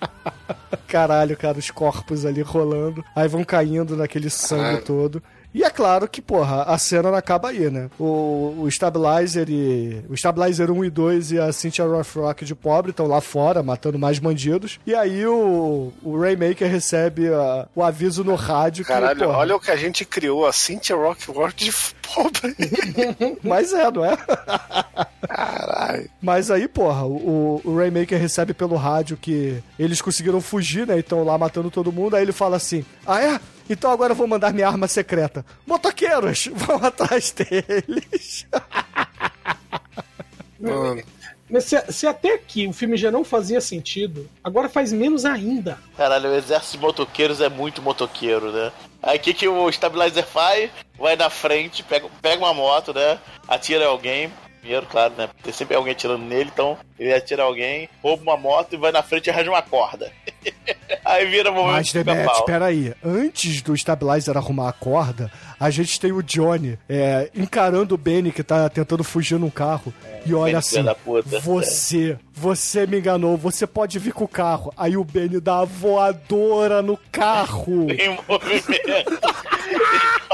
[0.86, 3.04] Caralho, cara, os corpos ali rolando.
[3.14, 5.22] Aí vão caindo naquele sangue todo.
[5.56, 7.88] E é claro que, porra, a cena não acaba aí, né?
[7.98, 10.04] O, o Stabilizer e.
[10.06, 13.98] O Stabilizer 1 e 2 e a Cynthia Rothrock de pobre estão lá fora, matando
[13.98, 14.78] mais bandidos.
[14.86, 19.24] E aí o, o Raymaker recebe ah, o aviso no rádio Caralho, que.
[19.24, 21.72] porra, olha o que a gente criou, a Cynthia Rockford de
[22.14, 22.54] pobre.
[23.42, 24.14] Mas é, não é?
[26.20, 30.96] Mas aí, porra, o, o Raymaker recebe pelo rádio que eles conseguiram fugir, né?
[30.96, 32.16] E estão lá matando todo mundo.
[32.16, 33.40] Aí ele fala assim: Ah, é?
[33.68, 35.44] Então agora eu vou mandar minha arma secreta.
[35.66, 38.46] Motoqueiros, vão atrás deles.
[40.60, 41.02] Mano.
[41.48, 45.78] Mas se, se até aqui o filme já não fazia sentido, agora faz menos ainda.
[45.96, 48.72] Caralho, o exército de motoqueiros é muito motoqueiro, né?
[49.02, 50.70] Aí o que, que o Stabilizer faz?
[50.98, 53.18] Vai na frente, pega, pega uma moto, né?
[53.46, 54.32] Atira alguém.
[54.66, 55.30] Primeiro, claro, né?
[55.44, 59.00] Tem sempre alguém atirando nele, então ele atira alguém, rouba uma moto e vai na
[59.00, 60.12] frente e arranja uma corda.
[61.04, 62.92] Aí vira momento Mas, de Demet, peraí.
[63.04, 68.32] Antes do Stabilizer arrumar a corda, a gente tem o Johnny é, encarando o Benny
[68.32, 69.94] que tá tentando fugir num carro.
[70.24, 70.84] e olha assim.
[71.42, 74.72] Você, você me enganou, você pode vir com o carro.
[74.76, 77.86] Aí o Benny dá a voadora no carro.
[77.92, 79.46] Em movimento.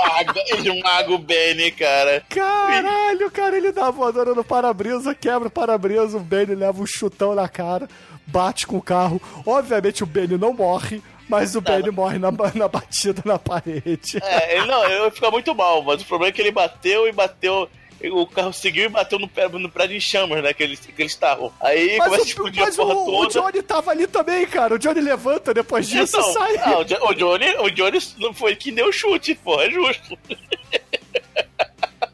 [0.02, 2.22] Esmaga, esmaga o Benny, cara.
[2.28, 6.86] Caralho, cara, ele dá a voadora no para-brisa, quebra o para-brisa, o Benny leva um
[6.86, 7.89] chutão na cara,
[8.32, 9.20] bate com o carro.
[9.46, 14.18] Obviamente o Benny não morre, mas o Benny morre na, na batida na parede.
[14.22, 17.12] É, ele não, ele fica muito mal, mas o problema é que ele bateu e
[17.12, 17.68] bateu.
[18.10, 20.52] O carro seguiu e bateu no, pé, no prédio em chamas, né?
[20.52, 21.52] Que eles, que eles estavam.
[21.60, 23.40] Aí Mas, começa a o, explodir mas a porra o, o toda.
[23.52, 24.74] Johnny tava ali também, cara.
[24.74, 26.56] O Johnny levanta depois disso Então, e sai.
[26.68, 30.18] não, o Jo- o Johnny, o Johnny não foi que deu chute, pô, é justo.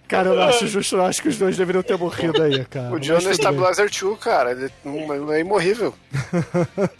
[0.08, 2.88] Cara, eu não acho justo, eu acho que os dois deveriam ter morrido aí, cara.
[2.94, 3.32] O tudo bem.
[3.32, 5.94] Stabilizer 2, cara, ele não é imorrível.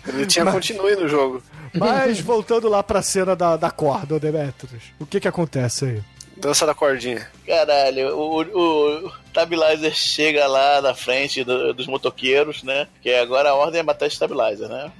[0.06, 1.42] Ele tinha Mas- continue no jogo.
[1.74, 6.02] Mas voltando lá pra cena da, da corda, ô Demetrius, o que que acontece aí?
[6.36, 7.26] Dança da cordinha.
[7.46, 12.86] Caralho, o, o, o Stabilizer chega lá na frente do- dos motoqueiros, né?
[13.02, 14.90] Que agora a ordem é matar o Stabilizer, né?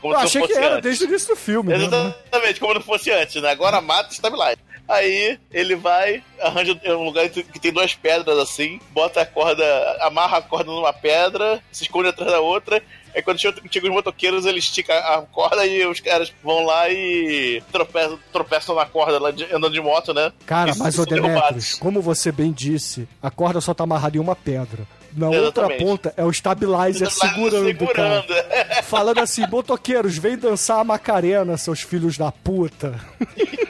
[0.00, 0.82] Como eu achei que era antes.
[0.82, 1.84] desde o início do filme, né?
[1.84, 3.50] Exatamente, como não fosse antes, né?
[3.50, 4.58] Agora mata o Stabilizer.
[4.88, 9.64] Aí ele vai, arranja um lugar que tem duas pedras assim, bota a corda,
[10.00, 12.80] amarra a corda numa pedra, se esconde atrás da outra.
[13.14, 16.88] Aí quando chega, chega os motoqueiros, ele estica a corda e os caras vão lá
[16.90, 20.32] e tropeçam, tropeçam na corda lá de- andando de moto, né?
[20.44, 24.20] Cara, E mas o Demetrius, como você bem disse, a corda só tá amarrada em
[24.20, 24.86] uma pedra.
[25.16, 25.82] Na outra Exatamente.
[25.82, 28.26] ponta é o stabilizer segurando, segurando.
[28.26, 28.82] cara.
[28.82, 33.00] Falando assim, motoqueiros, vem dançar a Macarena, seus filhos da puta.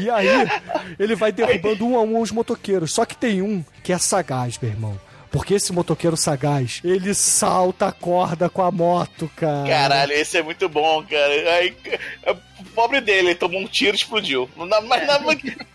[0.00, 0.26] e aí,
[0.98, 2.92] ele vai derrubando um a um os motoqueiros.
[2.92, 5.00] Só que tem um que é sagaz, meu irmão.
[5.30, 9.68] Porque esse motoqueiro sagaz, ele salta a corda com a moto, cara.
[9.68, 11.32] Caralho, esse é muito bom, cara.
[11.56, 11.76] Aí,
[12.60, 14.48] o pobre dele, ele tomou um tiro e explodiu.
[14.56, 14.68] Mas,
[15.06, 15.20] na-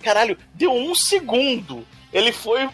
[0.03, 1.85] caralho, deu um segundo.
[2.11, 2.67] Ele foi,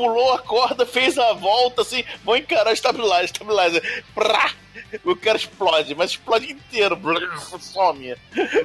[0.00, 4.04] pulou a corda, fez a volta assim, vou encarar o stabilizer, stabilizer.
[4.14, 4.50] Prá!
[5.04, 6.98] O cara explode, mas explode inteiro.
[7.60, 8.16] Some.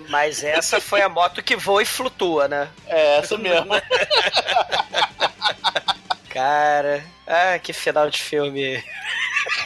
[0.09, 2.69] Mas essa foi a moto que voa e flutua, né?
[2.87, 3.71] É, essa mesmo.
[6.29, 8.83] Cara, ah, que final de filme.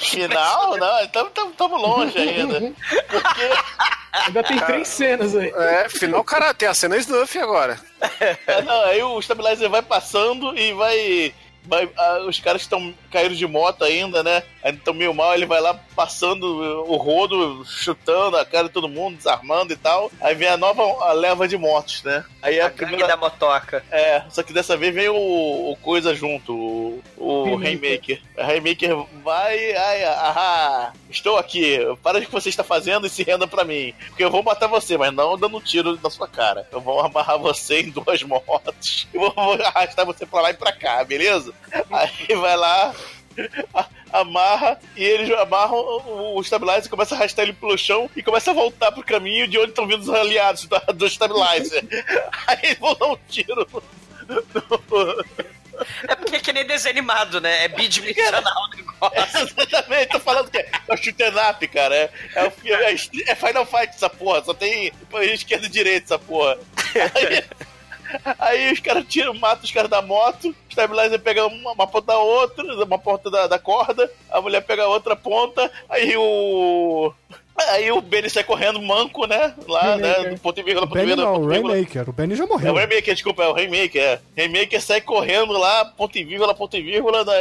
[0.02, 0.78] Final?
[0.78, 2.74] Não, estamos longe ainda.
[3.08, 3.50] Porque.
[4.12, 5.52] Ainda tem três cenas aí.
[5.56, 7.80] É, final, cara, tem a cena Snuff agora.
[8.20, 11.34] É, não, aí o stabilizer vai passando e vai
[11.70, 14.44] vai, ah, os caras estão caíram de moto ainda, né?
[14.64, 16.44] Ainda estão meio mal, ele vai lá passando
[16.88, 20.12] o rodo, chutando a cara de todo mundo, desarmando e tal.
[20.20, 22.26] Aí vem a nova a leva de motos, né?
[22.42, 23.08] Aí a, A primeira.
[23.08, 23.84] da motoca.
[23.92, 26.89] É, só que dessa vez vem o, o coisa junto, o,
[27.20, 28.22] o Rainmaker.
[28.38, 33.24] O Rainmaker vai, ai, ah, estou aqui, para o que você está fazendo e se
[33.24, 33.94] renda pra mim.
[34.08, 36.68] Porque eu vou matar você, mas não dando um tiro na sua cara.
[36.72, 40.54] Eu vou amarrar você em duas motos e vou, vou arrastar você pra lá e
[40.54, 41.54] pra cá, beleza?
[41.92, 42.96] Aí vai lá,
[44.12, 45.78] amarra e eles amarram
[46.36, 49.58] o, stabilizer começa a arrastar ele pelo chão e começa a voltar pro caminho de
[49.58, 51.84] onde estão vindo os aliados do stabilizer.
[52.48, 55.24] Aí vão dar um tiro no-
[56.08, 57.66] É porque é que nem desenho animado, né?
[57.66, 59.40] É bidimensional o negócio.
[59.60, 61.96] Exatamente, tô falando que é, é o shoot'em up, cara.
[61.96, 62.94] É, é, o é,
[63.28, 64.92] é Final Fight essa porra, só tem
[65.34, 66.58] esquerda e direita essa porra.
[67.16, 67.44] Aí,
[68.40, 72.08] aí os caras tiram, matam os caras da moto, o stabilizer pega uma, uma ponta
[72.08, 77.14] da outra, uma ponta da, da corda, a mulher pega a outra ponta, aí o.
[77.72, 79.54] Aí o Benny sai correndo manco, né?
[79.68, 80.12] Lá, né?
[80.12, 80.34] Rainmaker.
[80.36, 81.48] Do ponto e vírgula, ponto e vírgula, não, o.
[81.48, 82.10] Rainmaker.
[82.10, 82.74] O Benny já É morreu.
[82.74, 84.20] o Rainmaker, desculpa, é o Rainmaker, é.
[84.38, 87.34] Rainmaker sai correndo lá, ponto e vírgula, ponto e vírgula, não,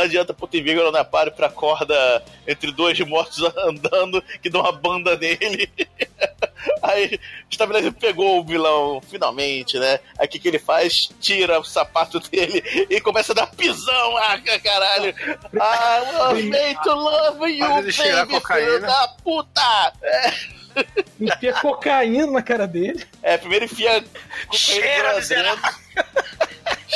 [0.00, 4.60] não adianta ponto e vírgula, não pare pra corda entre dois mortos andando, que dá
[4.60, 5.70] uma banda nele.
[6.82, 7.18] Aí
[7.50, 10.00] o Stabilizer pegou o vilão, finalmente, né?
[10.18, 10.92] Aí o que, que ele faz?
[11.20, 15.14] Tira o sapato dele e começa a dar pisão, ah, caralho.
[15.60, 16.30] Ah,
[16.82, 19.92] to love you, baby, filho da puta!
[20.02, 20.32] É,
[21.20, 23.04] Enfia cocaína na cara dele.
[23.22, 24.02] é primeiro enfia
[24.52, 25.72] Cheira, miserável.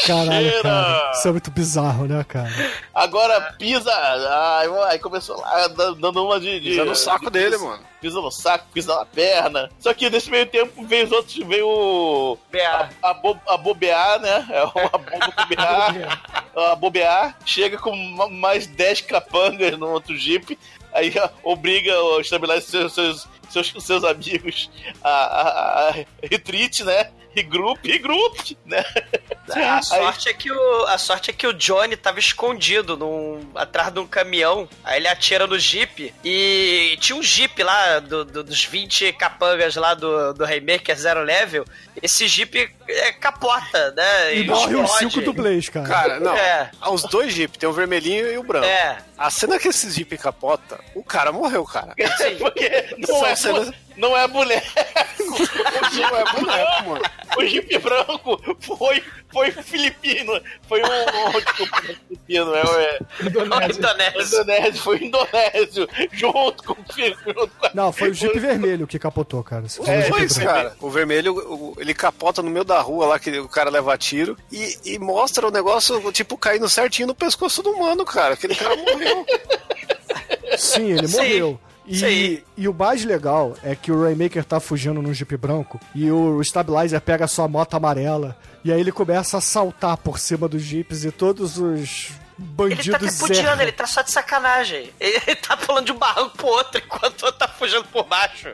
[0.06, 0.62] Caralho, Cheira.
[0.62, 1.12] cara.
[1.14, 2.51] Isso é muito bizarro, né, cara?
[2.94, 3.92] Agora pisa.
[3.92, 6.59] Ai, aí começou lá dando uma de.
[6.60, 7.82] de Pisa no saco de- dele, mano.
[8.01, 9.70] Pisa no saco, pisa na perna.
[9.78, 12.38] Só que nesse meio tempo veio os outros, veio o.
[12.51, 12.90] BA.
[13.02, 14.46] A, a, bo, a bobear, né?
[14.51, 14.98] É o a
[15.46, 16.22] bobear.
[16.56, 17.36] a bobear.
[17.46, 20.59] Chega com ma- mais 10 capangas no outro jeep.
[20.92, 24.70] Aí ó, obriga o seus, seus, seus, seus amigos
[25.02, 27.10] a, a, a retreat, né?
[27.35, 28.85] Regroup, regroup, né?
[29.55, 33.93] A sorte, é que o, a sorte é que o Johnny tava escondido num, atrás
[33.93, 34.66] de um caminhão.
[34.82, 36.15] Aí ele atira no Jeep.
[36.24, 41.23] E tinha um Jeep lá do, do- dos 20 capangas lá do, do Rainmaker Zero
[41.23, 41.65] Level.
[42.02, 44.39] Esse Jeep é, capota, né?
[44.39, 45.86] E morre os cinco dublês, cara.
[45.86, 46.35] Cara, não.
[46.35, 46.70] É.
[46.81, 48.65] Há os dois Jeep, tem o vermelhinho e o branco.
[48.66, 48.97] É.
[49.19, 51.94] A cena que esse Jeep capota, o cara morreu, cara.
[52.39, 54.66] Porque não São é, cenas- não é boneco.
[55.34, 57.02] O Jeep é boneco, mano.
[57.38, 59.02] O Jeep branco foi,
[59.32, 60.40] foi filipino.
[60.68, 61.28] Foi um.
[61.28, 63.78] um desculpa, não é filipino, é, é Indonésia.
[63.78, 64.40] Indonésio.
[64.40, 65.88] indonésio, foi indonésio.
[66.12, 69.64] Junto com o filho, junto com a- Não, foi o Jeep vermelho que capotou, cara.
[69.78, 70.76] O É, foi isso, cara.
[70.80, 74.36] O vermelho, o- ele capota no meio da rua lá, que o cara leva tiro,
[74.52, 78.34] e, e mostra o negócio, tipo, caindo certinho no pescoço do humano, cara.
[78.34, 79.26] Aquele cara morreu.
[80.58, 81.16] Sim, ele Sim.
[81.16, 81.60] morreu.
[81.86, 86.11] E, e o mais legal é que o Rainmaker tá fugindo num Jeep branco e
[86.11, 90.48] o Stabilizer pega a sua moto amarela e aí ele começa a saltar por cima
[90.48, 92.09] dos Jeeps e todos os
[92.39, 94.90] Ele bandidos tá tripudiando, ele tá só de sacanagem.
[94.98, 98.48] Ele tá pulando de um barranco pro outro enquanto o outro tá fugindo por baixo.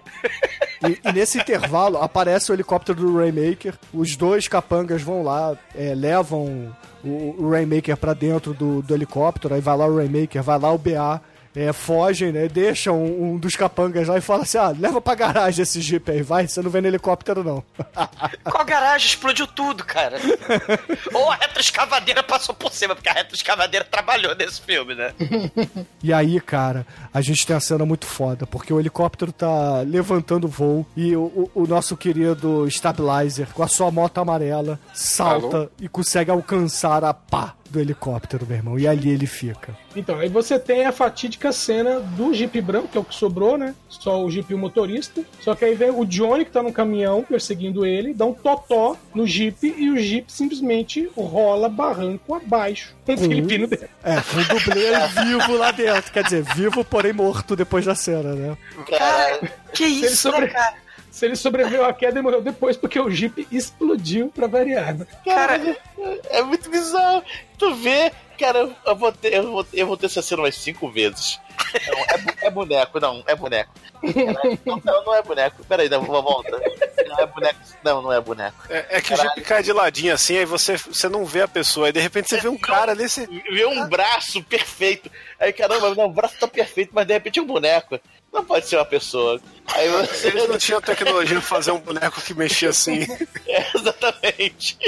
[0.88, 5.94] E, e nesse intervalo aparece o helicóptero do Rainmaker, os dois capangas vão lá, é,
[5.94, 6.74] levam
[7.04, 10.72] o, o Rainmaker pra dentro do, do helicóptero, aí vai lá o Rainmaker, vai lá
[10.72, 11.20] o BA,
[11.54, 12.46] é, fogem, né?
[12.48, 16.10] Deixam um, um dos capangas lá e fala assim: ah, leva pra garagem esse Jeep
[16.10, 17.64] aí, vai, você não vem no helicóptero não.
[18.44, 19.08] Qual garagem?
[19.08, 20.18] Explodiu tudo, cara.
[21.12, 25.12] Ou a retroescavadeira passou por cima, porque a retroescavadeira trabalhou nesse filme, né?
[26.02, 30.44] E aí, cara, a gente tem a cena muito foda, porque o helicóptero tá levantando
[30.46, 35.56] o voo e o, o- o nosso querido Stabilizer, com a sua moto amarela, salta
[35.56, 35.68] Alô?
[35.80, 38.78] e consegue alcançar a pá do helicóptero, meu irmão.
[38.78, 39.76] E ali ele fica.
[39.94, 43.56] Então, aí você tem a fatídica cena do Jeep branco, que é o que sobrou,
[43.56, 43.74] né?
[43.88, 45.22] Só o Jeep e o motorista.
[45.40, 48.96] Só que aí vem o Johnny, que tá no caminhão perseguindo ele, dá um totó
[49.14, 52.94] no Jeep e o Jeep simplesmente rola barranco abaixo.
[53.06, 53.88] Com o filipino dentro.
[54.04, 54.90] É, com o dublê
[55.24, 56.12] vivo lá dentro.
[56.12, 58.56] Quer dizer, vivo, porém morto depois da cena, né?
[58.88, 59.40] Cara,
[59.72, 60.74] que isso, sobre- né, cara?
[61.10, 64.96] Se ele sobreviveu à queda e morreu depois, porque o Jeep explodiu pra variar.
[65.24, 65.76] Cara,
[66.30, 67.22] é muito bizarro.
[67.58, 70.88] Tu vê, cara, eu vou ter, eu vou, eu vou ter essa cena umas cinco
[70.88, 71.38] vezes.
[71.86, 73.70] Não, é, é boneco, não, é boneco.
[74.64, 75.64] Não, não, não é boneco.
[75.64, 76.58] Peraí, dá uma volta.
[77.06, 77.60] Não é boneco.
[77.84, 78.56] Não, não é boneco.
[78.70, 81.48] É, é que o Jeep cai de ladinho assim, aí você, você não vê a
[81.48, 83.26] pessoa, aí de repente você vê um cara ali, você.
[83.26, 85.10] Vê um braço perfeito.
[85.38, 88.00] Aí, caramba, não, o braço tá perfeito, mas de repente é um boneco.
[88.32, 89.40] Não pode ser uma pessoa.
[89.66, 90.28] Aí você.
[90.28, 93.06] Eles não tinham tecnologia pra fazer um boneco que mexia assim.
[93.46, 94.78] É, exatamente.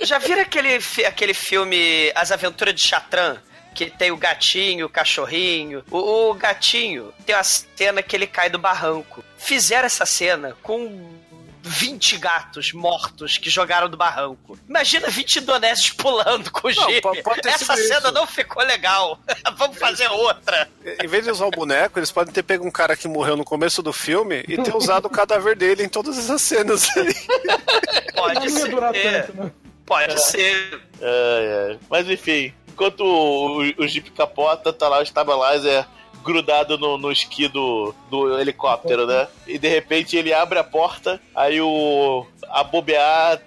[0.00, 3.38] Já viram aquele, aquele filme As Aventuras de Chatran?
[3.74, 5.84] Que tem o gatinho, o cachorrinho.
[5.90, 9.24] O, o gatinho tem uma cena que ele cai do barranco.
[9.38, 11.21] Fizeram essa cena com
[11.62, 14.58] 20 gatos mortos que jogaram do barranco.
[14.68, 17.02] Imagina 20 indonésios pulando com o Jeep.
[17.44, 18.12] Essa cena isso.
[18.12, 19.18] não ficou legal.
[19.56, 20.68] Vamos fazer outra.
[21.02, 23.44] Em vez de usar o boneco, eles podem ter pego um cara que morreu no
[23.44, 26.88] começo do filme e ter usado o cadáver dele em todas essas cenas.
[28.14, 29.26] Pode Não ia durar ser.
[29.26, 29.52] tanto, né?
[29.86, 30.80] Pode ser.
[31.00, 31.78] Ai, ai.
[31.88, 35.86] Mas enfim, enquanto o, o Jeep capota, tá lá o Stabilizer
[36.22, 39.28] grudado no, no esqui do, do helicóptero, né?
[39.46, 42.26] E de repente ele abre a porta, aí o.
[42.48, 43.40] a bobear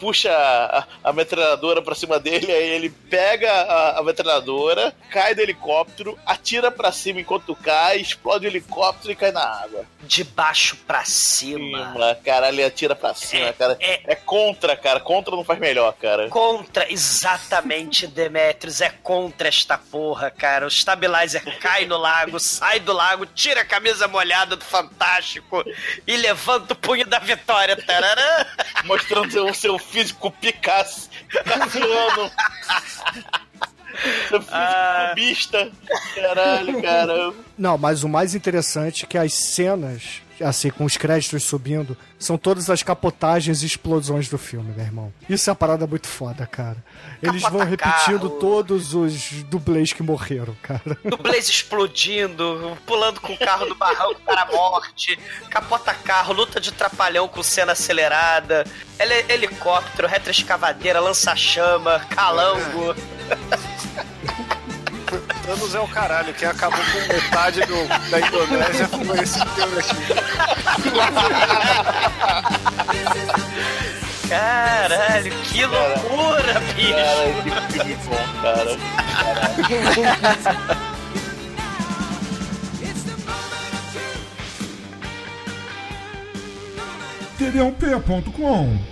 [0.00, 5.42] puxa a, a metralhadora pra cima dele, aí ele pega a, a metralhadora, cai do
[5.42, 9.84] helicóptero, atira pra cima enquanto cai, explode o helicóptero e cai na água.
[10.02, 11.90] De baixo pra cima.
[11.90, 13.76] Cima, cara, ele atira pra cima, cara.
[13.80, 14.98] É contra, cara.
[15.00, 16.28] Contra não faz melhor, cara.
[16.28, 20.66] Contra, exatamente, Demetrius, é contra esta porra, cara.
[20.66, 25.62] O Stabilizer cai no lago, sai do lago, tira a camisa molhada do Fantástico
[26.06, 27.76] e levanta o punho da vitória.
[27.76, 28.46] Tararã.
[28.84, 31.08] Mostrando seu, seu físico Picasso.
[31.30, 32.30] Físico
[34.50, 35.08] Ah.
[35.10, 35.70] cubista.
[36.14, 37.32] Caralho, cara.
[37.58, 42.36] Não, mas o mais interessante é que as cenas, assim, com os créditos subindo, são
[42.38, 45.12] todas as capotagens e explosões do filme, meu irmão.
[45.28, 46.76] Isso é uma parada muito foda, cara.
[47.22, 48.40] Eles vão Capota repetindo carro.
[48.40, 50.82] todos os dublês que morreram, cara.
[51.22, 55.18] Blaze explodindo, pulando com o carro do barranco para a morte,
[55.50, 58.64] capota carro, luta de trapalhão com cena acelerada,
[58.98, 62.94] ele- helicóptero, retroescavadeira, lança-chama, calango.
[65.50, 69.96] Thanos é o caralho, quem acabou com metade do, da Indonésia foi esse filme aqui.
[74.28, 76.94] Caralho, que loucura, bicho!
[76.94, 78.78] Cara, que filme bom, cara.
[87.40, 88.89] td1p.com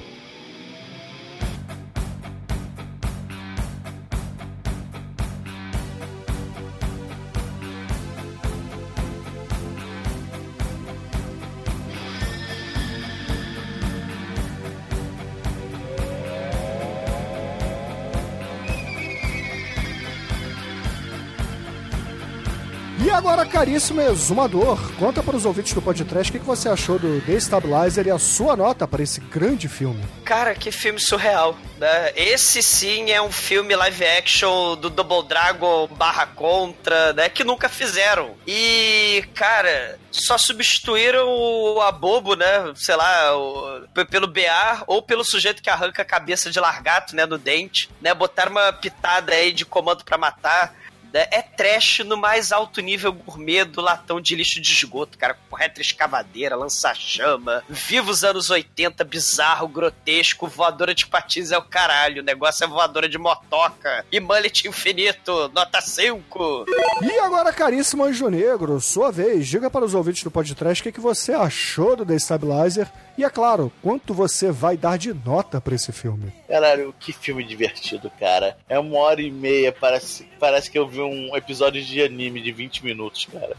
[23.59, 27.33] caríssimo exumador, conta para os ouvintes do podcast o que que você achou do The
[27.41, 30.01] Stabilizer e a sua nota para esse grande filme.
[30.25, 32.13] Cara, que filme surreal, né?
[32.15, 37.29] Esse sim é um filme live action do Double Dragon barra Contra, né?
[37.29, 38.37] Que nunca fizeram.
[38.47, 42.73] E, cara, só substituíram o a Bobo, né?
[42.77, 47.27] Sei lá, o- pelo BA ou pelo sujeito que arranca a cabeça de largato, né?
[47.27, 48.15] No dente, né?
[48.15, 50.73] Botaram uma pitada aí de comando pra matar.
[51.13, 51.27] Né?
[51.31, 55.37] É trash no mais alto nível gourmet do latão de lixo de esgoto, cara.
[55.49, 62.23] Com retroescavadeira, lança-chama, vivos anos 80, bizarro, grotesco, voadora de patins é o caralho.
[62.23, 64.05] O negócio é voadora de motoca.
[64.11, 66.67] E mullet infinito, nota 5.
[67.03, 70.93] E agora, caríssimo Anjo Negro, sua vez, diga para os ouvintes do podcast o que
[70.93, 72.89] que você achou do The Stabilizer
[73.19, 76.33] e, é claro, quanto você vai dar de nota para esse filme.
[76.47, 78.57] Caralho, que filme divertido, cara.
[78.69, 82.53] É uma hora e meia, parece, parece que eu vi um episódio de anime de
[82.53, 83.57] 20 minutos, cara.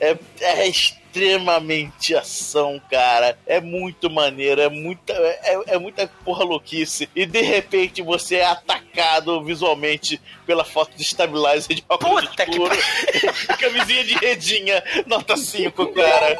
[0.00, 3.36] É, é extremamente ação, cara.
[3.44, 7.08] É muito maneiro, é muita, é, é muita porra louquice.
[7.14, 12.50] E de repente você é atacado visualmente pela foto de stabilizer de óculos Puta que
[12.52, 12.76] escuro.
[13.58, 16.38] Camisinha de redinha, nota 5, cara.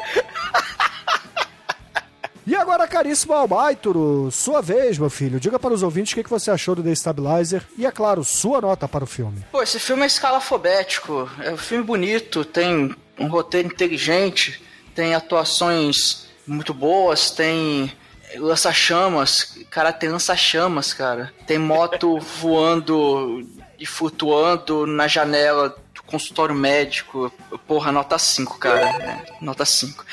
[2.46, 6.30] E agora, caríssimo Almaituro, sua vez, meu filho, diga para os ouvintes o que que
[6.30, 9.44] você achou do The Stabilizer e, é claro, sua nota para o filme.
[9.52, 11.30] Pô, esse filme é escalafobético.
[11.40, 14.60] É um filme bonito, tem um roteiro inteligente,
[14.94, 17.92] tem atuações muito boas, tem
[18.36, 19.58] lança-chamas.
[19.70, 21.32] Cara, tem lança-chamas, cara.
[21.46, 23.46] Tem moto voando
[23.78, 27.32] e flutuando na janela do consultório médico.
[27.66, 28.88] Porra, nota 5, cara.
[28.88, 30.04] É, nota 5.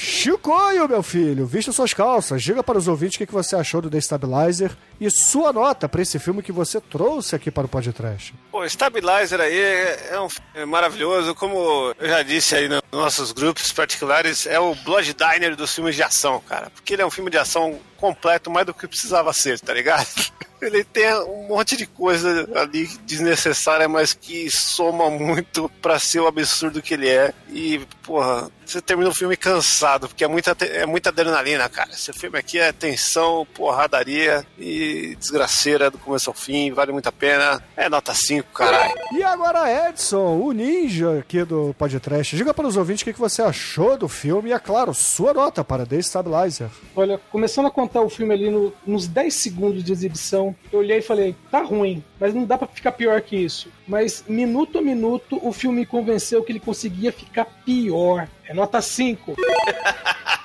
[0.00, 3.90] Chicoio, meu filho, vista suas calças, diga para os ouvintes o que você achou do
[3.90, 4.70] The Stabilizer
[5.00, 8.34] e sua nota para esse filme que você trouxe aqui para o podcast.
[8.50, 11.34] Pô, Stabilizer aí é é um filme maravilhoso.
[11.34, 15.94] Como eu já disse aí nos nossos grupos particulares, é o Blood Diner dos filmes
[15.94, 16.70] de ação, cara.
[16.70, 20.06] Porque ele é um filme de ação completo, mais do que precisava ser, tá ligado?
[20.60, 26.26] Ele tem um monte de coisa ali desnecessária, mas que soma muito pra ser o
[26.26, 27.32] absurdo que ele é.
[27.48, 31.90] E, porra, você termina o filme cansado, porque é muita, é muita adrenalina, cara.
[31.90, 37.12] Esse filme aqui é tensão, porradaria e desgraceira do começo ao fim, vale muito a
[37.12, 37.62] pena.
[37.76, 38.94] É nota 5, caralho.
[39.12, 42.36] E agora, Edson, o ninja aqui do podcast.
[42.36, 45.32] Diga para os ouvintes o que que você achou do filme e, é claro, sua
[45.34, 46.68] nota para The Stabilizer.
[46.94, 50.98] Olha, começando a contar o filme ali no- nos 10 segundos de exibição, eu olhei
[50.98, 53.68] e falei, tá ruim, mas não dá pra ficar pior que isso.
[53.86, 58.28] Mas minuto a minuto o filme me convenceu que ele conseguia ficar pior.
[58.46, 59.34] É nota 5.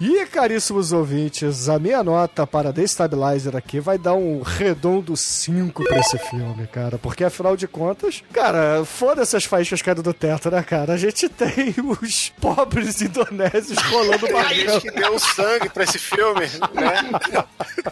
[0.00, 5.84] E, caríssimos ouvintes, a minha nota para The Stabilizer aqui vai dar um redondo 5
[5.84, 6.96] pra esse filme, cara.
[6.96, 10.94] Porque, afinal de contas, cara, foda-se as faíscas caindo do teto, né, cara?
[10.94, 14.80] A gente tem os pobres indonésios rolando A gente barrão.
[14.80, 17.10] que deu sangue pra esse filme, né?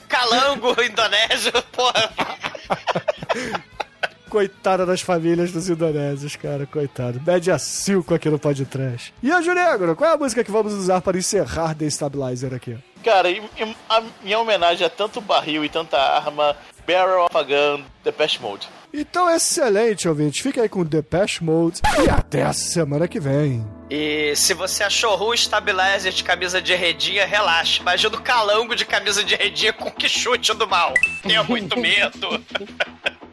[0.09, 2.11] Calango indonésio, porra.
[4.29, 7.21] Coitada das famílias dos indonésios, cara, coitado.
[7.27, 9.15] Média 5 aqui no podcast.
[9.23, 12.77] E a Negro, qual é a música que vamos usar para encerrar The Stabilizer aqui?
[13.03, 16.55] Cara, em, em, a minha homenagem a tanto barril e tanta arma,
[16.87, 18.69] Barrel of a Gun, Depeche Mode.
[18.93, 20.43] Então, excelente, ouvinte.
[20.43, 23.67] Fica aí com Depeche Mode e até a semana que vem.
[23.91, 27.83] E se você achou ruim o stabilizer de camisa de redinha, relaxa.
[27.83, 30.93] Imagina o calango de camisa de redinha com que chute do mal.
[31.23, 32.43] Tenha muito medo.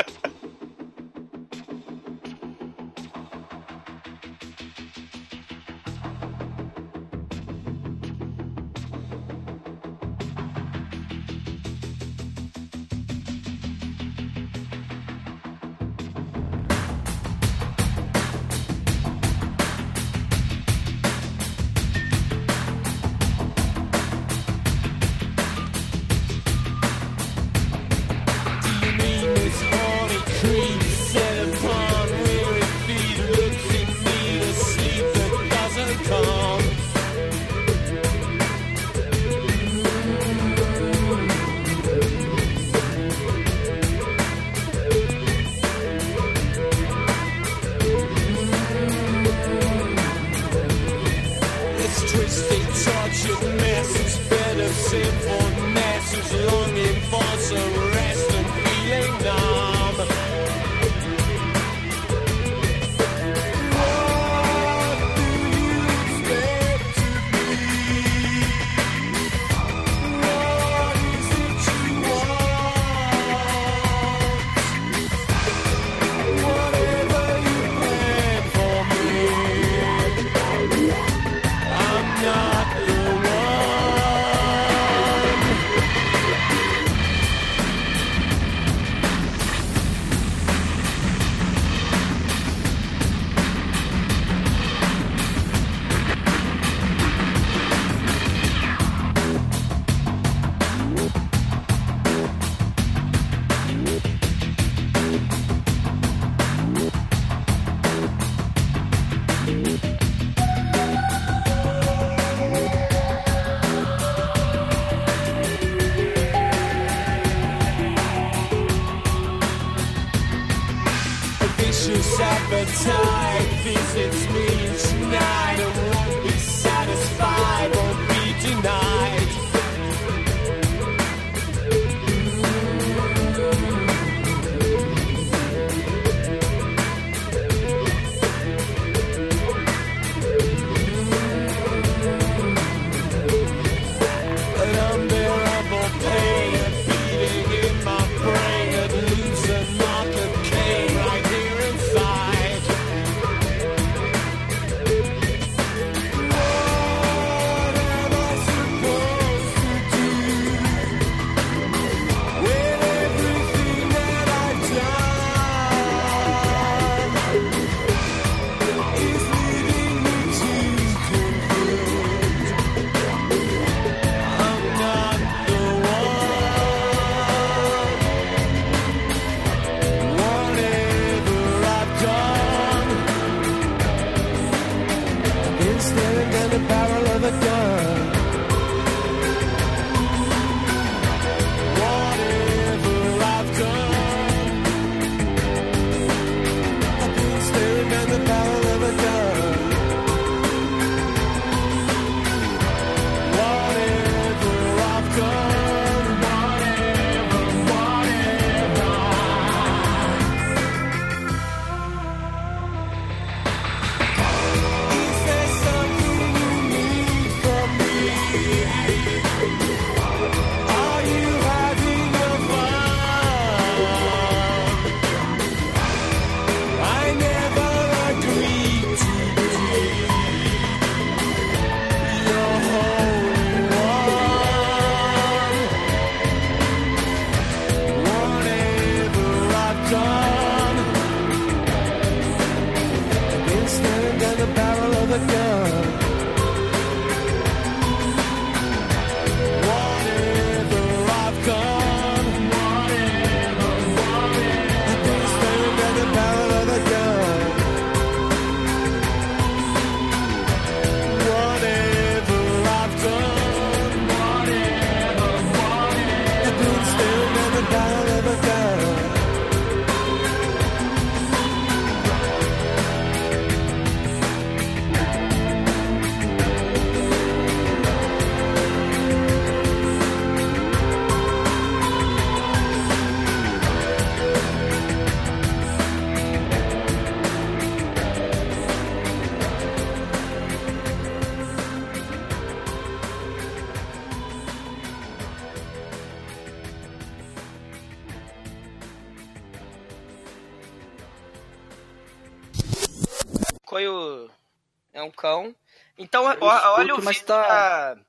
[305.25, 305.55] é um cão.
[305.97, 308.01] Então, ó- olha o vídeo tá- da...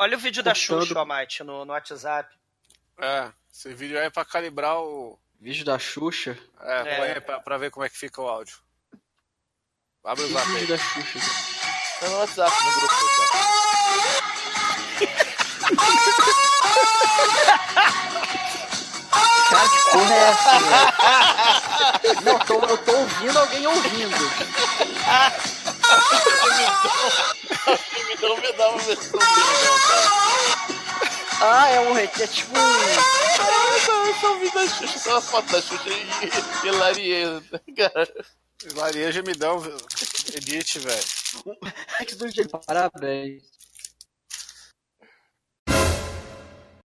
[0.00, 0.86] Olha o vídeo da Cortando.
[0.86, 2.34] Xuxa, Almighty, no, no WhatsApp.
[3.00, 5.16] É, esse vídeo aí é pra calibrar o.
[5.40, 6.36] Vídeo da Xuxa.
[6.60, 6.96] É, É.
[6.96, 8.58] põe aí pra, pra ver como é que fica o áudio.
[10.02, 10.56] Abre o zap aí.
[10.60, 11.20] Vídeo da Xuxa.
[12.00, 12.94] Tá no WhatsApp, no grupo.
[12.96, 12.98] Tá?
[19.50, 20.52] Cara, que porra é essa?
[22.22, 24.16] Não, eu tô, eu tô ouvindo alguém ouvindo.
[28.08, 28.98] Me dá uma, me dá.
[31.40, 31.96] Ah, é um.
[31.96, 32.60] É tipo um.
[34.08, 38.26] Eu só ouvi da Xuxa, só uma foto da Xuxa e, e Larieza, cara.
[38.74, 39.62] Laria gemidão,
[40.34, 41.04] edit, velho.
[42.66, 43.57] Parabéns.